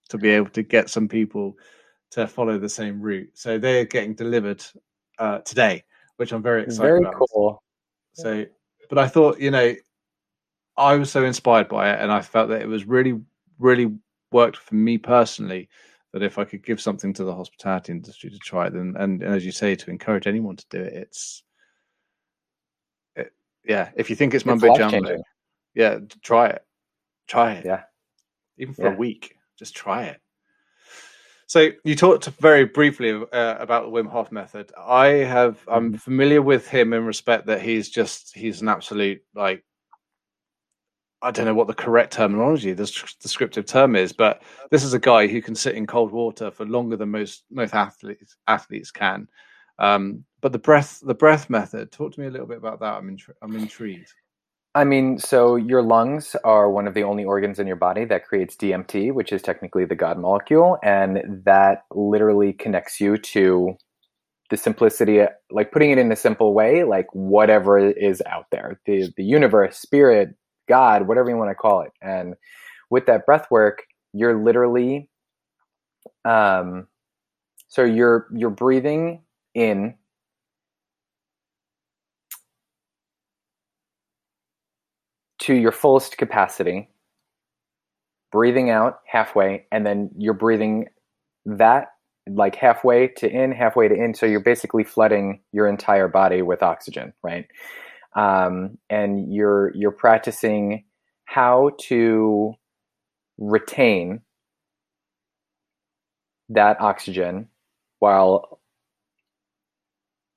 to, 0.09 0.17
to 0.17 0.19
be 0.19 0.31
able 0.31 0.51
to 0.51 0.63
get 0.63 0.91
some 0.91 1.09
people 1.09 1.57
to 2.11 2.27
follow 2.27 2.59
the 2.59 2.69
same 2.69 3.01
route. 3.01 3.31
So 3.35 3.59
they're 3.59 3.87
getting 3.87 4.15
delivered 4.15 4.63
uh, 5.19 5.39
today, 5.39 5.83
which 6.17 6.33
I'm 6.33 6.43
very 6.43 6.63
excited 6.63 6.83
very 6.83 7.01
about. 7.01 7.15
Very 7.15 7.27
cool. 7.33 7.63
So, 8.13 8.45
but 8.91 8.99
I 8.99 9.09
thought, 9.09 9.41
you 9.41 9.51
know, 9.51 9.75
I 10.77 10.97
was 10.97 11.11
so 11.11 11.25
inspired 11.25 11.69
by 11.69 11.91
it, 11.91 12.01
and 12.01 12.13
I 12.13 12.21
felt 12.21 12.51
that 12.51 12.61
it 12.61 12.69
was 12.69 12.85
really, 12.87 13.19
really 13.59 13.93
worked 14.31 14.59
for 14.59 14.75
me 14.75 14.99
personally 14.99 15.69
that 16.13 16.23
if 16.23 16.39
I 16.39 16.45
could 16.45 16.65
give 16.65 16.81
something 16.81 17.13
to 17.15 17.25
the 17.25 17.35
hospitality 17.35 17.93
industry 17.93 18.31
to 18.31 18.39
try 18.39 18.67
it, 18.67 18.75
then 18.75 18.95
and, 18.99 19.23
and 19.23 19.35
as 19.35 19.45
you 19.47 19.53
say, 19.53 19.75
to 19.75 19.91
encourage 19.91 20.27
anyone 20.27 20.57
to 20.57 20.67
do 20.69 20.81
it, 20.81 20.93
it's 20.93 21.43
it, 21.43 21.52
yeah. 23.65 23.91
If 23.97 24.11
you 24.11 24.17
think 24.17 24.35
it's 24.35 24.47
mumbo 24.47 24.77
jumbo, 24.77 25.23
yeah, 25.75 25.99
try 26.23 26.49
it, 26.49 26.65
try 27.27 27.53
it, 27.53 27.65
yeah, 27.65 27.83
even 28.59 28.75
for 28.75 28.85
yeah. 28.85 28.95
a 28.95 28.97
week, 28.97 29.37
just 29.59 29.75
try 29.75 30.05
it. 30.05 30.21
So 31.47 31.71
you 31.85 31.95
talked 31.95 32.25
very 32.41 32.65
briefly 32.65 33.13
uh, 33.13 33.57
about 33.59 33.85
the 33.85 33.91
Wim 33.91 34.09
Hof 34.09 34.33
method. 34.33 34.73
I 34.79 35.09
have 35.09 35.59
I'm 35.69 35.89
mm-hmm. 35.89 35.97
familiar 35.97 36.41
with 36.41 36.67
him 36.67 36.95
in 36.95 37.05
respect 37.05 37.47
that 37.47 37.61
he's 37.61 37.91
just 37.91 38.35
he's 38.35 38.63
an 38.63 38.69
absolute 38.69 39.23
like 39.35 39.63
I 41.21 41.31
don't 41.31 41.45
know 41.45 41.55
what 41.55 41.67
the 41.69 41.75
correct 41.75 42.15
terminology, 42.15 42.73
the 42.73 42.91
descriptive 43.21 43.67
term 43.67 43.95
is, 43.95 44.13
but 44.13 44.43
this 44.71 44.83
is 44.83 44.95
a 44.95 44.99
guy 44.99 45.29
who 45.29 45.41
can 45.41 45.55
sit 45.55 45.77
in 45.77 45.87
cold 45.87 46.11
water 46.11 46.51
for 46.51 46.65
longer 46.65 46.97
than 46.97 47.11
most 47.11 47.45
most 47.51 47.75
athletes 47.75 48.37
athletes 48.49 48.91
can. 48.91 49.29
Um, 49.83 50.25
but 50.43 50.53
the 50.53 50.61
breath 50.61 51.01
the 51.05 51.15
breath 51.15 51.51
method. 51.51 51.93
Talk 51.93 52.15
to 52.15 52.21
me 52.21 52.29
a 52.29 52.31
little 52.33 52.49
bit 52.49 52.59
about 52.59 52.81
that. 52.81 52.95
I'm 52.95 53.11
intri- 53.17 53.37
I'm 53.43 53.57
intrigued. 53.57 54.15
I 54.75 54.85
mean, 54.85 55.19
so 55.19 55.57
your 55.57 55.83
lungs 55.83 56.37
are 56.45 56.71
one 56.71 56.89
of 56.89 56.95
the 56.95 57.05
only 57.05 57.25
organs 57.27 57.59
in 57.61 57.67
your 57.69 57.77
body 57.77 58.07
that 58.07 58.27
creates 58.27 58.57
DMT, 58.57 59.13
which 59.13 59.33
is 59.33 59.43
technically 59.43 59.85
the 59.85 59.97
God 59.97 60.19
molecule, 60.19 60.79
and 60.83 61.43
that 61.47 61.85
literally 61.95 62.55
connects 62.55 63.01
you 63.01 63.19
to 63.19 63.77
the 64.51 64.57
simplicity, 64.57 65.23
like 65.51 65.73
putting 65.73 65.91
it 65.91 65.99
in 65.99 66.13
a 66.13 66.17
simple 66.17 66.55
way, 66.55 66.85
like 66.85 67.07
whatever 67.13 67.79
is 67.79 68.23
out 68.27 68.47
there, 68.53 68.81
the 68.87 69.13
the 69.17 69.25
universe, 69.25 69.79
spirit, 69.79 70.37
God, 70.69 71.09
whatever 71.09 71.31
you 71.31 71.37
want 71.37 71.51
to 71.51 71.57
call 71.57 71.83
it. 71.83 71.93
And 72.03 72.35
with 72.91 73.07
that 73.07 73.27
breath 73.27 73.49
work, 73.51 73.85
you're 74.15 74.43
literally 74.43 75.11
um 76.25 76.87
so 77.69 77.85
you're 77.85 78.29
you're 78.35 78.51
breathing 78.51 79.23
in 79.55 79.95
to 85.41 85.55
your 85.55 85.73
fullest 85.73 86.19
capacity, 86.19 86.91
breathing 88.33 88.71
out 88.71 89.01
halfway, 89.07 89.67
and 89.73 89.87
then 89.87 90.11
you're 90.17 90.35
breathing 90.35 90.87
that 91.47 91.89
like 92.29 92.55
halfway 92.57 93.09
to 93.09 93.29
in, 93.29 93.53
halfway 93.53 93.89
to 93.89 93.95
in. 93.95 94.15
So 94.15 94.27
you're 94.27 94.41
basically 94.41 94.85
flooding 94.85 95.41
your 95.53 95.69
entire 95.69 96.09
body 96.09 96.43
with 96.43 96.63
oxygen, 96.63 97.13
right? 97.23 97.47
um, 98.15 98.79
and 98.91 99.33
you're 99.33 99.73
you're 99.75 99.93
practicing 99.93 100.85
how 101.25 101.71
to 101.89 102.55
retain 103.39 104.21
that 106.51 106.81
oxygen 106.81 107.49
while 108.01 108.61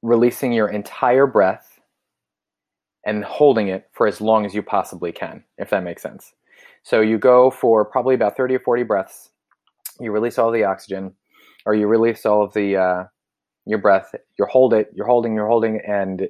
releasing 0.05 0.53
your 0.53 0.67
entire 0.67 1.27
breath 1.27 1.79
and 3.05 3.23
holding 3.23 3.67
it 3.67 3.89
for 3.93 4.07
as 4.07 4.21
long 4.21 4.45
as 4.45 4.53
you 4.53 4.61
possibly 4.61 5.11
can, 5.11 5.43
if 5.57 5.69
that 5.69 5.83
makes 5.83 6.01
sense. 6.01 6.33
So 6.83 7.01
you 7.01 7.17
go 7.17 7.51
for 7.51 7.85
probably 7.85 8.15
about 8.15 8.37
30 8.37 8.55
or 8.55 8.59
40 8.59 8.83
breaths. 8.83 9.29
You 9.99 10.11
release 10.11 10.37
all 10.37 10.51
the 10.51 10.63
oxygen, 10.63 11.13
or 11.65 11.73
you 11.73 11.87
release 11.87 12.25
all 12.25 12.43
of 12.43 12.53
the 12.53 12.77
uh, 12.77 13.03
your 13.65 13.79
breath. 13.79 14.13
You 14.37 14.45
hold 14.45 14.73
it. 14.73 14.91
You're 14.93 15.07
holding. 15.07 15.33
You're 15.33 15.47
holding, 15.47 15.81
and 15.87 16.27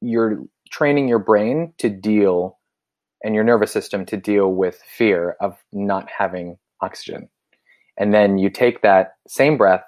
you're 0.00 0.38
training 0.70 1.08
your 1.08 1.18
brain 1.18 1.74
to 1.78 1.90
deal 1.90 2.58
and 3.22 3.34
your 3.34 3.44
nervous 3.44 3.72
system 3.72 4.04
to 4.06 4.16
deal 4.16 4.52
with 4.52 4.80
fear 4.96 5.36
of 5.40 5.56
not 5.72 6.08
having 6.16 6.58
oxygen. 6.80 7.28
And 7.98 8.12
then 8.12 8.38
you 8.38 8.50
take 8.50 8.82
that 8.82 9.14
same 9.26 9.56
breath, 9.56 9.84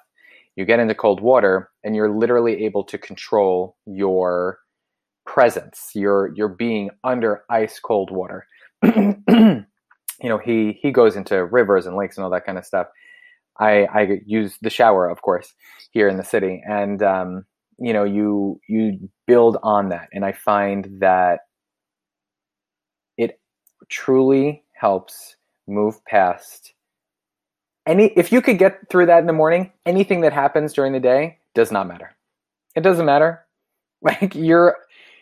you 0.57 0.65
get 0.65 0.79
into 0.79 0.95
cold 0.95 1.21
water, 1.21 1.69
and 1.83 1.95
you're 1.95 2.09
literally 2.09 2.65
able 2.65 2.83
to 2.85 2.97
control 2.97 3.77
your 3.85 4.57
presence. 5.25 5.91
You're 5.93 6.33
you're 6.35 6.49
being 6.49 6.89
under 7.03 7.43
ice 7.49 7.79
cold 7.79 8.09
water. 8.11 8.47
you 8.83 9.63
know, 10.23 10.39
he 10.39 10.77
he 10.81 10.91
goes 10.91 11.15
into 11.15 11.45
rivers 11.45 11.85
and 11.85 11.95
lakes 11.95 12.17
and 12.17 12.23
all 12.23 12.31
that 12.31 12.45
kind 12.45 12.57
of 12.57 12.65
stuff. 12.65 12.87
I 13.59 13.85
I 13.85 14.19
use 14.25 14.57
the 14.61 14.71
shower, 14.71 15.07
of 15.07 15.21
course, 15.21 15.53
here 15.91 16.09
in 16.09 16.17
the 16.17 16.23
city, 16.23 16.63
and 16.67 17.03
um, 17.03 17.45
you 17.77 17.93
know, 17.93 18.03
you 18.03 18.59
you 18.67 19.09
build 19.27 19.57
on 19.61 19.89
that, 19.89 20.09
and 20.11 20.25
I 20.25 20.31
find 20.31 20.89
that 21.01 21.41
it 23.15 23.39
truly 23.89 24.63
helps 24.73 25.35
move 25.67 26.03
past 26.05 26.73
any. 27.87 28.13
If 28.15 28.31
you 28.31 28.41
could 28.41 28.59
get 28.59 28.89
through 28.89 29.07
that 29.07 29.19
in 29.19 29.25
the 29.27 29.33
morning, 29.33 29.71
anything 29.85 30.21
that 30.21 30.33
happens 30.33 30.73
during 30.73 30.93
the 30.93 30.99
day 30.99 31.39
does 31.55 31.71
not 31.71 31.87
matter. 31.87 32.15
It 32.75 32.81
doesn't 32.81 33.05
matter. 33.05 33.43
Like 33.99 34.35
you're 34.35 34.77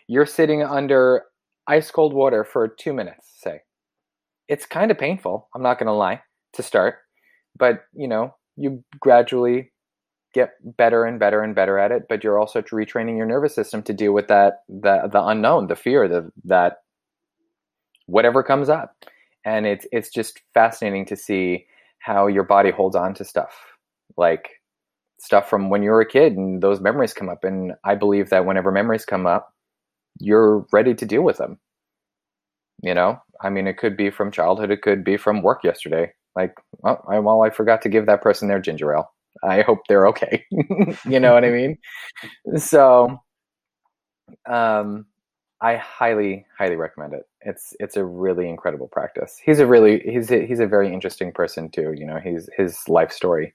you're 0.06 0.26
sitting 0.26 0.62
under 0.62 1.22
ice 1.66 1.90
cold 1.90 2.12
water 2.12 2.44
for 2.44 2.68
two 2.68 2.92
minutes, 2.92 3.32
say. 3.36 3.62
It's 4.48 4.66
kind 4.66 4.90
of 4.90 4.98
painful, 4.98 5.48
I'm 5.54 5.62
not 5.62 5.78
going 5.78 5.88
to 5.88 5.92
lie, 5.92 6.22
to 6.54 6.62
start. 6.62 6.96
But, 7.58 7.84
you 7.92 8.06
know, 8.06 8.34
you 8.56 8.84
gradually 9.00 9.72
get 10.34 10.50
better 10.76 11.04
and 11.04 11.18
better 11.18 11.42
and 11.42 11.54
better 11.54 11.78
at 11.78 11.90
it, 11.90 12.04
but 12.08 12.22
you're 12.22 12.38
also 12.38 12.60
retraining 12.62 13.16
your 13.16 13.26
nervous 13.26 13.54
system 13.54 13.82
to 13.84 13.92
deal 13.92 14.12
with 14.12 14.28
that, 14.28 14.62
the, 14.68 15.08
the 15.10 15.24
unknown, 15.24 15.66
the 15.66 15.76
fear, 15.76 16.06
the, 16.06 16.30
that 16.44 16.78
whatever 18.06 18.42
comes 18.42 18.68
up. 18.68 18.94
And 19.44 19.66
it's, 19.66 19.86
it's 19.90 20.10
just 20.10 20.40
fascinating 20.54 21.06
to 21.06 21.16
see 21.16 21.66
how 21.98 22.26
your 22.26 22.44
body 22.44 22.70
holds 22.70 22.96
on 22.96 23.14
to 23.14 23.24
stuff. 23.24 23.54
Like, 24.16 24.48
stuff 25.18 25.48
from 25.48 25.70
when 25.70 25.82
you 25.82 25.90
were 25.90 26.02
a 26.02 26.06
kid 26.06 26.34
and 26.34 26.62
those 26.62 26.78
memories 26.78 27.14
come 27.14 27.30
up 27.30 27.42
and 27.42 27.72
i 27.84 27.94
believe 27.94 28.28
that 28.28 28.44
whenever 28.44 28.70
memories 28.70 29.06
come 29.06 29.26
up 29.26 29.54
you're 30.20 30.66
ready 30.72 30.94
to 30.94 31.06
deal 31.06 31.22
with 31.22 31.38
them. 31.38 31.58
You 32.82 32.94
know, 32.94 33.18
I 33.40 33.48
mean, 33.48 33.66
it 33.66 33.78
could 33.78 33.96
be 33.96 34.10
from 34.10 34.30
childhood, 34.30 34.70
it 34.70 34.82
could 34.82 35.02
be 35.02 35.16
from 35.16 35.42
work 35.42 35.64
yesterday. 35.64 36.12
Like, 36.34 36.54
well, 36.72 37.02
I, 37.08 37.18
well, 37.18 37.42
I 37.42 37.50
forgot 37.50 37.82
to 37.82 37.88
give 37.88 38.06
that 38.06 38.22
person 38.22 38.48
their 38.48 38.60
ginger 38.60 38.94
ale. 38.94 39.10
I 39.42 39.62
hope 39.62 39.80
they're 39.88 40.06
okay. 40.08 40.44
you 40.50 41.20
know 41.20 41.32
what 41.32 41.44
I 41.44 41.50
mean? 41.50 41.78
So, 42.56 43.18
um, 44.46 45.06
I 45.60 45.76
highly, 45.76 46.44
highly 46.58 46.76
recommend 46.76 47.14
it. 47.14 47.22
It's 47.40 47.74
it's 47.80 47.96
a 47.96 48.04
really 48.04 48.48
incredible 48.48 48.88
practice. 48.88 49.40
He's 49.42 49.58
a 49.58 49.66
really 49.66 50.00
he's 50.00 50.30
a, 50.30 50.46
he's 50.46 50.60
a 50.60 50.66
very 50.66 50.92
interesting 50.92 51.32
person 51.32 51.70
too. 51.70 51.94
You 51.96 52.06
know, 52.06 52.18
he's 52.22 52.48
his 52.56 52.88
life 52.88 53.10
story 53.10 53.52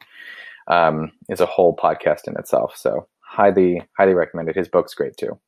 um, 0.67 1.11
is 1.29 1.41
a 1.41 1.45
whole 1.45 1.75
podcast 1.75 2.27
in 2.27 2.35
itself. 2.37 2.75
So 2.75 3.07
highly, 3.19 3.81
highly 3.97 4.13
recommended. 4.13 4.55
His 4.55 4.67
book's 4.67 4.93
great 4.93 5.15
too. 5.17 5.39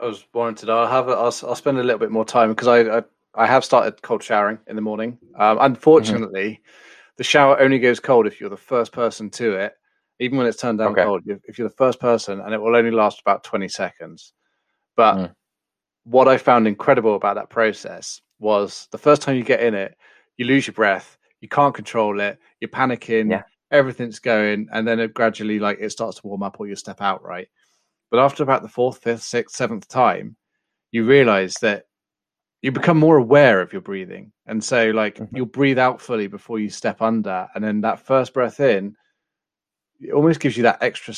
I 0.00 0.06
was 0.06 0.24
warranted. 0.34 0.68
I'll 0.68 0.88
have. 0.88 1.08
A, 1.08 1.12
I'll, 1.12 1.34
I'll 1.46 1.54
spend 1.54 1.78
a 1.78 1.82
little 1.82 1.98
bit 1.98 2.10
more 2.10 2.24
time 2.24 2.50
because 2.50 2.68
I, 2.68 2.98
I, 2.98 3.02
I 3.34 3.46
have 3.46 3.64
started 3.64 4.02
cold 4.02 4.22
showering 4.22 4.58
in 4.66 4.76
the 4.76 4.82
morning. 4.82 5.18
Um, 5.38 5.58
unfortunately, 5.60 6.50
mm-hmm. 6.50 7.12
the 7.18 7.24
shower 7.24 7.60
only 7.60 7.78
goes 7.78 8.00
cold 8.00 8.26
if 8.26 8.40
you're 8.40 8.50
the 8.50 8.56
first 8.56 8.92
person 8.92 9.30
to 9.30 9.54
it, 9.54 9.74
even 10.18 10.38
when 10.38 10.46
it's 10.48 10.60
turned 10.60 10.78
down 10.78 10.92
okay. 10.92 11.04
cold. 11.04 11.22
If 11.26 11.58
you're 11.58 11.68
the 11.68 11.76
first 11.76 12.00
person, 12.00 12.40
and 12.40 12.52
it 12.52 12.60
will 12.60 12.74
only 12.74 12.90
last 12.90 13.20
about 13.20 13.44
twenty 13.44 13.68
seconds. 13.68 14.32
But 14.96 15.16
mm. 15.16 15.34
what 16.04 16.28
I 16.28 16.38
found 16.38 16.66
incredible 16.66 17.16
about 17.16 17.36
that 17.36 17.50
process 17.50 18.20
was 18.38 18.88
the 18.90 18.98
first 18.98 19.22
time 19.22 19.36
you 19.36 19.44
get 19.44 19.62
in 19.62 19.74
it, 19.74 19.96
you 20.36 20.46
lose 20.46 20.66
your 20.66 20.74
breath, 20.74 21.16
you 21.40 21.48
can't 21.48 21.74
control 21.74 22.20
it, 22.20 22.38
you're 22.60 22.68
panicking, 22.68 23.30
yeah. 23.30 23.42
everything's 23.70 24.18
going, 24.18 24.68
and 24.72 24.86
then 24.86 25.00
it 25.00 25.14
gradually 25.14 25.58
like 25.58 25.78
it 25.80 25.90
starts 25.90 26.20
to 26.20 26.26
warm 26.26 26.42
up, 26.42 26.56
or 26.58 26.66
you 26.66 26.76
step 26.76 27.00
out 27.00 27.22
right. 27.24 27.48
But 28.10 28.20
after 28.20 28.42
about 28.42 28.62
the 28.62 28.68
fourth, 28.68 28.98
fifth, 28.98 29.22
sixth, 29.22 29.56
seventh 29.56 29.88
time, 29.88 30.36
you 30.92 31.04
realize 31.04 31.54
that 31.62 31.84
you 32.62 32.72
become 32.72 32.98
more 32.98 33.18
aware 33.18 33.60
of 33.60 33.72
your 33.72 33.82
breathing. 33.82 34.32
And 34.46 34.62
so, 34.62 34.90
like, 34.90 35.16
mm-hmm. 35.16 35.36
you'll 35.36 35.46
breathe 35.46 35.78
out 35.78 36.00
fully 36.00 36.28
before 36.28 36.58
you 36.58 36.70
step 36.70 37.02
under. 37.02 37.46
And 37.54 37.62
then 37.62 37.82
that 37.82 38.06
first 38.06 38.32
breath 38.32 38.58
in, 38.60 38.96
it 40.00 40.12
almost 40.12 40.40
gives 40.40 40.56
you 40.56 40.62
that 40.62 40.82
extra 40.82 41.12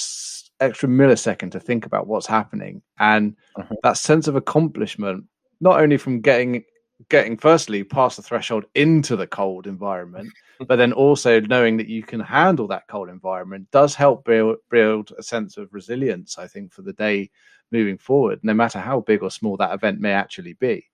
extra 0.61 0.89
millisecond 0.89 1.51
to 1.53 1.61
think 1.61 1.87
about 1.87 2.07
what's 2.07 2.27
happening 2.27 2.83
and 2.99 3.37
mm-hmm. 3.57 3.75
that 3.83 3.97
sense 3.97 4.27
of 4.27 4.37
accomplishment 4.37 5.25
not 5.61 5.81
only 5.81 5.97
from 5.97 6.21
getting 6.21 6.65
getting 7.09 7.37
firstly 7.37 7.85
past 7.85 8.17
the 8.17 8.23
threshold 8.23 8.65
into 8.75 9.17
the 9.17 9.27
cold 9.27 9.67
environment, 9.67 10.33
but 10.67 10.77
then 10.77 10.93
also 10.93 11.41
knowing 11.41 11.77
that 11.77 11.89
you 11.89 12.03
can 12.03 12.21
handle 12.21 12.67
that 12.69 12.89
cold 12.89 13.09
environment 13.09 13.71
does 13.71 13.95
help 13.95 14.25
build, 14.25 14.57
build 14.71 15.13
a 15.19 15.23
sense 15.23 15.57
of 15.57 15.73
resilience, 15.73 16.39
I 16.39 16.47
think, 16.47 16.73
for 16.73 16.83
the 16.83 16.95
day 16.95 17.31
moving 17.71 17.99
forward, 17.99 18.41
no 18.43 18.55
matter 18.55 18.79
how 18.79 19.01
big 19.01 19.23
or 19.23 19.31
small 19.31 19.57
that 19.59 19.75
event 19.75 20.01
may 20.01 20.13
actually 20.13 20.55
be. 20.55 20.87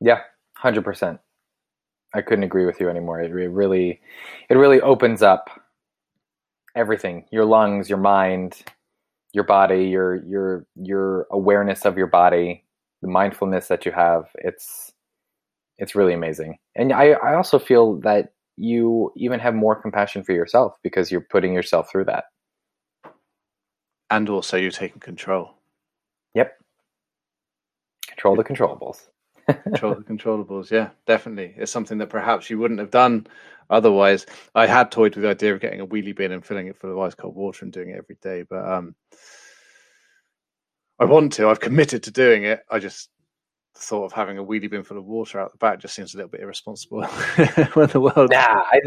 Yeah, 0.00 0.20
hundred 0.54 0.84
percent. 0.84 1.20
I 2.14 2.22
couldn't 2.22 2.44
agree 2.44 2.66
with 2.66 2.80
you 2.80 2.88
anymore. 2.88 3.20
It 3.20 3.30
really, 3.30 4.00
it 4.48 4.54
really 4.54 4.80
opens 4.80 5.22
up 5.22 5.48
everything: 6.74 7.24
your 7.30 7.44
lungs, 7.44 7.88
your 7.88 7.98
mind, 7.98 8.62
your 9.36 9.44
body, 9.44 9.84
your 9.84 10.24
your 10.24 10.66
your 10.76 11.26
awareness 11.30 11.84
of 11.84 11.98
your 11.98 12.06
body, 12.06 12.64
the 13.02 13.08
mindfulness 13.08 13.68
that 13.68 13.84
you 13.84 13.92
have. 13.92 14.24
It's 14.36 14.94
it's 15.76 15.94
really 15.94 16.14
amazing. 16.14 16.56
And 16.74 16.90
I, 16.90 17.10
I 17.10 17.34
also 17.34 17.58
feel 17.58 18.00
that 18.00 18.32
you 18.56 19.12
even 19.14 19.38
have 19.40 19.54
more 19.54 19.76
compassion 19.76 20.24
for 20.24 20.32
yourself 20.32 20.78
because 20.82 21.12
you're 21.12 21.20
putting 21.20 21.52
yourself 21.52 21.90
through 21.92 22.06
that. 22.06 22.24
And 24.08 24.26
also 24.30 24.56
you're 24.56 24.70
taking 24.70 25.00
control. 25.00 25.50
Yep. 26.34 26.56
Control 28.08 28.36
the 28.36 28.44
controllables. 28.44 29.02
Control 29.54 29.94
the 29.94 30.02
controllables, 30.02 30.70
yeah, 30.70 30.90
definitely. 31.06 31.54
It's 31.56 31.72
something 31.72 31.98
that 31.98 32.10
perhaps 32.10 32.50
you 32.50 32.58
wouldn't 32.58 32.80
have 32.80 32.90
done 32.90 33.26
otherwise. 33.70 34.26
I 34.54 34.66
had 34.66 34.90
toyed 34.90 35.14
with 35.14 35.22
the 35.22 35.30
idea 35.30 35.54
of 35.54 35.60
getting 35.60 35.80
a 35.80 35.86
wheelie 35.86 36.16
bin 36.16 36.32
and 36.32 36.44
filling 36.44 36.66
it 36.66 36.76
full 36.76 36.92
of 36.92 36.98
ice 36.98 37.14
cold 37.14 37.34
water 37.34 37.64
and 37.64 37.72
doing 37.72 37.90
it 37.90 37.98
every 37.98 38.16
day, 38.22 38.44
but 38.48 38.66
um 38.66 38.94
I 40.98 41.04
want 41.04 41.32
to. 41.34 41.48
I've 41.48 41.60
committed 41.60 42.02
to 42.04 42.10
doing 42.10 42.44
it. 42.44 42.60
I 42.70 42.78
just 42.78 43.10
thought 43.74 44.06
of 44.06 44.12
having 44.12 44.38
a 44.38 44.44
wheelie 44.44 44.70
bin 44.70 44.82
full 44.82 44.98
of 44.98 45.04
water 45.04 45.38
out 45.38 45.52
the 45.52 45.58
back 45.58 45.78
just 45.78 45.94
seems 45.94 46.14
a 46.14 46.16
little 46.16 46.30
bit 46.30 46.40
irresponsible 46.40 47.04
when 47.74 47.88
the 47.88 48.00
world. 48.00 48.30
Nah, 48.30 48.62
I, 48.72 48.80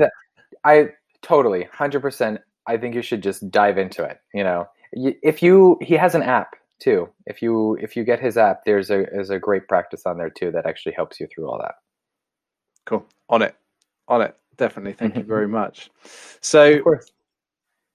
I 0.63 0.89
totally, 1.21 1.67
hundred 1.71 2.01
percent. 2.01 2.39
I 2.67 2.77
think 2.77 2.95
you 2.95 3.01
should 3.01 3.21
just 3.21 3.49
dive 3.51 3.77
into 3.77 4.03
it. 4.03 4.19
You 4.33 4.43
know, 4.43 4.67
if 4.93 5.43
you 5.43 5.77
he 5.81 5.95
has 5.95 6.15
an 6.15 6.23
app 6.23 6.55
too. 6.79 7.09
If 7.25 7.41
you 7.41 7.75
if 7.81 7.95
you 7.95 8.03
get 8.03 8.19
his 8.19 8.37
app, 8.37 8.63
there's 8.65 8.89
a 8.89 9.05
there's 9.11 9.29
a 9.29 9.39
great 9.39 9.67
practice 9.67 10.03
on 10.05 10.17
there 10.17 10.29
too 10.29 10.51
that 10.51 10.65
actually 10.65 10.93
helps 10.93 11.19
you 11.19 11.27
through 11.27 11.49
all 11.49 11.59
that. 11.59 11.75
Cool, 12.85 13.05
on 13.29 13.41
it, 13.41 13.55
on 14.07 14.21
it, 14.21 14.35
definitely. 14.57 14.93
Thank 14.93 15.15
you 15.15 15.21
mm-hmm. 15.21 15.29
very 15.29 15.47
much. 15.47 15.89
So, 16.41 16.81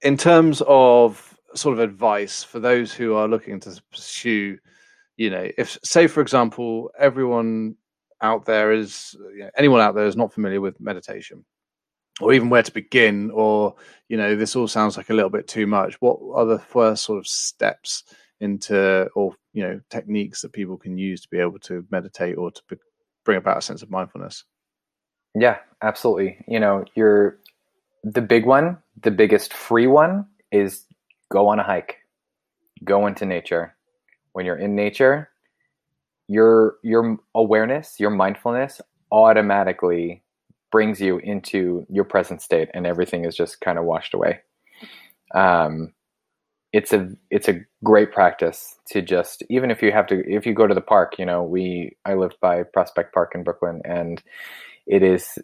in 0.03 0.17
terms 0.17 0.63
of 0.67 1.39
sort 1.55 1.75
of 1.75 1.81
advice 1.81 2.43
for 2.43 2.61
those 2.61 2.93
who 2.93 3.15
are 3.15 3.29
looking 3.29 3.61
to 3.61 3.81
pursue 3.91 4.59
you 5.17 5.31
know, 5.31 5.49
if 5.57 5.79
say 5.85 6.07
for 6.07 6.21
example, 6.21 6.91
everyone 6.99 7.77
out 8.21 8.45
there 8.45 8.73
is 8.73 9.17
you 9.35 9.41
know, 9.41 9.51
anyone 9.57 9.81
out 9.81 9.95
there 9.95 10.07
is 10.07 10.17
not 10.17 10.33
familiar 10.33 10.61
with 10.61 10.81
meditation, 10.81 11.45
or 12.21 12.33
even 12.33 12.51
where 12.51 12.63
to 12.63 12.73
begin, 12.73 13.31
or 13.33 13.75
you 14.09 14.17
know, 14.17 14.35
this 14.35 14.57
all 14.57 14.67
sounds 14.67 14.97
like 14.97 15.11
a 15.11 15.15
little 15.15 15.31
bit 15.31 15.47
too 15.47 15.67
much. 15.67 15.95
What 16.01 16.19
are 16.35 16.47
the 16.47 16.59
first 16.59 17.05
sort 17.05 17.19
of 17.19 17.27
steps 17.27 18.05
into, 18.41 19.09
or 19.15 19.35
you 19.53 19.63
know, 19.63 19.81
techniques 19.91 20.43
that 20.43 20.53
people 20.53 20.77
can 20.77 20.99
use 20.99 21.23
to 21.23 21.29
be 21.29 21.39
able 21.39 21.59
to 21.61 21.87
meditate 21.91 22.37
or 22.37 22.51
to 22.51 22.63
be, 22.69 22.77
bring 23.25 23.39
about 23.39 23.59
a 23.59 23.63
sense 23.63 23.83
of 23.83 23.91
mindfulness? 23.91 24.45
Yeah, 25.35 25.59
absolutely. 25.83 26.39
You 26.47 26.61
know, 26.61 26.85
you're 26.95 27.39
the 28.03 28.21
big 28.21 28.47
one, 28.47 28.79
the 29.03 29.11
biggest 29.11 29.53
free 29.53 29.87
one 29.87 30.27
is 30.53 30.85
go 31.31 31.49
on 31.49 31.59
a 31.59 31.63
hike, 31.63 31.97
go 32.85 33.07
into 33.07 33.25
nature 33.25 33.75
when 34.33 34.45
you're 34.45 34.59
in 34.59 34.75
nature, 34.75 35.31
your 36.29 36.77
your 36.83 37.19
awareness, 37.35 37.99
your 37.99 38.11
mindfulness 38.11 38.81
automatically 39.11 40.23
brings 40.71 41.01
you 41.01 41.19
into 41.19 41.87
your 41.89 42.05
present 42.05 42.43
state 42.43 42.69
and 42.75 42.87
everything 42.87 43.25
is 43.25 43.37
just 43.37 43.61
kind 43.61 43.79
of 43.79 43.85
washed 43.85 44.13
away. 44.13 44.41
Um, 45.35 45.93
it's 46.75 46.93
a 46.93 47.09
it's 47.31 47.49
a 47.49 47.61
great 47.85 48.13
practice 48.13 48.75
to 48.89 49.01
just 49.01 49.45
even 49.49 49.71
if 49.71 49.81
you 49.81 49.93
have 49.93 50.07
to 50.09 50.23
if 50.27 50.45
you 50.45 50.53
go 50.53 50.67
to 50.67 50.75
the 50.75 50.81
park 50.81 51.15
you 51.19 51.25
know 51.25 51.43
we 51.43 51.97
i 52.05 52.15
lived 52.15 52.37
by 52.41 52.63
prospect 52.65 53.15
park 53.15 53.33
in 53.35 53.45
brooklyn 53.45 53.81
and 53.85 54.23
it 54.87 55.03
is 55.03 55.39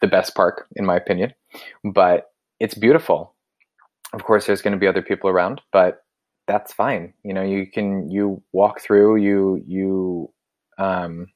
the 0.00 0.06
best 0.06 0.34
park 0.34 0.66
in 0.76 0.86
my 0.86 0.96
opinion 0.96 1.32
but 1.84 2.30
it's 2.60 2.74
beautiful. 2.74 3.34
Of 4.12 4.24
course 4.24 4.46
there's 4.46 4.62
going 4.62 4.72
to 4.72 4.78
be 4.78 4.86
other 4.86 5.02
people 5.02 5.30
around 5.30 5.60
but 5.72 6.04
that's 6.46 6.72
fine. 6.72 7.14
You 7.24 7.34
know 7.34 7.42
you 7.42 7.66
can 7.66 8.10
you 8.10 8.42
walk 8.52 8.80
through 8.80 9.16
you 9.16 9.62
you 9.66 10.32
um 10.78 11.26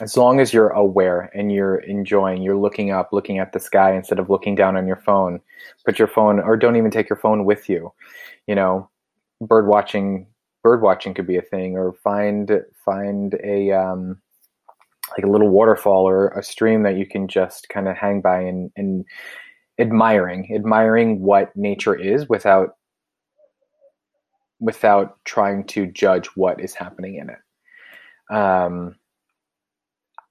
as 0.00 0.16
long 0.16 0.40
as 0.40 0.52
you're 0.52 0.70
aware 0.70 1.30
and 1.34 1.52
you're 1.52 1.76
enjoying 1.76 2.42
you're 2.42 2.56
looking 2.56 2.90
up 2.90 3.10
looking 3.12 3.38
at 3.38 3.52
the 3.52 3.60
sky 3.60 3.94
instead 3.94 4.18
of 4.18 4.30
looking 4.30 4.54
down 4.54 4.76
on 4.76 4.86
your 4.86 4.96
phone 4.96 5.40
put 5.84 5.98
your 5.98 6.08
phone 6.08 6.40
or 6.40 6.56
don't 6.56 6.76
even 6.76 6.90
take 6.90 7.08
your 7.08 7.18
phone 7.18 7.44
with 7.44 7.68
you 7.68 7.92
you 8.50 8.56
know 8.56 8.90
bird 9.40 9.68
watching 9.68 10.26
bird 10.64 10.82
watching 10.82 11.14
could 11.14 11.26
be 11.26 11.36
a 11.36 11.42
thing 11.42 11.76
or 11.76 11.92
find 11.92 12.50
find 12.84 13.38
a 13.44 13.70
um 13.70 14.20
like 15.16 15.24
a 15.24 15.30
little 15.30 15.48
waterfall 15.48 16.06
or 16.06 16.30
a 16.30 16.42
stream 16.42 16.82
that 16.82 16.96
you 16.96 17.06
can 17.06 17.28
just 17.28 17.68
kind 17.68 17.86
of 17.86 17.96
hang 17.96 18.20
by 18.20 18.40
and, 18.40 18.72
and 18.74 19.04
admiring 19.78 20.50
admiring 20.52 21.20
what 21.20 21.54
nature 21.54 21.94
is 21.94 22.28
without 22.28 22.70
without 24.58 25.24
trying 25.24 25.64
to 25.64 25.86
judge 25.86 26.26
what 26.34 26.60
is 26.60 26.74
happening 26.74 27.14
in 27.14 27.30
it. 27.30 28.34
Um 28.36 28.96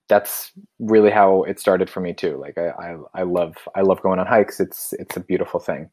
that's 0.09 0.51
really 0.79 1.11
how 1.11 1.43
it 1.43 1.57
started 1.57 1.89
for 1.89 2.01
me 2.01 2.13
too. 2.13 2.35
Like 2.35 2.57
I, 2.57 2.69
I, 2.69 2.97
I 3.13 3.23
love 3.23 3.55
i 3.75 3.81
love 3.81 4.01
going 4.01 4.19
on 4.19 4.27
hikes. 4.27 4.59
It's 4.59 4.91
it's 4.99 5.15
a 5.15 5.21
beautiful 5.21 5.61
thing 5.61 5.89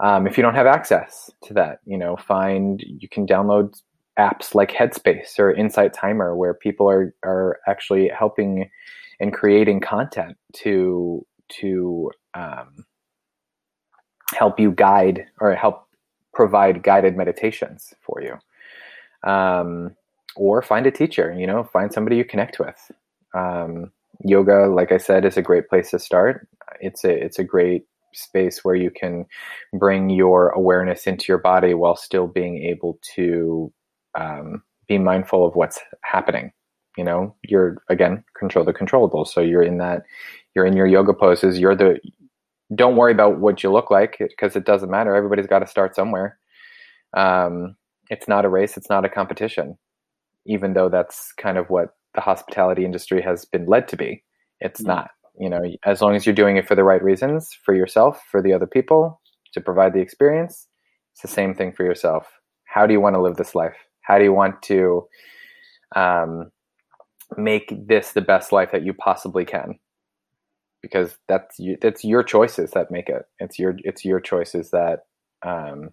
um, 0.00 0.26
if 0.26 0.36
you 0.36 0.42
don't 0.42 0.54
have 0.54 0.66
access 0.66 1.30
to 1.42 1.54
that 1.54 1.78
you 1.84 1.98
know 1.98 2.16
find 2.16 2.82
you 2.86 3.08
can 3.08 3.26
download 3.26 3.80
apps 4.18 4.54
like 4.54 4.70
headspace 4.70 5.38
or 5.38 5.52
insight 5.52 5.92
timer 5.92 6.36
where 6.36 6.54
people 6.54 6.88
are 6.88 7.14
are 7.24 7.58
actually 7.66 8.08
helping 8.08 8.70
and 9.20 9.32
creating 9.32 9.80
content 9.80 10.36
to 10.52 11.24
to 11.48 12.10
um, 12.34 12.84
help 14.32 14.58
you 14.58 14.72
guide 14.72 15.26
or 15.40 15.54
help 15.54 15.86
provide 16.32 16.82
guided 16.82 17.16
meditations 17.16 17.94
for 18.02 18.22
you. 18.22 19.30
Um, 19.30 19.94
or 20.36 20.62
find 20.62 20.84
a 20.86 20.90
teacher 20.90 21.32
you 21.38 21.46
know 21.46 21.64
find 21.64 21.92
somebody 21.92 22.16
you 22.16 22.24
connect 22.24 22.58
with. 22.58 22.90
Um, 23.34 23.90
yoga 24.24 24.68
like 24.68 24.92
i 24.92 24.96
said 24.96 25.24
is 25.24 25.36
a 25.36 25.42
great 25.42 25.68
place 25.68 25.90
to 25.90 25.98
start. 25.98 26.46
It's 26.80 27.04
a 27.04 27.10
it's 27.10 27.38
a 27.38 27.44
great 27.44 27.84
space 28.14 28.64
where 28.64 28.74
you 28.74 28.90
can 28.90 29.26
bring 29.78 30.10
your 30.10 30.50
awareness 30.50 31.06
into 31.06 31.26
your 31.28 31.38
body 31.38 31.74
while 31.74 31.96
still 31.96 32.26
being 32.26 32.62
able 32.64 32.98
to 33.14 33.72
um, 34.14 34.62
be 34.88 34.98
mindful 34.98 35.46
of 35.46 35.54
what's 35.54 35.80
happening. 36.02 36.52
You 36.96 37.04
know 37.04 37.34
you're 37.42 37.82
again 37.88 38.22
control 38.38 38.64
the 38.64 38.72
controllable 38.72 39.24
so 39.24 39.40
you're 39.40 39.64
in 39.64 39.78
that 39.78 40.04
you're 40.54 40.66
in 40.66 40.76
your 40.76 40.86
yoga 40.86 41.12
poses. 41.12 41.58
You're 41.58 41.74
the 41.74 41.98
don't 42.74 42.96
worry 42.96 43.12
about 43.12 43.40
what 43.40 43.62
you 43.62 43.72
look 43.72 43.90
like 43.90 44.16
because 44.18 44.54
it 44.56 44.64
doesn't 44.64 44.90
matter. 44.90 45.14
Everybody's 45.14 45.48
got 45.48 45.58
to 45.58 45.66
start 45.66 45.96
somewhere. 45.96 46.38
Um, 47.16 47.76
it's 48.10 48.28
not 48.28 48.44
a 48.44 48.48
race. 48.48 48.76
It's 48.76 48.88
not 48.88 49.04
a 49.04 49.08
competition 49.08 49.76
even 50.46 50.74
though 50.74 50.88
that's 50.88 51.32
kind 51.32 51.58
of 51.58 51.70
what 51.70 51.96
the 52.14 52.20
hospitality 52.20 52.84
industry 52.84 53.22
has 53.22 53.44
been 53.44 53.66
led 53.66 53.88
to 53.88 53.96
be. 53.96 54.22
It's 54.60 54.80
mm-hmm. 54.80 54.90
not 54.90 55.10
you 55.38 55.48
know 55.48 55.62
as 55.84 56.00
long 56.00 56.14
as 56.14 56.26
you're 56.26 56.34
doing 56.34 56.56
it 56.56 56.66
for 56.66 56.74
the 56.74 56.84
right 56.84 57.02
reasons 57.02 57.56
for 57.64 57.74
yourself 57.74 58.22
for 58.30 58.40
the 58.40 58.52
other 58.52 58.66
people 58.66 59.20
to 59.52 59.60
provide 59.60 59.92
the 59.92 60.00
experience 60.00 60.68
it's 61.14 61.22
the 61.22 61.28
same 61.28 61.54
thing 61.54 61.72
for 61.72 61.84
yourself. 61.84 62.26
How 62.64 62.86
do 62.86 62.92
you 62.92 63.00
want 63.00 63.14
to 63.14 63.22
live 63.22 63.36
this 63.36 63.54
life? 63.54 63.76
How 64.02 64.18
do 64.18 64.24
you 64.24 64.32
want 64.32 64.60
to 64.62 65.06
um, 65.94 66.50
make 67.36 67.72
this 67.86 68.12
the 68.12 68.20
best 68.20 68.50
life 68.50 68.72
that 68.72 68.84
you 68.84 68.92
possibly 68.92 69.44
can? 69.44 69.78
Because 70.82 71.16
that's 71.28 71.58
you, 71.60 71.78
that's 71.80 72.04
your 72.04 72.24
choices 72.24 72.72
that 72.72 72.90
make 72.90 73.08
it. 73.08 73.22
It's 73.38 73.60
your 73.60 73.76
it's 73.84 74.04
your 74.04 74.18
choices 74.18 74.70
that 74.70 75.04
um, 75.46 75.90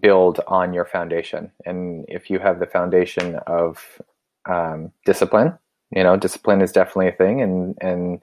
build 0.00 0.40
on 0.48 0.72
your 0.72 0.86
foundation. 0.86 1.52
And 1.66 2.06
if 2.08 2.30
you 2.30 2.38
have 2.38 2.60
the 2.60 2.66
foundation 2.66 3.36
of 3.46 4.00
um, 4.48 4.90
discipline 5.04 5.58
you 5.94 6.02
know 6.02 6.16
discipline 6.16 6.60
is 6.60 6.72
definitely 6.72 7.08
a 7.08 7.12
thing 7.12 7.40
and 7.42 7.76
and 7.80 8.22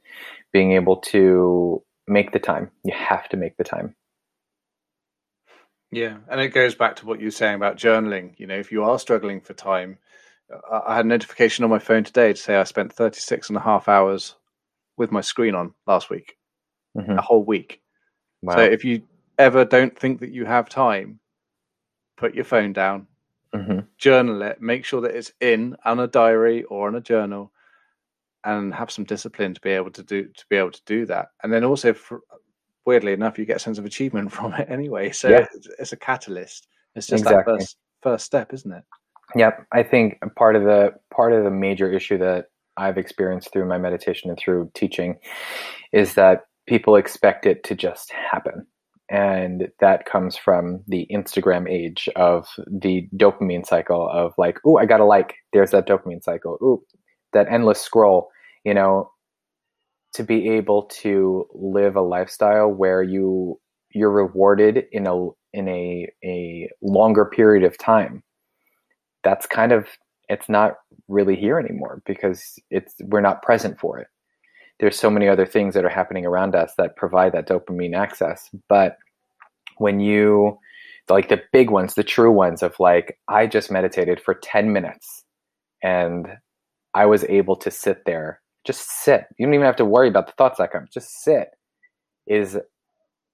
being 0.52 0.72
able 0.74 0.98
to 0.98 1.82
make 2.08 2.32
the 2.32 2.40
time 2.40 2.70
you 2.84 2.94
have 2.94 3.30
to 3.30 3.38
make 3.38 3.56
the 3.58 3.64
time 3.64 3.96
yeah 5.92 6.18
and 6.30 6.42
it 6.42 6.50
goes 6.50 6.76
back 6.76 6.96
to 6.96 7.06
what 7.06 7.20
you 7.20 7.28
were 7.28 7.32
saying 7.32 7.56
about 7.56 7.78
journaling 7.78 8.38
you 8.38 8.48
know 8.48 8.58
if 8.58 8.72
you 8.72 8.84
are 8.84 9.00
struggling 9.00 9.40
for 9.40 9.54
time 9.54 9.98
i 10.72 10.96
had 10.96 11.06
a 11.06 11.08
notification 11.08 11.64
on 11.64 11.70
my 11.70 11.80
phone 11.80 12.04
today 12.04 12.34
to 12.34 12.40
say 12.40 12.56
i 12.56 12.64
spent 12.64 12.92
36 12.92 13.50
and 13.50 13.58
a 13.58 13.62
half 13.62 13.88
hours 13.88 14.36
with 14.98 15.12
my 15.12 15.22
screen 15.22 15.56
on 15.56 15.74
last 15.86 16.10
week 16.10 16.38
mm-hmm. 16.98 17.18
a 17.18 17.22
whole 17.22 17.44
week 17.44 17.82
wow. 18.42 18.56
so 18.56 18.62
if 18.62 18.84
you 18.84 19.02
ever 19.38 19.64
don't 19.64 19.98
think 19.98 20.20
that 20.20 20.32
you 20.32 20.46
have 20.46 20.68
time 20.68 21.20
put 22.18 22.36
your 22.36 22.44
phone 22.44 22.74
down 22.74 23.08
mm-hmm. 23.54 23.80
journal 23.98 24.42
it 24.42 24.60
make 24.62 24.84
sure 24.84 25.02
that 25.02 25.16
it's 25.16 25.32
in 25.40 25.76
on 25.86 26.00
a 26.00 26.08
diary 26.08 26.64
or 26.64 26.88
on 26.88 26.96
a 26.96 27.02
journal 27.02 27.52
and 28.58 28.74
have 28.74 28.92
some 28.92 29.06
discipline 29.06 29.54
to 29.54 29.62
be 29.62 29.70
able 29.70 29.92
to 29.92 30.04
do 30.04 30.26
to 30.26 30.46
be 30.50 30.56
able 30.56 30.72
to 30.72 30.82
do 30.86 31.06
that. 31.06 31.28
And 31.44 31.52
then 31.52 31.64
also 31.64 31.94
for, 31.94 32.22
weirdly 32.86 33.14
enough 33.14 33.38
you 33.38 33.46
get 33.46 33.58
a 33.58 33.60
sense 33.60 33.78
of 33.78 33.86
achievement 33.86 34.32
from 34.34 34.54
it 34.54 34.68
anyway. 34.70 35.12
So 35.12 35.30
yeah. 35.30 35.46
it's, 35.54 35.68
it's, 35.80 35.94
a 35.94 35.98
catalyst. 35.98 36.68
It's 36.96 37.08
just 37.08 37.24
exactly. 37.24 37.54
that 37.54 37.60
first 37.60 37.78
first 38.02 38.26
step 38.26 38.54
isn't 38.54 38.72
it? 38.72 38.84
Yep. 39.36 39.68
I 39.72 39.84
think 39.84 40.20
part 40.36 40.56
of 40.56 40.64
the 40.64 40.94
part 41.14 41.34
of 41.34 41.44
the 41.44 41.52
major 41.52 41.92
issue 41.92 42.18
that 42.18 42.46
i've 42.78 42.98
experienced 42.98 43.52
through 43.52 43.68
my 43.68 43.78
meditation 43.78 44.30
and 44.30 44.40
through 44.40 44.72
teaching 44.74 45.18
is 45.92 46.14
that 46.14 46.46
people 46.66 46.96
expect 46.96 47.46
it 47.46 47.64
to 47.64 47.76
just 47.76 48.12
happen. 48.12 48.66
And 49.12 49.70
that 49.80 50.06
comes 50.06 50.38
from 50.38 50.84
the 50.88 51.08
instagram 51.12 51.70
age 51.70 52.08
of 52.16 52.48
the 52.68 53.10
dopamine 53.16 53.66
cycle 53.66 54.10
of 54.10 54.34
like 54.38 54.58
oh 54.66 54.78
i 54.78 54.86
got 54.86 55.00
a 55.00 55.06
like. 55.06 55.36
There's 55.54 55.72
that 55.72 55.88
dopamine 55.88 56.24
cycle. 56.24 56.58
Oh 56.62 56.84
that 57.34 57.48
endless 57.50 57.82
scroll, 57.82 58.30
you 58.64 58.74
know, 58.74 59.12
to 60.14 60.24
be 60.24 60.50
able 60.50 60.84
to 61.02 61.46
live 61.54 61.96
a 61.96 62.02
lifestyle 62.02 62.68
where 62.70 63.04
you 63.04 63.60
you're 63.92 64.12
rewarded 64.12 64.86
in 64.92 65.08
a 65.08 65.28
in 65.54 65.68
a 65.68 66.08
a 66.24 66.70
longer 66.82 67.26
period 67.26 67.64
of 67.64 67.78
time. 67.78 68.24
That's 69.24 69.46
kind 69.46 69.72
of 69.72 69.88
it's 70.30 70.50
not 70.50 70.76
really 71.08 71.36
here 71.36 71.60
anymore 71.60 72.02
because 72.06 72.60
it's 72.70 72.94
we're 73.02 73.22
not 73.22 73.42
present 73.42 73.80
for 73.80 74.00
it. 74.00 74.08
There's 74.80 74.98
so 74.98 75.10
many 75.10 75.28
other 75.28 75.46
things 75.46 75.74
that 75.74 75.84
are 75.84 75.90
happening 75.90 76.26
around 76.26 76.56
us 76.56 76.74
that 76.78 76.96
provide 76.96 77.34
that 77.34 77.48
dopamine 77.48 77.96
access, 77.96 78.50
but 78.70 78.98
when 79.78 80.00
you 80.00 80.58
like 81.10 81.30
the 81.30 81.42
big 81.52 81.72
ones, 81.72 81.96
the 81.96 82.04
true 82.04 82.32
ones 82.32 82.62
of 82.62 82.76
like 82.80 83.18
I 83.28 83.48
just 83.48 83.72
meditated 83.72 84.22
for 84.22 84.36
10 84.36 84.72
minutes 84.72 85.24
and 85.82 86.28
I 86.94 87.06
was 87.06 87.24
able 87.26 87.56
to 87.58 87.72
sit 87.72 88.06
there, 88.06 88.42
just 88.66 88.90
sit. 88.90 89.26
You 89.38 89.46
don't 89.46 89.54
even 89.54 89.66
have 89.66 89.76
to 89.78 89.86
worry 89.86 90.08
about 90.08 90.28
the 90.28 90.34
thoughts 90.34 90.58
that 90.58 90.72
come. 90.72 90.88
Just 90.92 91.24
sit 91.24 91.50
is 92.28 92.58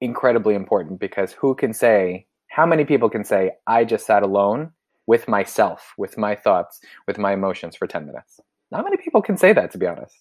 incredibly 0.02 0.56
important 0.56 1.00
because 1.00 1.34
who 1.34 1.56
can 1.56 1.74
say, 1.74 2.28
how 2.48 2.66
many 2.66 2.86
people 2.86 3.10
can 3.10 3.24
say, 3.24 3.52
I 3.68 3.84
just 3.84 4.06
sat 4.06 4.24
alone 4.24 4.72
with 5.08 5.28
myself, 5.28 5.94
with 5.98 6.18
my 6.18 6.36
thoughts, 6.36 6.80
with 7.08 7.18
my 7.18 7.34
emotions 7.34 7.76
for 7.76 7.88
10 7.88 8.06
minutes? 8.06 8.40
Not 8.72 8.84
many 8.84 8.98
people 8.98 9.22
can 9.22 9.38
say 9.38 9.54
that, 9.54 9.72
to 9.72 9.78
be 9.78 9.88
honest. 9.88 10.16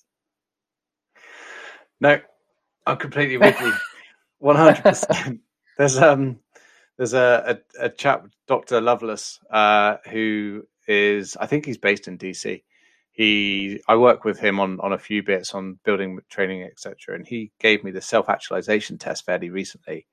No, 2.00 2.18
I'm 2.86 2.96
completely 2.96 3.36
with 3.38 3.58
you. 3.60 3.72
100%. 4.42 5.38
There's, 5.78 5.98
um, 5.98 6.38
there's 6.96 7.14
a, 7.14 7.58
a, 7.80 7.86
a 7.86 7.88
chap, 7.88 8.26
Dr. 8.46 8.80
Lovelace, 8.80 9.38
uh, 9.50 9.96
who 10.10 10.66
is, 10.86 11.36
I 11.36 11.46
think 11.46 11.64
he's 11.66 11.78
based 11.78 12.08
in 12.08 12.18
DC 12.18 12.62
he 13.14 13.80
I 13.86 13.96
work 13.96 14.24
with 14.24 14.40
him 14.40 14.58
on 14.58 14.80
on 14.80 14.92
a 14.92 14.98
few 14.98 15.22
bits 15.22 15.54
on 15.54 15.78
building 15.84 16.18
training 16.28 16.64
etc. 16.64 17.14
And 17.14 17.26
he 17.26 17.52
gave 17.60 17.84
me 17.84 17.92
the 17.92 18.00
self 18.02 18.28
actualization 18.28 18.98
test 18.98 19.24
fairly 19.24 19.50
recently, 19.50 20.06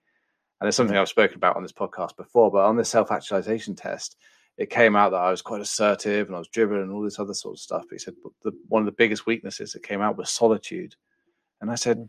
and 0.59 0.67
it's 0.67 0.77
something 0.77 0.95
I've 0.95 1.09
spoken 1.09 1.35
about 1.35 1.55
on 1.55 1.63
this 1.63 1.73
podcast 1.73 2.15
before. 2.15 2.51
But 2.51 2.65
on 2.65 2.77
the 2.77 2.85
self 2.85 3.11
actualization 3.11 3.75
test, 3.75 4.17
it 4.55 4.69
came 4.69 4.95
out 4.95 5.09
that 5.11 5.21
I 5.21 5.31
was 5.31 5.41
quite 5.41 5.61
assertive 5.61 6.27
and 6.27 6.35
I 6.35 6.39
was 6.39 6.47
driven 6.47 6.77
and 6.77 6.91
all 6.91 7.01
this 7.01 7.17
other 7.17 7.33
sort 7.33 7.55
of 7.55 7.59
stuff. 7.59 7.85
But 7.89 7.95
he 7.95 7.99
said 7.99 8.13
the, 8.43 8.51
one 8.67 8.83
of 8.83 8.85
the 8.85 8.91
biggest 8.91 9.25
weaknesses 9.25 9.71
that 9.73 9.81
came 9.81 10.01
out 10.01 10.15
was 10.15 10.29
solitude, 10.29 10.95
and 11.59 11.71
I 11.71 11.75
said, 11.75 11.97
hmm. 11.97 12.03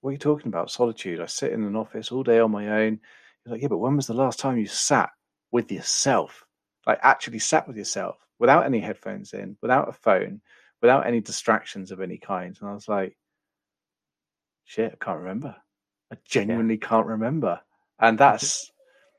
"What 0.00 0.10
are 0.10 0.12
you 0.12 0.18
talking 0.18 0.48
about? 0.48 0.70
Solitude? 0.70 1.20
I 1.20 1.26
sit 1.26 1.52
in 1.52 1.62
an 1.62 1.76
office 1.76 2.10
all 2.10 2.22
day 2.22 2.38
on 2.38 2.50
my 2.50 2.84
own." 2.84 3.00
He's 3.44 3.52
like, 3.52 3.60
"Yeah, 3.60 3.68
but 3.68 3.78
when 3.78 3.96
was 3.96 4.06
the 4.06 4.14
last 4.14 4.38
time 4.38 4.56
you 4.56 4.66
sat 4.66 5.10
with 5.52 5.70
yourself? 5.70 6.46
Like 6.86 7.00
actually 7.02 7.40
sat 7.40 7.68
with 7.68 7.76
yourself?" 7.76 8.16
Without 8.38 8.64
any 8.64 8.80
headphones 8.80 9.32
in, 9.32 9.56
without 9.60 9.88
a 9.88 9.92
phone, 9.92 10.40
without 10.80 11.06
any 11.06 11.20
distractions 11.20 11.90
of 11.90 12.00
any 12.00 12.18
kind. 12.18 12.56
And 12.60 12.70
I 12.70 12.74
was 12.74 12.88
like, 12.88 13.16
shit, 14.64 14.92
I 14.92 15.04
can't 15.04 15.20
remember. 15.20 15.56
I 16.12 16.16
genuinely 16.24 16.78
yeah. 16.80 16.88
can't 16.88 17.06
remember. 17.06 17.60
And 17.98 18.18
that's 18.18 18.70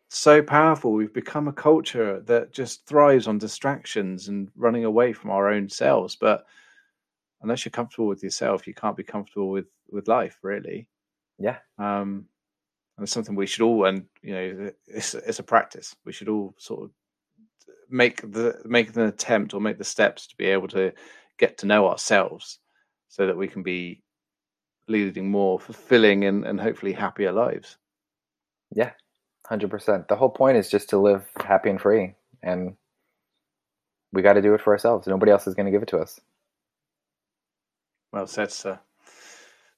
so 0.09 0.41
powerful. 0.41 0.91
We've 0.91 1.13
become 1.13 1.47
a 1.47 1.53
culture 1.53 2.22
that 2.22 2.51
just 2.51 2.86
thrives 2.86 3.28
on 3.28 3.38
distractions 3.38 4.28
and 4.28 4.49
running 4.55 4.86
away 4.86 5.13
from 5.13 5.32
our 5.32 5.49
own 5.49 5.70
selves. 5.70 6.15
But 6.15 6.45
unless 7.41 7.65
you're 7.65 7.72
comfortable 7.72 8.07
with 8.07 8.24
yourself, 8.24 8.67
you 8.67 8.74
can't 8.74 8.97
be 8.97 9.03
comfortable 9.03 9.49
with 9.49 9.67
with 9.91 10.07
life, 10.07 10.38
really. 10.43 10.88
Yeah. 11.38 11.57
Um, 11.78 12.26
and 12.97 13.05
it's 13.05 13.11
something 13.11 13.36
we 13.36 13.47
should 13.47 13.63
all, 13.63 13.86
and 13.86 14.05
you 14.22 14.34
know, 14.34 14.72
it's 14.88 15.13
it's 15.13 15.39
a 15.39 15.43
practice. 15.43 15.95
We 16.05 16.11
should 16.11 16.30
all 16.30 16.55
sort 16.57 16.84
of 16.84 16.91
make 17.89 18.22
the 18.22 18.61
make 18.65 18.95
an 18.95 19.03
attempt 19.03 19.53
or 19.53 19.61
make 19.61 19.78
the 19.78 19.84
steps 19.84 20.28
to 20.28 20.38
be 20.38 20.45
able 20.45 20.67
to 20.70 20.93
get 21.38 21.57
to 21.59 21.65
know 21.65 21.88
ourselves, 21.88 22.59
so 23.07 23.28
that 23.28 23.38
we 23.38 23.47
can 23.47 23.63
be 23.63 24.01
leading 24.88 25.30
more 25.30 25.59
fulfilling 25.59 26.26
and, 26.26 26.45
and 26.45 26.59
hopefully 26.59 26.93
happier 26.93 27.32
lives. 27.32 27.78
Yeah, 28.72 28.91
hundred 29.45 29.70
percent. 29.70 30.07
The 30.07 30.15
whole 30.15 30.30
point 30.30 30.57
is 30.57 30.70
just 30.70 30.89
to 30.89 30.97
live 30.97 31.26
happy 31.38 31.70
and 31.70 31.82
free, 31.82 32.15
and 32.43 32.76
we 34.11 34.22
got 34.22 34.34
to 34.34 34.41
do 34.41 34.53
it 34.53 34.61
for 34.61 34.74
ourselves. 34.74 35.07
Nobody 35.07 35.32
else 35.32 35.47
is 35.47 35.55
going 35.55 35.65
to 35.65 35.72
give 35.72 35.84
it 35.84 35.89
to 35.89 35.99
us. 35.99 36.20
Well 38.11 38.28
said, 38.28 38.51
sir. 38.51 38.80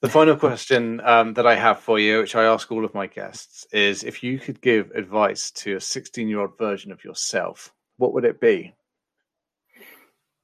The 0.01 0.09
final 0.09 0.35
question 0.35 0.99
um, 1.01 1.35
that 1.35 1.45
I 1.45 1.55
have 1.55 1.79
for 1.79 1.99
you, 1.99 2.19
which 2.19 2.35
I 2.35 2.45
ask 2.45 2.71
all 2.71 2.85
of 2.85 2.95
my 2.95 3.05
guests, 3.05 3.67
is 3.71 4.03
if 4.03 4.23
you 4.23 4.39
could 4.39 4.59
give 4.59 4.89
advice 4.91 5.51
to 5.51 5.75
a 5.75 5.81
16 5.81 6.27
year 6.27 6.39
old 6.39 6.57
version 6.57 6.91
of 6.91 7.03
yourself, 7.03 7.71
what 8.01 8.13
would 8.13 8.25
it 8.25 8.41
be? 8.41 8.73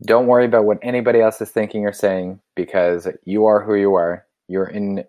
Don't 0.05 0.27
worry 0.27 0.45
about 0.45 0.65
what 0.65 0.77
anybody 0.83 1.19
else 1.19 1.41
is 1.41 1.49
thinking 1.49 1.85
or 1.85 1.91
saying 1.91 2.39
because 2.55 3.07
you 3.25 3.45
are 3.45 3.63
who 3.63 3.75
you 3.75 3.95
are. 3.95 4.25
You're 4.47 4.67
in 4.67 5.03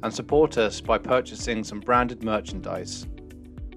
and 0.04 0.14
support 0.14 0.56
us 0.56 0.80
by 0.80 0.98
purchasing 0.98 1.64
some 1.64 1.80
branded 1.80 2.22
merchandise 2.22 3.08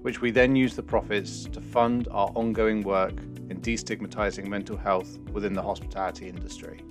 which 0.02 0.20
we 0.20 0.30
then 0.30 0.54
use 0.54 0.76
the 0.76 0.82
profits 0.82 1.46
to 1.46 1.60
fund 1.60 2.06
our 2.12 2.30
ongoing 2.36 2.82
work 2.82 3.20
in 3.50 3.60
destigmatizing 3.60 4.46
mental 4.46 4.76
health 4.76 5.18
within 5.32 5.52
the 5.52 5.62
hospitality 5.62 6.28
industry. 6.28 6.84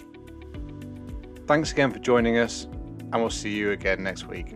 Thanks 1.47 1.71
again 1.71 1.91
for 1.91 1.99
joining 1.99 2.37
us, 2.37 2.65
and 3.11 3.15
we'll 3.15 3.29
see 3.29 3.49
you 3.49 3.71
again 3.71 4.03
next 4.03 4.27
week. 4.27 4.55